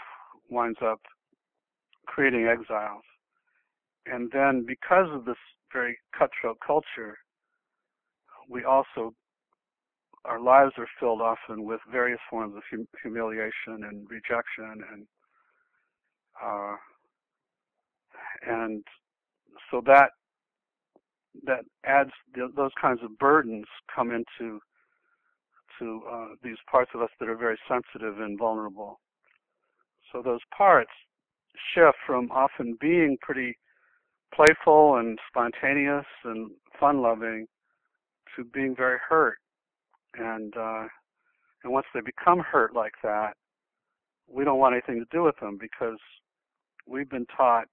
winds 0.50 0.78
up 0.82 1.00
creating 2.06 2.46
exiles. 2.46 3.02
And 4.06 4.30
then 4.32 4.64
because 4.66 5.08
of 5.12 5.24
this 5.24 5.36
very 5.72 5.98
cutthroat 6.16 6.58
culture, 6.64 7.18
we 8.48 8.64
also, 8.64 9.14
our 10.24 10.40
lives 10.40 10.72
are 10.78 10.88
filled 10.98 11.20
often 11.20 11.64
with 11.64 11.80
various 11.90 12.20
forms 12.30 12.54
of 12.56 12.62
hum- 12.70 12.88
humiliation 13.02 13.84
and 13.84 14.08
rejection 14.10 14.82
and, 14.92 15.06
uh, 16.42 16.76
and 18.46 18.84
so 19.70 19.82
that, 19.86 20.10
that 21.44 21.64
adds, 21.84 22.10
those 22.56 22.70
kinds 22.80 23.00
of 23.02 23.16
burdens 23.18 23.66
come 23.94 24.10
into 24.10 24.60
to 25.78 26.02
uh, 26.10 26.26
these 26.42 26.56
parts 26.70 26.90
of 26.94 27.02
us 27.02 27.10
that 27.18 27.28
are 27.28 27.36
very 27.36 27.58
sensitive 27.68 28.20
and 28.20 28.38
vulnerable. 28.38 29.00
So 30.12 30.22
those 30.22 30.40
parts 30.56 30.90
shift 31.74 31.96
from 32.06 32.30
often 32.30 32.76
being 32.80 33.16
pretty 33.20 33.56
playful 34.34 34.96
and 34.96 35.18
spontaneous 35.28 36.06
and 36.24 36.50
fun-loving 36.78 37.46
to 38.36 38.44
being 38.44 38.74
very 38.76 38.98
hurt. 39.08 39.38
And 40.16 40.56
uh, 40.56 40.86
and 41.62 41.72
once 41.72 41.86
they 41.94 42.00
become 42.00 42.40
hurt 42.40 42.74
like 42.74 42.94
that, 43.02 43.34
we 44.28 44.44
don't 44.44 44.58
want 44.58 44.74
anything 44.74 44.98
to 45.00 45.16
do 45.16 45.24
with 45.24 45.36
them 45.40 45.58
because 45.60 45.98
we've 46.86 47.10
been 47.10 47.26
taught 47.36 47.66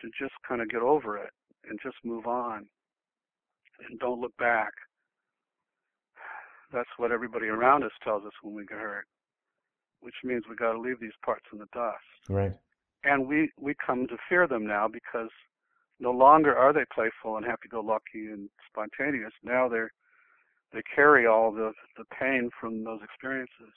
to 0.00 0.08
just 0.18 0.34
kind 0.48 0.62
of 0.62 0.70
get 0.70 0.80
over 0.80 1.18
it 1.18 1.30
and 1.68 1.78
just 1.82 1.96
move 2.04 2.26
on 2.26 2.66
and 3.88 3.98
don't 3.98 4.20
look 4.20 4.36
back 4.38 4.72
that's 6.72 6.88
what 6.96 7.12
everybody 7.12 7.46
around 7.46 7.84
us 7.84 7.90
tells 8.02 8.24
us 8.24 8.32
when 8.42 8.54
we 8.54 8.64
get 8.64 8.78
hurt, 8.78 9.06
which 10.00 10.14
means 10.24 10.44
we 10.48 10.56
got 10.56 10.72
to 10.72 10.80
leave 10.80 11.00
these 11.00 11.16
parts 11.24 11.44
in 11.52 11.58
the 11.58 11.66
dust. 11.72 11.98
Right. 12.28 12.52
And 13.04 13.26
we 13.26 13.50
we 13.58 13.74
come 13.74 14.06
to 14.08 14.16
fear 14.28 14.46
them 14.46 14.66
now 14.66 14.88
because 14.88 15.30
no 16.00 16.10
longer 16.10 16.56
are 16.56 16.72
they 16.72 16.84
playful 16.92 17.36
and 17.36 17.46
happy-go-lucky 17.46 18.26
and 18.32 18.48
spontaneous. 18.68 19.32
Now 19.44 19.68
they're 19.68 19.92
they 20.72 20.82
carry 20.94 21.26
all 21.26 21.52
the 21.52 21.72
the 21.96 22.04
pain 22.18 22.50
from 22.60 22.84
those 22.84 23.00
experiences. 23.02 23.72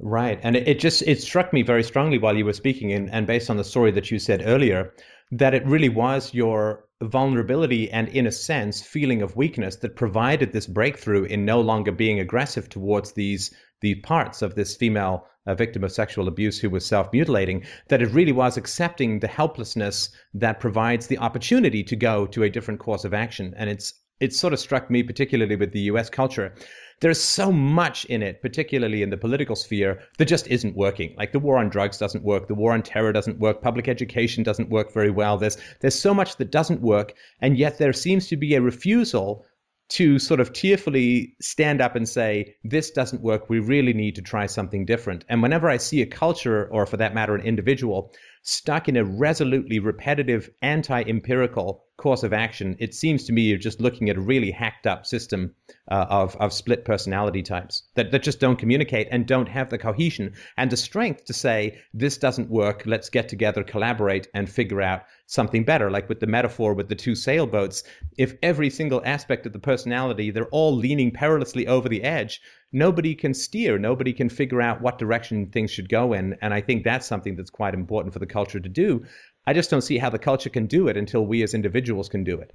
Right, 0.00 0.40
and 0.42 0.56
it, 0.56 0.68
it 0.68 0.80
just 0.80 1.02
it 1.02 1.20
struck 1.20 1.52
me 1.52 1.62
very 1.62 1.82
strongly 1.84 2.18
while 2.18 2.36
you 2.36 2.44
were 2.44 2.52
speaking, 2.52 2.92
and, 2.92 3.10
and 3.10 3.26
based 3.26 3.48
on 3.50 3.56
the 3.56 3.64
story 3.64 3.92
that 3.92 4.10
you 4.10 4.18
said 4.18 4.42
earlier, 4.44 4.92
that 5.30 5.54
it 5.54 5.66
really 5.66 5.88
was 5.88 6.34
your 6.34 6.84
vulnerability 7.00 7.90
and, 7.90 8.08
in 8.08 8.26
a 8.26 8.32
sense, 8.32 8.82
feeling 8.82 9.22
of 9.22 9.36
weakness 9.36 9.76
that 9.76 9.96
provided 9.96 10.52
this 10.52 10.66
breakthrough 10.66 11.24
in 11.24 11.44
no 11.44 11.60
longer 11.60 11.92
being 11.92 12.20
aggressive 12.20 12.68
towards 12.68 13.12
these 13.12 13.54
the 13.80 13.94
parts 13.96 14.42
of 14.42 14.54
this 14.54 14.76
female 14.76 15.26
a 15.46 15.54
victim 15.54 15.84
of 15.84 15.92
sexual 15.92 16.28
abuse 16.28 16.58
who 16.58 16.70
was 16.70 16.86
self 16.86 17.12
mutilating, 17.12 17.64
that 17.88 18.02
it 18.02 18.10
really 18.12 18.32
was 18.32 18.56
accepting 18.56 19.20
the 19.20 19.28
helplessness 19.28 20.08
that 20.32 20.60
provides 20.60 21.06
the 21.06 21.18
opportunity 21.18 21.82
to 21.84 21.96
go 21.96 22.26
to 22.26 22.42
a 22.42 22.50
different 22.50 22.80
course 22.80 23.04
of 23.04 23.14
action. 23.14 23.54
And 23.56 23.68
it's 23.68 23.94
it 24.20 24.32
sort 24.32 24.52
of 24.52 24.60
struck 24.60 24.90
me, 24.90 25.02
particularly 25.02 25.56
with 25.56 25.72
the 25.72 25.90
US 25.90 26.08
culture. 26.08 26.54
There's 27.00 27.20
so 27.20 27.50
much 27.50 28.04
in 28.04 28.22
it, 28.22 28.40
particularly 28.40 29.02
in 29.02 29.10
the 29.10 29.16
political 29.16 29.56
sphere, 29.56 30.00
that 30.18 30.26
just 30.26 30.46
isn't 30.46 30.76
working. 30.76 31.14
Like 31.18 31.32
the 31.32 31.40
war 31.40 31.58
on 31.58 31.68
drugs 31.68 31.98
doesn't 31.98 32.24
work, 32.24 32.46
the 32.46 32.54
war 32.54 32.72
on 32.72 32.82
terror 32.82 33.12
doesn't 33.12 33.40
work, 33.40 33.60
public 33.60 33.88
education 33.88 34.44
doesn't 34.44 34.70
work 34.70 34.92
very 34.92 35.10
well. 35.10 35.36
There's 35.36 35.58
there's 35.80 35.98
so 35.98 36.14
much 36.14 36.36
that 36.36 36.52
doesn't 36.52 36.80
work, 36.80 37.14
and 37.40 37.58
yet 37.58 37.78
there 37.78 37.92
seems 37.92 38.28
to 38.28 38.36
be 38.36 38.54
a 38.54 38.62
refusal 38.62 39.44
to 39.90 40.18
sort 40.18 40.40
of 40.40 40.52
tearfully 40.52 41.36
stand 41.40 41.80
up 41.80 41.94
and 41.94 42.08
say, 42.08 42.56
this 42.64 42.90
doesn't 42.90 43.22
work, 43.22 43.48
we 43.50 43.58
really 43.58 43.92
need 43.92 44.16
to 44.16 44.22
try 44.22 44.46
something 44.46 44.86
different. 44.86 45.24
And 45.28 45.42
whenever 45.42 45.68
I 45.68 45.76
see 45.76 46.02
a 46.02 46.06
culture, 46.06 46.68
or 46.70 46.86
for 46.86 46.96
that 46.96 47.14
matter, 47.14 47.34
an 47.34 47.42
individual, 47.42 48.12
stuck 48.42 48.88
in 48.88 48.96
a 48.96 49.04
resolutely 49.04 49.78
repetitive, 49.78 50.50
anti 50.62 51.02
empirical 51.02 51.84
course 51.96 52.22
of 52.22 52.32
action, 52.32 52.76
it 52.80 52.94
seems 52.94 53.24
to 53.24 53.32
me 53.32 53.42
you're 53.42 53.58
just 53.58 53.80
looking 53.80 54.10
at 54.10 54.16
a 54.16 54.20
really 54.20 54.50
hacked 54.50 54.86
up 54.86 55.06
system 55.06 55.54
uh, 55.90 56.06
of, 56.08 56.36
of 56.36 56.52
split 56.52 56.84
personality 56.84 57.42
types 57.42 57.84
that, 57.94 58.10
that 58.10 58.22
just 58.22 58.40
don't 58.40 58.58
communicate 58.58 59.06
and 59.10 59.26
don't 59.26 59.48
have 59.48 59.70
the 59.70 59.78
cohesion 59.78 60.32
and 60.56 60.70
the 60.70 60.76
strength 60.76 61.24
to 61.26 61.32
say, 61.32 61.78
this 61.92 62.18
doesn't 62.18 62.50
work, 62.50 62.82
let's 62.84 63.10
get 63.10 63.28
together, 63.28 63.62
collaborate, 63.62 64.26
and 64.34 64.48
figure 64.48 64.82
out 64.82 65.02
something 65.26 65.64
better. 65.64 65.90
Like 65.90 66.08
with 66.08 66.20
the 66.20 66.26
metaphor 66.26 66.74
with 66.74 66.88
the 66.88 66.94
two 66.94 67.14
sailboats, 67.14 67.84
if 68.18 68.34
every 68.42 68.70
single 68.70 69.02
aspect 69.04 69.46
of 69.46 69.52
the 69.52 69.58
personality, 69.58 70.30
they're 70.30 70.46
all 70.46 70.74
leaning 70.74 71.12
perilously 71.12 71.66
over 71.66 71.88
the 71.88 72.02
edge, 72.02 72.40
nobody 72.72 73.14
can 73.14 73.34
steer, 73.34 73.78
nobody 73.78 74.12
can 74.12 74.28
figure 74.28 74.60
out 74.60 74.80
what 74.80 74.98
direction 74.98 75.46
things 75.46 75.70
should 75.70 75.88
go 75.88 76.12
in. 76.12 76.36
And 76.42 76.52
I 76.52 76.60
think 76.60 76.84
that's 76.84 77.06
something 77.06 77.36
that's 77.36 77.50
quite 77.50 77.74
important 77.74 78.12
for 78.12 78.18
the 78.18 78.26
culture 78.26 78.60
to 78.60 78.68
do. 78.68 79.04
I 79.46 79.52
just 79.52 79.70
don't 79.70 79.82
see 79.82 79.98
how 79.98 80.10
the 80.10 80.18
culture 80.18 80.50
can 80.50 80.66
do 80.66 80.88
it 80.88 80.96
until 80.96 81.26
we 81.26 81.42
as 81.42 81.54
individuals 81.54 82.08
can 82.08 82.24
do 82.24 82.38
it. 82.38 82.52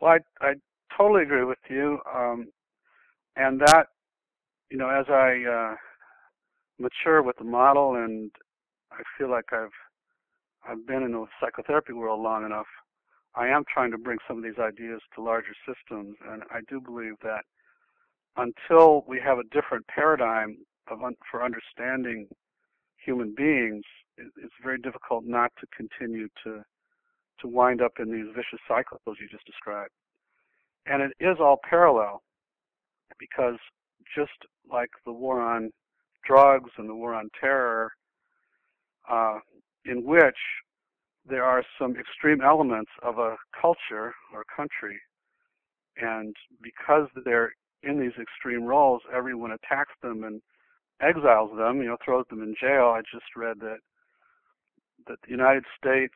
Well, 0.00 0.18
I, 0.40 0.46
I 0.46 0.54
totally 0.96 1.22
agree 1.22 1.44
with 1.44 1.58
you. 1.70 1.98
Um, 2.12 2.48
and 3.36 3.60
that, 3.60 3.86
you 4.70 4.76
know, 4.76 4.88
as 4.88 5.06
I 5.08 5.44
uh, 5.44 5.74
mature 6.78 7.22
with 7.22 7.36
the 7.36 7.44
model 7.44 7.94
and 7.94 8.30
I 8.92 9.02
feel 9.18 9.30
like 9.30 9.52
I've 9.52 9.74
I've 10.66 10.86
been 10.86 11.02
in 11.02 11.12
the 11.12 11.26
psychotherapy 11.40 11.92
world 11.92 12.20
long 12.22 12.44
enough, 12.46 12.66
I 13.34 13.48
am 13.48 13.64
trying 13.72 13.90
to 13.90 13.98
bring 13.98 14.18
some 14.26 14.38
of 14.38 14.44
these 14.44 14.58
ideas 14.58 15.00
to 15.14 15.22
larger 15.22 15.54
systems. 15.66 16.16
And 16.30 16.42
I 16.50 16.60
do 16.68 16.80
believe 16.80 17.14
that 17.22 17.42
until 18.36 19.04
we 19.06 19.20
have 19.20 19.38
a 19.38 19.44
different 19.52 19.86
paradigm 19.86 20.56
of 20.90 21.02
un- 21.02 21.16
for 21.30 21.44
understanding 21.44 22.28
human 23.04 23.34
beings, 23.36 23.84
it's 24.18 24.54
very 24.62 24.78
difficult 24.78 25.24
not 25.24 25.52
to 25.60 25.66
continue 25.76 26.28
to 26.44 26.64
to 27.40 27.48
wind 27.48 27.82
up 27.82 27.92
in 27.98 28.12
these 28.12 28.32
vicious 28.34 28.60
cycles 28.68 29.00
you 29.06 29.28
just 29.28 29.44
described. 29.44 29.90
And 30.86 31.02
it 31.02 31.12
is 31.18 31.38
all 31.40 31.58
parallel 31.68 32.22
because 33.18 33.58
just 34.16 34.32
like 34.70 34.90
the 35.04 35.12
war 35.12 35.40
on 35.40 35.70
drugs 36.24 36.70
and 36.78 36.88
the 36.88 36.94
war 36.94 37.14
on 37.14 37.28
terror, 37.40 37.92
uh, 39.10 39.38
in 39.84 40.04
which 40.04 40.36
there 41.28 41.44
are 41.44 41.64
some 41.78 41.96
extreme 41.96 42.40
elements 42.40 42.90
of 43.02 43.18
a 43.18 43.36
culture 43.60 44.14
or 44.32 44.44
country, 44.54 44.98
and 45.96 46.34
because 46.62 47.08
they're 47.24 47.52
in 47.82 48.00
these 48.00 48.16
extreme 48.20 48.64
roles, 48.64 49.02
everyone 49.14 49.52
attacks 49.52 49.92
them 50.02 50.24
and 50.24 50.40
exiles 51.00 51.50
them, 51.56 51.78
you 51.78 51.88
know, 51.88 51.96
throws 52.04 52.24
them 52.30 52.42
in 52.42 52.54
jail. 52.60 52.94
I 52.94 53.00
just 53.00 53.36
read 53.36 53.58
that 53.60 53.78
that 55.06 55.18
the 55.24 55.30
United 55.30 55.64
States 55.78 56.14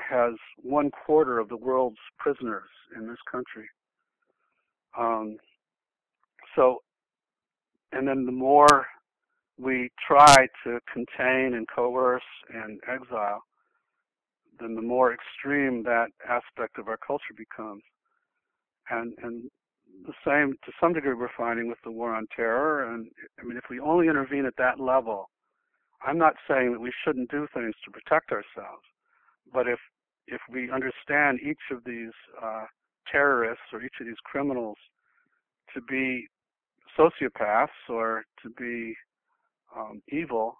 has 0.00 0.34
one 0.62 0.90
quarter 0.90 1.38
of 1.38 1.48
the 1.48 1.56
world's 1.56 1.98
prisoners 2.18 2.68
in 2.96 3.06
this 3.06 3.18
country. 3.30 3.68
Um, 4.96 5.36
so, 6.54 6.78
and 7.92 8.06
then 8.06 8.26
the 8.26 8.32
more 8.32 8.86
we 9.58 9.90
try 10.06 10.46
to 10.64 10.78
contain 10.92 11.54
and 11.54 11.66
coerce 11.74 12.22
and 12.52 12.80
exile, 12.88 13.42
then 14.60 14.74
the 14.74 14.82
more 14.82 15.14
extreme 15.14 15.82
that 15.84 16.08
aspect 16.28 16.78
of 16.78 16.88
our 16.88 16.98
culture 16.98 17.34
becomes. 17.36 17.82
And 18.90 19.14
and 19.22 19.50
the 20.06 20.14
same 20.26 20.54
to 20.64 20.72
some 20.80 20.92
degree 20.92 21.14
we're 21.14 21.28
finding 21.36 21.68
with 21.68 21.78
the 21.84 21.90
war 21.90 22.14
on 22.14 22.26
terror. 22.34 22.92
And 22.92 23.08
I 23.40 23.44
mean, 23.44 23.56
if 23.56 23.64
we 23.68 23.80
only 23.80 24.08
intervene 24.08 24.46
at 24.46 24.56
that 24.58 24.80
level, 24.80 25.28
I'm 26.06 26.18
not 26.18 26.34
saying 26.48 26.72
that 26.72 26.80
we 26.80 26.92
shouldn't 27.04 27.30
do 27.30 27.46
things 27.52 27.74
to 27.84 27.90
protect 27.90 28.30
ourselves, 28.30 28.84
but 29.52 29.66
if 29.66 29.78
if 30.26 30.40
we 30.50 30.70
understand 30.70 31.40
each 31.40 31.58
of 31.70 31.82
these 31.84 32.12
uh, 32.42 32.64
terrorists 33.10 33.64
or 33.72 33.82
each 33.82 33.94
of 34.00 34.06
these 34.06 34.20
criminals 34.24 34.76
to 35.74 35.80
be 35.82 36.26
sociopaths 36.98 37.68
or 37.88 38.24
to 38.42 38.50
be 38.50 38.94
um, 39.76 40.02
evil, 40.08 40.58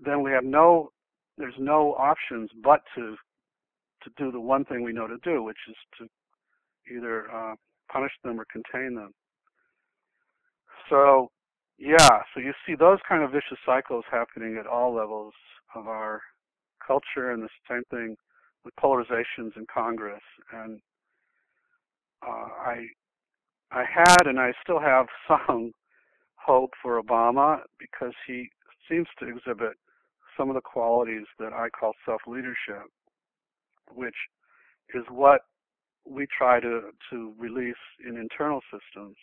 then 0.00 0.22
we 0.22 0.30
have 0.30 0.44
no 0.44 0.90
there's 1.36 1.54
no 1.58 1.94
options 1.94 2.50
but 2.62 2.80
to 2.94 3.16
to 4.04 4.10
do 4.16 4.30
the 4.30 4.40
one 4.40 4.64
thing 4.64 4.82
we 4.82 4.92
know 4.92 5.06
to 5.06 5.16
do, 5.24 5.42
which 5.42 5.56
is 5.68 5.76
to 5.98 6.94
either 6.94 7.30
uh, 7.30 7.54
punish 7.90 8.12
them 8.22 8.38
or 8.38 8.44
contain 8.52 8.94
them. 8.94 9.12
So, 10.90 11.30
yeah, 11.78 12.20
so 12.32 12.40
you 12.40 12.52
see 12.66 12.74
those 12.74 12.98
kind 13.08 13.22
of 13.22 13.32
vicious 13.32 13.58
cycles 13.66 14.04
happening 14.10 14.56
at 14.58 14.66
all 14.66 14.94
levels 14.94 15.34
of 15.74 15.88
our 15.88 16.20
culture, 16.86 17.32
and 17.32 17.42
the 17.42 17.48
same 17.68 17.82
thing 17.90 18.16
with 18.64 18.74
polarizations 18.76 19.56
in 19.56 19.66
Congress. 19.72 20.22
And 20.52 20.80
uh, 22.26 22.48
I, 22.64 22.86
I 23.72 23.84
had 23.92 24.26
and 24.26 24.38
I 24.38 24.52
still 24.62 24.80
have 24.80 25.06
some 25.28 25.72
hope 26.36 26.70
for 26.82 27.02
Obama 27.02 27.60
because 27.78 28.14
he 28.26 28.48
seems 28.88 29.08
to 29.18 29.28
exhibit 29.28 29.72
some 30.36 30.48
of 30.50 30.54
the 30.54 30.60
qualities 30.60 31.26
that 31.38 31.52
I 31.52 31.68
call 31.70 31.92
self-leadership, 32.04 32.86
which 33.92 34.14
is 34.94 35.04
what 35.08 35.42
we 36.06 36.26
try 36.36 36.60
to, 36.60 36.90
to 37.10 37.32
release 37.38 37.74
in 38.06 38.16
internal 38.16 38.60
systems 38.70 39.16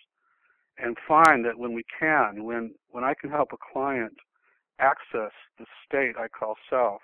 and 0.81 0.97
find 1.07 1.45
that 1.45 1.57
when 1.57 1.73
we 1.73 1.83
can, 1.99 2.43
when, 2.43 2.73
when 2.89 3.03
I 3.03 3.13
can 3.19 3.29
help 3.29 3.49
a 3.53 3.73
client 3.73 4.13
access 4.79 5.31
the 5.59 5.65
state 5.85 6.15
I 6.17 6.27
call 6.27 6.55
self, 6.69 7.01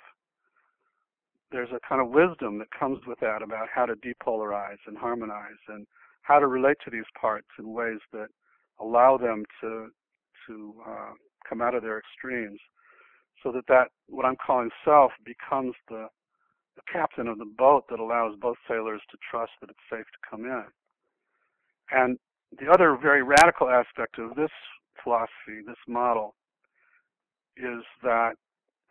there's 1.51 1.69
a 1.71 1.79
kind 1.87 2.01
of 2.01 2.09
wisdom 2.09 2.57
that 2.59 2.67
comes 2.77 2.99
with 3.07 3.19
that 3.19 3.41
about 3.41 3.67
how 3.73 3.85
to 3.85 3.95
depolarize 3.95 4.79
and 4.87 4.97
harmonize 4.97 5.61
and 5.69 5.85
how 6.23 6.39
to 6.39 6.47
relate 6.47 6.77
to 6.83 6.91
these 6.91 7.05
parts 7.19 7.47
in 7.57 7.71
ways 7.71 7.99
that 8.11 8.27
allow 8.79 9.17
them 9.17 9.43
to 9.61 9.89
to 10.47 10.73
uh, 10.87 11.11
come 11.47 11.61
out 11.61 11.75
of 11.75 11.83
their 11.83 11.99
extremes, 11.99 12.59
so 13.43 13.51
that 13.51 13.65
that 13.67 13.89
what 14.07 14.25
I'm 14.25 14.35
calling 14.45 14.69
self 14.83 15.11
becomes 15.25 15.73
the 15.89 16.07
the 16.75 16.81
captain 16.91 17.27
of 17.27 17.37
the 17.37 17.51
boat 17.57 17.85
that 17.89 17.99
allows 17.99 18.35
both 18.39 18.57
sailors 18.67 19.01
to 19.11 19.17
trust 19.31 19.51
that 19.61 19.69
it's 19.69 19.79
safe 19.89 20.05
to 20.05 20.29
come 20.29 20.45
in. 20.45 20.63
And 21.91 22.17
the 22.59 22.71
other 22.71 22.97
very 23.01 23.23
radical 23.23 23.69
aspect 23.69 24.17
of 24.19 24.35
this 24.35 24.51
philosophy, 25.03 25.61
this 25.65 25.75
model, 25.87 26.35
is 27.57 27.83
that 28.03 28.33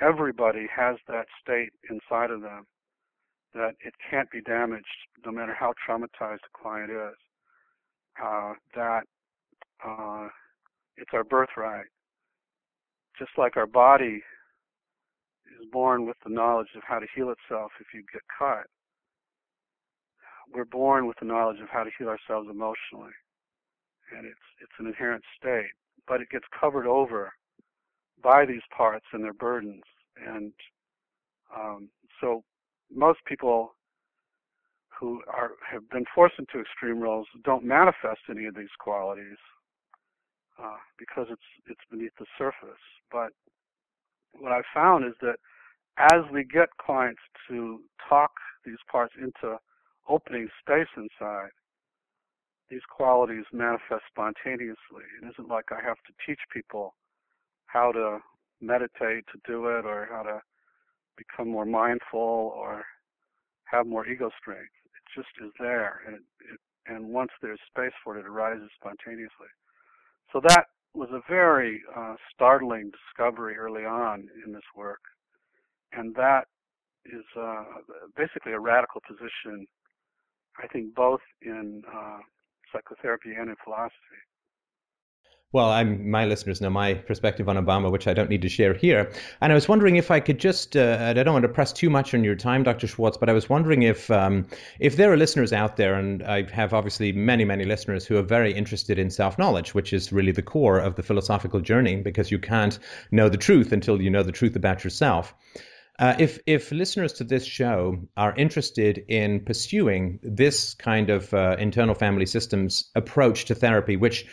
everybody 0.01 0.67
has 0.75 0.97
that 1.09 1.27
state 1.41 1.71
inside 1.91 2.31
of 2.31 2.43
them, 2.43 2.67
that 3.55 3.75
it 3.85 3.95
can't 4.11 4.31
be 4.31 4.41
damaged 4.43 4.87
no 5.25 5.33
matter 5.33 5.55
how 5.55 5.73
traumatized 5.89 6.43
the 6.43 6.61
client 6.61 6.91
is, 6.91 7.17
uh, 8.23 8.53
that 8.75 9.03
uh, 9.87 10.29
it's 10.97 11.11
our 11.13 11.25
birthright. 11.25 11.87
Just 13.19 13.33
like 13.39 13.57
our 13.57 13.67
body 13.67 14.23
is 15.59 15.67
born 15.73 16.07
with 16.07 16.17
the 16.25 16.33
knowledge 16.33 16.69
of 16.77 16.83
how 16.87 16.99
to 16.99 17.07
heal 17.15 17.31
itself 17.31 17.73
if 17.81 17.87
you 17.95 18.03
get 18.13 18.23
cut. 18.39 18.67
We're 20.53 20.65
born 20.65 21.07
with 21.07 21.17
the 21.19 21.27
knowledge 21.27 21.61
of 21.61 21.69
how 21.71 21.85
to 21.85 21.91
heal 21.99 22.09
ourselves 22.09 22.49
emotionally. 22.51 23.13
And 24.17 24.27
it's 24.27 24.47
it's 24.61 24.73
an 24.79 24.87
inherent 24.87 25.25
state. 25.39 25.73
But 26.07 26.21
it 26.21 26.31
gets 26.31 26.45
covered 26.59 26.87
over 26.87 27.33
by 28.23 28.45
these 28.47 28.63
parts 28.77 29.07
and 29.13 29.23
their 29.25 29.33
burdens. 29.35 29.83
And 30.25 30.53
um, 31.55 31.89
so 32.21 32.43
most 32.95 33.19
people 33.27 33.75
who 34.99 35.23
are 35.29 35.53
have 35.71 35.89
been 35.91 36.05
forced 36.15 36.39
into 36.39 36.61
extreme 36.61 37.01
roles 37.01 37.27
don't 37.45 37.65
manifest 37.65 38.21
any 38.31 38.47
of 38.47 38.55
these 38.55 38.75
qualities 38.79 39.39
uh, 40.63 40.77
because 40.99 41.27
it's 41.31 41.49
it's 41.69 41.81
beneath 41.91 42.13
the 42.19 42.27
surface. 42.39 42.81
But 43.11 43.31
what 44.39 44.53
I've 44.53 44.65
found 44.75 45.05
is 45.05 45.15
that 45.23 45.37
as 45.99 46.23
we 46.33 46.45
get 46.45 46.69
clients 46.85 47.21
to 47.49 47.81
talk 48.09 48.31
these 48.65 48.77
parts 48.91 49.15
into 49.21 49.59
opening 50.09 50.49
space 50.61 50.89
inside, 50.97 51.51
these 52.71 52.85
qualities 52.91 53.45
manifest 53.53 54.03
spontaneously. 54.11 55.07
It 55.23 55.29
isn't 55.31 55.49
like 55.49 55.67
I 55.71 55.81
have 55.87 55.99
to 56.07 56.13
teach 56.27 56.41
people 56.53 56.95
how 57.67 57.93
to 57.93 58.19
meditate 58.61 59.25
to 59.33 59.39
do 59.47 59.67
it 59.67 59.85
or 59.85 60.09
how 60.11 60.23
to 60.23 60.41
become 61.17 61.49
more 61.49 61.67
mindful 61.67 62.53
or 62.55 62.85
have 63.65 63.87
more 63.87 64.07
ego 64.07 64.31
strength. 64.41 64.73
It 64.85 65.21
just 65.21 65.29
is 65.45 65.53
there, 65.59 66.01
and 66.07 66.17
it, 66.17 66.61
and 66.87 67.09
once 67.09 67.31
there's 67.43 67.61
space 67.67 67.93
for 68.03 68.17
it, 68.17 68.21
it 68.21 68.27
arises 68.27 68.71
spontaneously. 68.77 69.51
So 70.33 70.41
that 70.49 70.67
was 70.95 71.09
a 71.13 71.21
very 71.29 71.83
uh, 71.97 72.15
startling 72.35 72.91
discovery 72.91 73.57
early 73.57 73.85
on 73.85 74.29
in 74.45 74.53
this 74.53 74.63
work, 74.75 75.01
and 75.93 76.15
that 76.15 76.45
is 77.05 77.25
uh, 77.39 77.65
basically 78.17 78.53
a 78.53 78.61
radical 78.61 79.01
position, 79.07 79.67
I 80.63 80.67
think, 80.69 80.95
both 80.95 81.21
in 81.43 81.83
uh, 81.93 82.19
psychotherapy 82.73 83.35
and 83.39 83.51
in 83.51 83.57
philosophy. 83.65 84.21
Well, 85.53 85.71
I'm, 85.71 86.11
my 86.11 86.27
listeners 86.27 86.61
know 86.61 86.71
my 86.71 86.95
perspective 86.95 87.49
on 87.49 87.57
Obama, 87.57 87.91
which 87.91 88.09
I 88.09 88.15
don't 88.15 88.29
need 88.29 88.43
to 88.43 88.49
share 88.49 88.75
here. 88.75 89.11
And 89.41 89.53
I 89.53 89.55
was 89.55 89.69
wondering 89.69 89.97
if 89.97 90.11
I 90.11 90.19
could 90.19 90.39
just, 90.39 90.77
uh, 90.77 90.99
I 91.01 91.13
don't 91.13 91.33
want 91.33 91.45
to 91.45 91.49
press 91.49 91.73
too 91.73 91.89
much 91.89 92.13
on 92.15 92.25
your 92.25 92.35
time, 92.35 92.65
Dr. 92.65 92.89
Schwartz, 92.89 93.17
but 93.17 93.31
I 93.31 93.33
was 93.33 93.49
wondering 93.49 93.83
if, 93.83 94.11
um, 94.11 94.47
if 94.81 94.97
there 94.97 95.13
are 95.13 95.17
listeners 95.17 95.53
out 95.53 95.77
there, 95.77 95.95
and 95.95 96.23
I 96.25 96.51
have 96.51 96.75
obviously 96.75 97.13
many, 97.13 97.45
many 97.45 97.65
listeners 97.65 98.05
who 98.05 98.19
are 98.19 98.23
very 98.23 98.53
interested 98.53 98.99
in 98.99 99.09
self 99.09 99.39
knowledge, 99.39 99.73
which 99.73 99.93
is 99.93 100.13
really 100.13 100.33
the 100.33 100.43
core 100.43 100.79
of 100.79 100.97
the 100.97 101.03
philosophical 101.03 101.61
journey, 101.61 101.97
because 102.03 102.31
you 102.31 102.41
can't 102.41 102.79
know 103.13 103.29
the 103.29 103.39
truth 103.39 103.73
until 103.73 104.03
you 104.03 104.11
know 104.11 104.25
the 104.25 104.33
truth 104.33 104.57
about 104.57 104.83
yourself. 104.83 105.33
Uh, 105.99 106.15
if 106.19 106.39
if 106.47 106.71
listeners 106.73 107.15
to 107.15 107.25
this 107.25 107.45
show 107.45 107.97
are 108.17 108.35
interested 108.37 109.03
in 109.09 109.41
pursuing 109.45 110.19
this 110.23 110.75
kind 110.75 111.09
of 111.09 111.33
uh, 111.33 111.57
internal 111.59 111.95
family 111.95 112.27
systems 112.27 112.91
approach 112.95 113.47
to 113.47 113.55
therapy, 113.55 113.97
which 113.97 114.27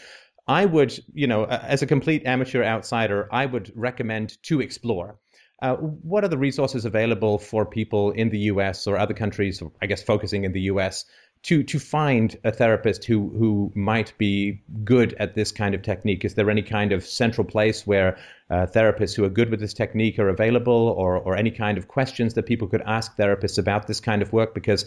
I 0.47 0.65
would, 0.65 0.99
you 1.13 1.27
know, 1.27 1.45
as 1.45 1.81
a 1.81 1.87
complete 1.87 2.25
amateur 2.25 2.63
outsider, 2.63 3.29
I 3.31 3.45
would 3.45 3.71
recommend 3.75 4.41
to 4.43 4.59
explore. 4.59 5.19
Uh, 5.61 5.75
what 5.75 6.25
are 6.25 6.27
the 6.27 6.37
resources 6.37 6.83
available 6.83 7.39
for 7.39 7.65
people 7.65 8.11
in 8.11 8.29
the 8.29 8.39
U.S. 8.51 8.85
or 8.85 8.97
other 8.97 9.13
countries? 9.13 9.63
I 9.81 9.85
guess 9.85 10.03
focusing 10.03 10.43
in 10.43 10.51
the 10.51 10.61
U.S. 10.61 11.05
to 11.43 11.61
to 11.63 11.79
find 11.79 12.37
a 12.43 12.51
therapist 12.51 13.05
who 13.05 13.29
who 13.37 13.71
might 13.75 14.17
be 14.17 14.61
good 14.83 15.13
at 15.19 15.35
this 15.35 15.51
kind 15.51 15.75
of 15.75 15.81
technique. 15.81 16.25
Is 16.25 16.35
there 16.35 16.49
any 16.49 16.61
kind 16.61 16.91
of 16.91 17.05
central 17.05 17.45
place 17.45 17.85
where 17.85 18.17
uh, 18.49 18.65
therapists 18.65 19.15
who 19.15 19.23
are 19.25 19.29
good 19.29 19.49
with 19.49 19.59
this 19.59 19.73
technique 19.73 20.17
are 20.19 20.29
available, 20.29 20.95
or 20.97 21.17
or 21.17 21.35
any 21.35 21.51
kind 21.51 21.77
of 21.77 21.87
questions 21.87 22.33
that 22.33 22.45
people 22.45 22.67
could 22.67 22.81
ask 22.85 23.15
therapists 23.17 23.57
about 23.57 23.87
this 23.87 23.99
kind 23.99 24.21
of 24.21 24.31
work? 24.31 24.53
Because 24.53 24.85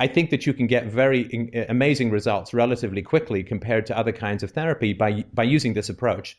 I 0.00 0.06
think 0.06 0.30
that 0.30 0.46
you 0.46 0.54
can 0.54 0.66
get 0.66 0.86
very 0.86 1.50
uh, 1.54 1.66
amazing 1.68 2.10
results 2.10 2.54
relatively 2.54 3.02
quickly 3.02 3.44
compared 3.44 3.86
to 3.86 3.96
other 3.96 4.12
kinds 4.12 4.42
of 4.42 4.50
therapy 4.50 4.94
by 4.94 5.24
by 5.34 5.44
using 5.44 5.74
this 5.74 5.90
approach. 5.90 6.38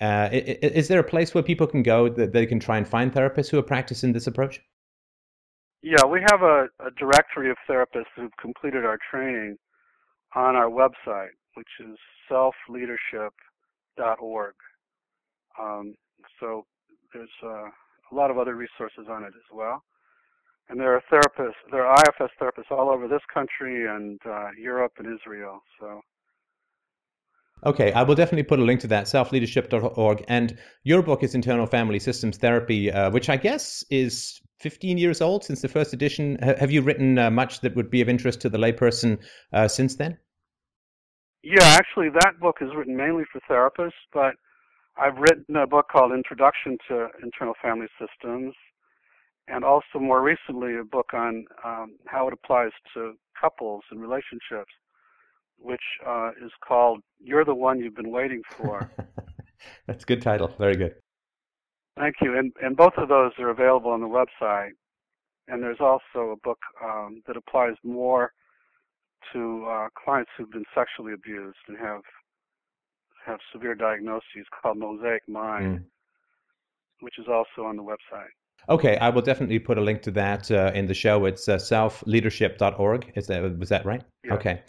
Uh, 0.00 0.28
is 0.32 0.88
there 0.88 0.98
a 0.98 1.04
place 1.04 1.34
where 1.34 1.42
people 1.42 1.66
can 1.66 1.82
go 1.82 2.08
that 2.08 2.32
they 2.32 2.46
can 2.46 2.58
try 2.58 2.76
and 2.76 2.88
find 2.88 3.12
therapists 3.12 3.50
who 3.50 3.58
are 3.58 3.62
practicing 3.62 4.12
this 4.12 4.26
approach? 4.26 4.60
Yeah, 5.86 6.06
we 6.06 6.22
have 6.30 6.40
a, 6.40 6.70
a 6.80 6.90
directory 6.98 7.50
of 7.50 7.58
therapists 7.68 8.06
who've 8.16 8.34
completed 8.40 8.86
our 8.86 8.96
training 9.10 9.58
on 10.34 10.56
our 10.56 10.70
website, 10.70 11.34
which 11.54 11.68
is 11.80 11.98
selfleadership.org. 12.30 14.54
Um, 15.60 15.94
so 16.40 16.64
there's 17.12 17.28
uh, 17.42 17.68
a 18.10 18.14
lot 18.14 18.30
of 18.30 18.38
other 18.38 18.54
resources 18.54 19.08
on 19.10 19.24
it 19.24 19.34
as 19.36 19.44
well 19.52 19.84
and 20.68 20.80
there 20.80 20.94
are 20.94 21.02
therapists, 21.12 21.52
there 21.70 21.86
are 21.86 21.96
IFS 22.08 22.32
therapists 22.40 22.70
all 22.70 22.88
over 22.88 23.08
this 23.08 23.20
country 23.32 23.86
and 23.86 24.20
uh, 24.26 24.48
Europe 24.58 24.92
and 24.98 25.06
Israel. 25.06 25.60
So. 25.80 26.00
Okay, 27.66 27.92
I 27.92 28.02
will 28.02 28.14
definitely 28.14 28.44
put 28.44 28.60
a 28.60 28.62
link 28.62 28.80
to 28.80 28.88
that, 28.88 29.06
selfleadership.org. 29.06 30.24
And 30.28 30.58
your 30.82 31.02
book 31.02 31.22
is 31.22 31.34
Internal 31.34 31.66
Family 31.66 31.98
Systems 31.98 32.36
Therapy, 32.36 32.90
uh, 32.90 33.10
which 33.10 33.28
I 33.28 33.36
guess 33.36 33.84
is 33.90 34.40
15 34.64 34.96
years 34.96 35.20
old 35.20 35.44
since 35.44 35.60
the 35.60 35.68
first 35.68 35.92
edition. 35.92 36.38
H- 36.42 36.56
have 36.58 36.70
you 36.70 36.80
written 36.80 37.18
uh, 37.18 37.30
much 37.30 37.60
that 37.60 37.76
would 37.76 37.90
be 37.90 38.00
of 38.00 38.08
interest 38.08 38.40
to 38.40 38.48
the 38.48 38.56
layperson 38.56 39.18
uh, 39.52 39.68
since 39.68 39.96
then? 39.96 40.16
Yeah, 41.42 41.76
actually, 41.78 42.08
that 42.08 42.40
book 42.40 42.56
is 42.62 42.70
written 42.74 42.96
mainly 42.96 43.24
for 43.30 43.42
therapists, 43.42 44.00
but 44.14 44.36
I've 44.96 45.18
written 45.18 45.54
a 45.56 45.66
book 45.66 45.88
called 45.92 46.12
Introduction 46.12 46.78
to 46.88 47.08
Internal 47.22 47.52
Family 47.60 47.88
Systems, 48.00 48.54
and 49.48 49.64
also 49.64 49.98
more 50.00 50.22
recently 50.22 50.78
a 50.78 50.84
book 50.84 51.12
on 51.12 51.44
um, 51.62 51.96
how 52.06 52.26
it 52.28 52.32
applies 52.32 52.72
to 52.94 53.12
couples 53.38 53.82
and 53.90 54.00
relationships, 54.00 54.72
which 55.58 55.84
uh, 56.06 56.30
is 56.42 56.52
called 56.66 57.02
"You're 57.20 57.44
the 57.44 57.54
One 57.54 57.80
You've 57.80 57.96
Been 57.96 58.10
Waiting 58.10 58.40
For." 58.56 58.90
That's 59.86 60.04
a 60.04 60.06
good 60.06 60.22
title. 60.22 60.54
Very 60.58 60.76
good. 60.76 60.94
Thank 61.96 62.16
you. 62.20 62.36
And 62.36 62.52
and 62.62 62.76
both 62.76 62.94
of 62.96 63.08
those 63.08 63.32
are 63.38 63.50
available 63.50 63.90
on 63.90 64.00
the 64.00 64.06
website. 64.06 64.70
And 65.46 65.62
there's 65.62 65.80
also 65.80 66.30
a 66.30 66.36
book 66.42 66.58
um, 66.82 67.22
that 67.26 67.36
applies 67.36 67.74
more 67.84 68.32
to 69.32 69.66
uh, 69.68 69.88
clients 70.02 70.30
who've 70.36 70.50
been 70.50 70.64
sexually 70.74 71.12
abused 71.12 71.58
and 71.68 71.78
have 71.78 72.02
have 73.26 73.38
severe 73.52 73.74
diagnoses 73.74 74.46
called 74.60 74.78
Mosaic 74.78 75.22
Mind, 75.28 75.78
mm. 75.78 75.84
which 77.00 77.18
is 77.18 77.26
also 77.28 77.66
on 77.66 77.76
the 77.76 77.82
website. 77.82 78.34
Okay, 78.68 78.96
I 78.96 79.10
will 79.10 79.22
definitely 79.22 79.58
put 79.58 79.78
a 79.78 79.80
link 79.80 80.02
to 80.02 80.10
that 80.12 80.50
uh, 80.50 80.72
in 80.74 80.86
the 80.86 80.94
show. 80.94 81.26
It's 81.26 81.48
uh, 81.48 81.56
selfleadership.org. 81.56 83.12
Is 83.14 83.26
that 83.26 83.58
was 83.58 83.68
that 83.68 83.84
right? 83.84 84.02
Yeah, 84.24 84.34
okay, 84.34 84.62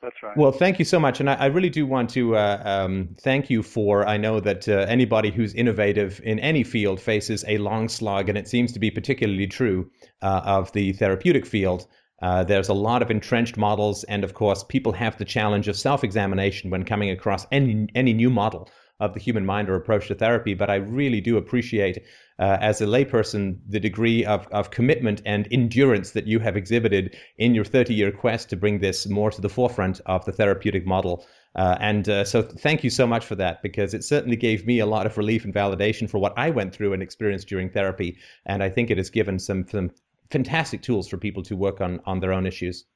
that's 0.00 0.22
right. 0.22 0.36
Well, 0.36 0.52
thank 0.52 0.78
you 0.78 0.84
so 0.84 0.98
much, 0.98 1.20
and 1.20 1.28
I, 1.28 1.34
I 1.34 1.46
really 1.46 1.68
do 1.68 1.86
want 1.86 2.10
to 2.10 2.36
uh, 2.36 2.62
um, 2.64 3.14
thank 3.20 3.50
you 3.50 3.62
for. 3.62 4.06
I 4.06 4.16
know 4.16 4.40
that 4.40 4.68
uh, 4.68 4.86
anybody 4.88 5.30
who's 5.30 5.52
innovative 5.54 6.20
in 6.24 6.38
any 6.38 6.64
field 6.64 7.00
faces 7.00 7.44
a 7.46 7.58
long 7.58 7.88
slog, 7.88 8.28
and 8.28 8.38
it 8.38 8.48
seems 8.48 8.72
to 8.72 8.78
be 8.78 8.90
particularly 8.90 9.46
true 9.46 9.90
uh, 10.22 10.42
of 10.44 10.72
the 10.72 10.92
therapeutic 10.94 11.44
field. 11.44 11.86
Uh, 12.22 12.44
there's 12.44 12.68
a 12.68 12.74
lot 12.74 13.02
of 13.02 13.10
entrenched 13.10 13.56
models, 13.56 14.04
and 14.04 14.24
of 14.24 14.32
course, 14.32 14.64
people 14.64 14.92
have 14.92 15.18
the 15.18 15.24
challenge 15.24 15.68
of 15.68 15.76
self-examination 15.76 16.70
when 16.70 16.84
coming 16.84 17.10
across 17.10 17.46
any 17.50 17.88
any 17.94 18.12
new 18.12 18.30
model 18.30 18.68
of 19.02 19.14
the 19.14 19.20
human 19.20 19.44
mind 19.44 19.68
or 19.68 19.74
approach 19.74 20.08
to 20.08 20.14
therapy. 20.14 20.54
But 20.54 20.70
I 20.70 20.76
really 20.76 21.20
do 21.20 21.36
appreciate 21.36 21.98
uh, 22.38 22.58
as 22.60 22.80
a 22.80 22.86
layperson 22.86 23.58
the 23.68 23.80
degree 23.80 24.24
of, 24.24 24.46
of 24.52 24.70
commitment 24.70 25.20
and 25.26 25.48
endurance 25.50 26.12
that 26.12 26.26
you 26.26 26.38
have 26.38 26.56
exhibited 26.56 27.16
in 27.36 27.54
your 27.54 27.64
30 27.64 27.94
year 27.94 28.12
quest 28.12 28.48
to 28.50 28.56
bring 28.56 28.78
this 28.78 29.06
more 29.06 29.30
to 29.30 29.40
the 29.40 29.48
forefront 29.48 30.00
of 30.06 30.24
the 30.24 30.32
therapeutic 30.32 30.86
model. 30.86 31.26
Uh, 31.54 31.76
and 31.80 32.08
uh, 32.08 32.24
so, 32.24 32.40
thank 32.42 32.82
you 32.82 32.90
so 32.90 33.06
much 33.06 33.26
for 33.26 33.34
that 33.34 33.62
because 33.62 33.92
it 33.92 34.02
certainly 34.02 34.36
gave 34.36 34.66
me 34.66 34.78
a 34.78 34.86
lot 34.86 35.04
of 35.04 35.18
relief 35.18 35.44
and 35.44 35.52
validation 35.52 36.08
for 36.08 36.18
what 36.18 36.32
I 36.38 36.48
went 36.48 36.74
through 36.74 36.94
and 36.94 37.02
experienced 37.02 37.48
during 37.48 37.68
therapy. 37.68 38.16
And 38.46 38.62
I 38.62 38.70
think 38.70 38.90
it 38.90 38.96
has 38.96 39.10
given 39.10 39.38
some, 39.38 39.66
some 39.68 39.90
fantastic 40.30 40.80
tools 40.80 41.08
for 41.08 41.18
people 41.18 41.42
to 41.42 41.56
work 41.56 41.80
on, 41.80 42.00
on 42.06 42.20
their 42.20 42.32
own 42.32 42.46
issues. 42.46 42.86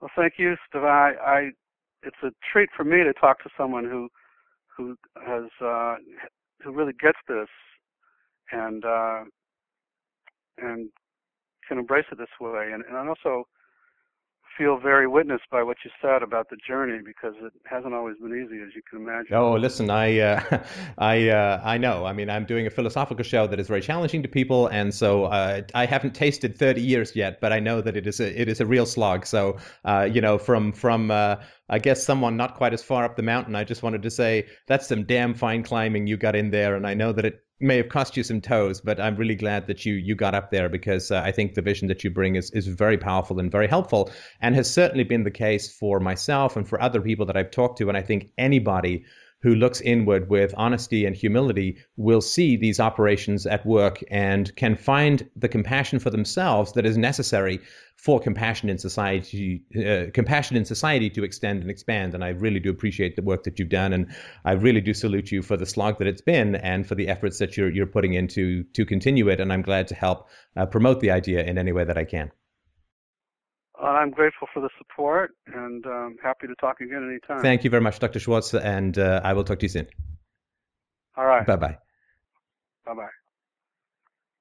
Well, 0.00 0.10
thank 0.14 0.34
you, 0.36 0.56
Steve. 0.68 0.84
I, 0.84 1.12
I, 1.24 1.50
it's 2.02 2.16
a 2.22 2.30
treat 2.52 2.68
for 2.76 2.84
me 2.84 3.02
to 3.02 3.12
talk 3.14 3.42
to 3.42 3.50
someone 3.56 3.84
who, 3.84 4.08
who 4.78 4.96
has, 5.26 5.44
uh, 5.60 5.96
who 6.62 6.72
really 6.72 6.94
gets 6.98 7.18
this 7.28 7.48
and 8.52 8.84
uh, 8.84 9.24
and 10.56 10.88
can 11.68 11.78
embrace 11.78 12.06
it 12.10 12.18
this 12.18 12.28
way. 12.40 12.70
And, 12.72 12.84
and 12.88 13.08
also 13.08 13.46
feel 14.58 14.76
very 14.76 15.06
witnessed 15.06 15.44
by 15.50 15.62
what 15.62 15.76
you 15.84 15.90
said 16.02 16.22
about 16.22 16.50
the 16.50 16.56
journey 16.56 16.98
because 17.04 17.34
it 17.40 17.52
hasn't 17.64 17.94
always 17.94 18.16
been 18.18 18.32
easy, 18.32 18.60
as 18.60 18.74
you 18.74 18.82
can 18.90 19.00
imagine. 19.00 19.34
Oh, 19.34 19.54
listen, 19.54 19.88
I, 19.88 20.18
uh, 20.18 20.64
I, 20.98 21.28
uh, 21.28 21.62
I 21.64 21.78
know. 21.78 22.04
I 22.04 22.12
mean, 22.12 22.28
I'm 22.28 22.44
doing 22.44 22.66
a 22.66 22.70
philosophical 22.70 23.22
show 23.24 23.46
that 23.46 23.60
is 23.60 23.68
very 23.68 23.80
challenging 23.80 24.22
to 24.24 24.28
people, 24.28 24.66
and 24.66 24.92
so 24.92 25.26
uh, 25.26 25.62
I 25.74 25.86
haven't 25.86 26.14
tasted 26.14 26.58
30 26.58 26.82
years 26.82 27.14
yet, 27.14 27.40
but 27.40 27.52
I 27.52 27.60
know 27.60 27.80
that 27.80 27.96
it 27.96 28.06
is 28.06 28.18
a, 28.18 28.40
it 28.40 28.48
is 28.48 28.60
a 28.60 28.66
real 28.66 28.84
slog. 28.84 29.24
So, 29.24 29.58
uh, 29.84 30.08
you 30.12 30.20
know, 30.20 30.38
from 30.38 30.72
from 30.72 31.10
uh, 31.10 31.36
I 31.68 31.78
guess 31.78 32.04
someone 32.04 32.36
not 32.36 32.56
quite 32.56 32.74
as 32.74 32.82
far 32.82 33.04
up 33.04 33.16
the 33.16 33.22
mountain, 33.22 33.54
I 33.54 33.62
just 33.62 33.82
wanted 33.82 34.02
to 34.02 34.10
say 34.10 34.46
that's 34.66 34.88
some 34.88 35.04
damn 35.04 35.34
fine 35.34 35.62
climbing 35.62 36.08
you 36.08 36.16
got 36.16 36.34
in 36.34 36.50
there, 36.50 36.74
and 36.74 36.86
I 36.86 36.94
know 36.94 37.12
that 37.12 37.24
it 37.24 37.44
may 37.60 37.76
have 37.76 37.88
cost 37.88 38.16
you 38.16 38.22
some 38.22 38.40
toes, 38.40 38.80
but 38.80 39.00
I'm 39.00 39.16
really 39.16 39.34
glad 39.34 39.66
that 39.66 39.84
you 39.84 39.94
you 39.94 40.14
got 40.14 40.34
up 40.34 40.50
there 40.50 40.68
because 40.68 41.10
uh, 41.10 41.22
I 41.24 41.32
think 41.32 41.54
the 41.54 41.62
vision 41.62 41.88
that 41.88 42.04
you 42.04 42.10
bring 42.10 42.36
is 42.36 42.50
is 42.52 42.66
very 42.66 42.98
powerful 42.98 43.40
and 43.40 43.50
very 43.50 43.66
helpful, 43.66 44.10
and 44.40 44.54
has 44.54 44.70
certainly 44.70 45.04
been 45.04 45.24
the 45.24 45.30
case 45.30 45.70
for 45.72 46.00
myself 46.00 46.56
and 46.56 46.68
for 46.68 46.80
other 46.80 47.00
people 47.00 47.26
that 47.26 47.36
I've 47.36 47.50
talked 47.50 47.78
to, 47.78 47.88
and 47.88 47.96
I 47.96 48.02
think 48.02 48.30
anybody 48.38 49.04
who 49.40 49.54
looks 49.54 49.80
inward 49.80 50.28
with 50.28 50.52
honesty 50.56 51.06
and 51.06 51.14
humility 51.14 51.76
will 51.96 52.20
see 52.20 52.56
these 52.56 52.80
operations 52.80 53.46
at 53.46 53.64
work 53.64 54.02
and 54.10 54.54
can 54.56 54.76
find 54.76 55.28
the 55.36 55.48
compassion 55.48 55.98
for 55.98 56.10
themselves 56.10 56.72
that 56.72 56.84
is 56.84 56.96
necessary 56.96 57.60
for 57.96 58.20
compassion 58.20 58.68
in 58.68 58.78
society, 58.78 59.62
uh, 59.76 60.10
compassion 60.12 60.56
in 60.56 60.64
society 60.64 61.10
to 61.10 61.24
extend 61.24 61.62
and 61.62 61.70
expand. 61.70 62.14
And 62.14 62.24
I 62.24 62.28
really 62.30 62.60
do 62.60 62.70
appreciate 62.70 63.16
the 63.16 63.22
work 63.22 63.44
that 63.44 63.58
you've 63.58 63.68
done, 63.68 63.92
and 63.92 64.12
I 64.44 64.52
really 64.52 64.80
do 64.80 64.94
salute 64.94 65.30
you 65.30 65.42
for 65.42 65.56
the 65.56 65.66
slog 65.66 65.98
that 65.98 66.08
it's 66.08 66.20
been 66.20 66.56
and 66.56 66.86
for 66.86 66.94
the 66.94 67.08
efforts 67.08 67.38
that 67.38 67.56
you're 67.56 67.70
you're 67.70 67.86
putting 67.86 68.14
into 68.14 68.64
to 68.74 68.84
continue 68.84 69.28
it. 69.28 69.40
And 69.40 69.52
I'm 69.52 69.62
glad 69.62 69.88
to 69.88 69.94
help 69.94 70.28
uh, 70.56 70.66
promote 70.66 71.00
the 71.00 71.10
idea 71.10 71.44
in 71.44 71.58
any 71.58 71.72
way 71.72 71.84
that 71.84 71.98
I 71.98 72.04
can. 72.04 72.30
I'm 73.80 74.10
grateful 74.10 74.48
for 74.52 74.60
the 74.60 74.70
support 74.78 75.32
and 75.46 75.84
um, 75.86 76.16
happy 76.22 76.46
to 76.46 76.54
talk 76.60 76.80
again 76.80 77.08
anytime. 77.08 77.42
Thank 77.42 77.64
you 77.64 77.70
very 77.70 77.82
much, 77.82 77.98
Dr. 77.98 78.18
Schwartz, 78.18 78.54
and 78.54 78.98
uh, 78.98 79.20
I 79.22 79.32
will 79.34 79.44
talk 79.44 79.60
to 79.60 79.64
you 79.64 79.70
soon. 79.70 79.86
All 81.16 81.26
right. 81.26 81.46
Bye 81.46 81.56
bye. 81.56 81.78
Bye 82.84 82.94
bye. 82.94 83.08